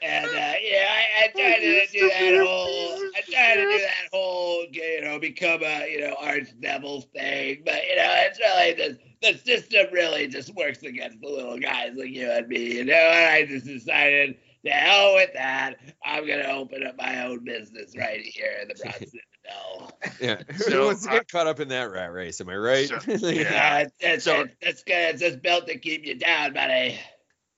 And 0.01 0.25
uh, 0.25 0.53
yeah, 0.61 0.87
I, 0.89 1.23
I 1.23 1.27
tried 1.35 1.59
to 1.59 1.87
do 1.91 2.09
that 2.09 2.45
whole, 2.45 2.99
I 3.15 3.21
tried 3.29 3.55
to 3.55 3.61
do 3.61 3.79
that 3.79 4.09
whole, 4.11 4.65
you 4.71 5.01
know, 5.01 5.19
become 5.19 5.61
a, 5.63 5.91
you 5.91 6.01
know, 6.01 6.15
arch 6.19 6.49
devil 6.59 7.01
thing, 7.01 7.61
but 7.63 7.83
you 7.87 7.95
know, 7.95 8.13
it's 8.25 8.39
really 8.39 8.73
just 8.75 8.99
the 9.21 9.37
system 9.37 9.87
really 9.91 10.27
just 10.27 10.53
works 10.55 10.83
against 10.83 11.21
the 11.21 11.27
little 11.27 11.59
guys 11.59 11.93
like 11.95 12.09
you 12.09 12.29
and 12.29 12.47
me, 12.47 12.77
you 12.77 12.85
know. 12.85 12.93
And 12.93 13.31
I 13.31 13.45
just 13.45 13.65
decided, 13.65 14.37
to 14.65 14.71
hell 14.71 15.13
with 15.15 15.31
that, 15.33 15.75
I'm 16.03 16.27
gonna 16.27 16.49
open 16.49 16.85
up 16.85 16.97
my 16.97 17.25
own 17.25 17.43
business 17.43 17.95
right 17.97 18.21
here 18.21 18.57
in 18.61 18.67
the 18.67 18.75
Bronze 18.83 19.13
Citadel. 19.47 19.91
Yeah. 20.19 20.41
Who 20.53 20.63
So, 20.63 20.85
wants 20.87 21.03
to 21.03 21.09
uh, 21.09 21.13
get 21.13 21.31
caught 21.31 21.47
up 21.47 21.59
in 21.59 21.67
that 21.69 21.91
rat 21.91 22.11
race? 22.11 22.39
Am 22.41 22.49
I 22.49 22.55
right? 22.55 22.87
So- 22.87 22.97
yeah. 23.07 23.41
Yeah, 23.41 23.77
it's, 23.79 23.95
it's, 23.99 24.23
So- 24.23 24.41
it's, 24.41 24.53
it's 24.61 24.83
good. 24.83 24.95
It's 25.15 25.21
just 25.21 25.41
built 25.41 25.67
to 25.67 25.77
keep 25.77 26.05
you 26.05 26.15
down, 26.15 26.53
buddy. 26.53 26.99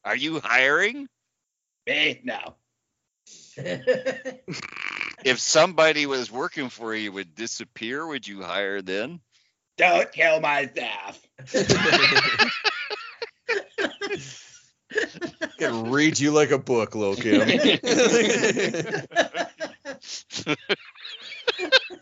Are 0.05 0.15
you 0.15 0.39
hiring? 0.39 1.07
Me? 1.87 2.21
No. 2.23 2.55
If 5.25 5.39
somebody 5.39 6.05
was 6.05 6.31
working 6.31 6.69
for 6.69 6.95
you 6.95 7.11
would 7.11 7.35
disappear, 7.35 8.07
would 8.07 8.25
you 8.25 8.41
hire 8.41 8.81
then? 8.81 9.19
Don't 9.77 10.09
kill 10.13 10.39
my 10.39 10.67
staff. 10.67 11.19
Can 15.57 15.91
read 15.91 16.17
you 16.19 16.31
like 16.31 16.51
a 16.51 16.57
book, 16.57 16.95
Lil 16.95 17.17
Kim. 17.17 17.41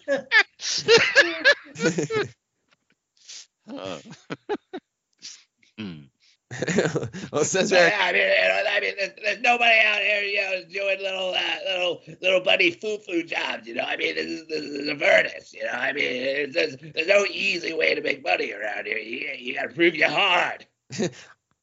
Uh, 0.07 0.19
hmm. 5.77 5.99
well, 7.31 7.41
it 7.41 7.45
says 7.45 7.71
Yeah, 7.71 7.89
right. 7.89 8.01
I 8.01 8.11
mean, 8.13 8.21
you 8.21 8.47
know, 8.47 8.63
I 8.69 8.79
mean, 8.79 8.93
there's, 8.97 9.11
there's 9.21 9.41
nobody 9.41 9.79
out 9.85 9.99
here, 9.99 10.21
you 10.21 10.41
know, 10.41 10.61
doing 10.71 10.99
little, 11.01 11.33
uh, 11.35 11.57
little, 11.65 12.01
little 12.21 12.39
buddy 12.39 12.71
foo-foo 12.71 13.23
jobs. 13.23 13.67
You 13.67 13.75
know, 13.75 13.83
I 13.83 13.97
mean, 13.97 14.15
this 14.15 14.25
is, 14.25 14.47
this 14.47 14.61
is 14.61 14.89
Avernus. 14.89 15.53
You 15.53 15.65
know, 15.65 15.71
I 15.71 15.91
mean, 15.91 16.05
it's, 16.05 16.55
there's, 16.55 16.77
there's 16.93 17.07
no 17.07 17.25
easy 17.29 17.73
way 17.73 17.95
to 17.95 18.01
make 18.01 18.23
money 18.23 18.53
around 18.53 18.85
here. 18.85 18.97
You, 18.97 19.27
you 19.37 19.55
got 19.55 19.63
to 19.63 19.75
prove 19.75 19.95
you're 19.95 20.09
hard. 20.09 20.65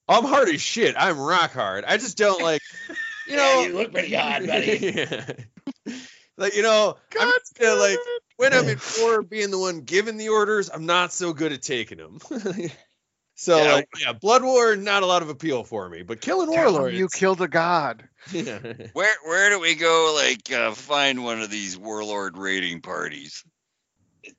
I'm 0.09 0.25
hard 0.25 0.51
as 0.51 0.61
shit. 0.61 0.95
I'm 0.99 1.19
rock 1.19 1.53
hard. 1.53 1.85
I 1.87 1.97
just 1.97 2.19
don't 2.19 2.43
like, 2.43 2.61
you 3.27 3.37
know. 3.37 3.61
yeah, 3.61 3.67
you 3.67 3.75
look 3.75 3.93
pretty 3.93 4.15
hard, 4.15 4.47
buddy. 4.47 4.93
Yeah. 4.95 5.33
Like 6.37 6.57
you 6.57 6.63
know, 6.63 6.97
I'm 7.21 7.31
just 7.31 7.59
gonna, 7.59 7.81
like 7.81 7.99
when 8.37 8.53
I'm 8.53 8.69
in 8.69 8.79
war, 9.01 9.23
being 9.23 9.51
the 9.51 9.59
one 9.59 9.81
giving 9.83 10.17
the 10.17 10.29
orders, 10.31 10.71
I'm 10.73 10.87
not 10.87 11.13
so 11.13 11.33
good 11.33 11.53
at 11.53 11.63
taking 11.63 11.99
them. 11.99 12.19
so 13.35 13.59
Yeah. 13.65 13.75
like, 13.75 13.89
yeah, 14.01 14.13
blood 14.13 14.43
war, 14.43 14.77
not 14.77 15.03
a 15.03 15.07
lot 15.07 15.23
of 15.23 15.29
appeal 15.29 15.65
for 15.65 15.89
me, 15.89 16.03
but 16.03 16.21
killing 16.21 16.51
Tell 16.51 16.69
'em 16.69 16.73
warlords. 16.73 16.97
you 16.97 17.09
killed 17.09 17.41
a 17.41 17.49
god. 17.49 18.09
yeah. 18.33 18.59
Where 18.93 19.17
where 19.25 19.51
do 19.51 19.61
we 19.61 19.75
go? 19.75 20.15
Like 20.17 20.51
uh, 20.53 20.73
find 20.73 21.23
one 21.25 21.41
of 21.43 21.51
these 21.51 21.77
warlord 21.79 22.39
raiding 22.39 22.81
parties? 22.81 23.43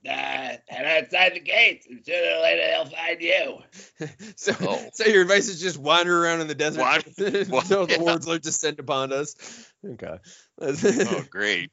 Uh, 0.03 0.57
head 0.67 1.03
outside 1.03 1.35
the 1.35 1.39
gates, 1.39 1.85
and 1.87 2.03
sooner 2.03 2.37
or 2.37 2.41
later 2.41 2.61
they'll 2.67 2.85
find 2.85 3.21
you. 3.21 3.57
So, 4.35 4.53
Oh. 4.61 4.89
so 4.93 5.05
your 5.05 5.21
advice 5.21 5.47
is 5.47 5.61
just 5.61 5.77
wander 5.77 6.23
around 6.23 6.41
in 6.41 6.47
the 6.47 6.55
desert 6.55 6.81
What? 6.81 7.05
until 7.17 7.85
the 7.85 7.93
Yeah. 7.93 7.97
hordes 7.97 8.27
like 8.27 8.41
descend 8.41 8.79
upon 8.79 9.13
us. 9.13 9.35
Okay. 9.85 10.17
Oh, 10.59 11.23
great! 11.29 11.71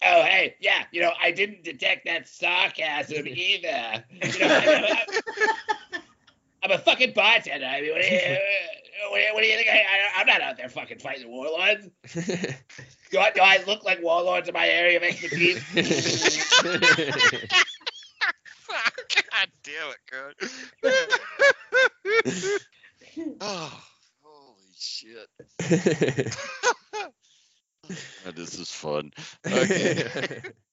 Oh, 0.00 0.22
hey, 0.22 0.54
yeah, 0.60 0.84
you 0.92 1.00
know, 1.02 1.12
I 1.20 1.32
didn't 1.32 1.64
detect 1.64 2.06
that 2.06 2.28
sarcasm 2.28 3.26
either. 3.26 4.04
You 4.10 4.38
know, 4.38 4.60
I'm, 4.64 4.96
I'm 6.62 6.70
a 6.70 6.78
fucking 6.78 7.14
bartender. 7.14 7.66
I 7.66 7.80
mean, 7.80 7.92
what 7.92 8.02
do 8.02 8.08
you, 8.08 8.38
what 9.10 9.18
do 9.18 9.22
you, 9.22 9.34
what 9.34 9.42
do 9.42 9.48
you 9.48 9.56
think? 9.56 9.68
I, 9.68 9.78
I, 9.78 10.20
I'm 10.20 10.26
not 10.26 10.40
out 10.40 10.56
there 10.56 10.68
fucking 10.68 10.98
fighting 10.98 11.30
warlords. 11.30 11.88
Do 13.10 13.18
I, 13.18 13.30
do 13.30 13.40
I 13.40 13.64
look 13.66 13.84
like 13.84 14.02
warlords 14.02 14.48
in 14.48 14.52
my 14.52 14.68
area 14.68 14.98
of 14.98 15.02
expertise? 15.02 15.64
God 18.68 19.48
damn 19.62 19.88
it, 19.88 19.98
God. 20.12 20.34
oh, 23.40 23.82
holy 24.22 24.74
shit! 24.76 25.30
This 28.34 28.58
is 28.58 28.70
fun. 28.70 29.12
Okay. 29.46 30.40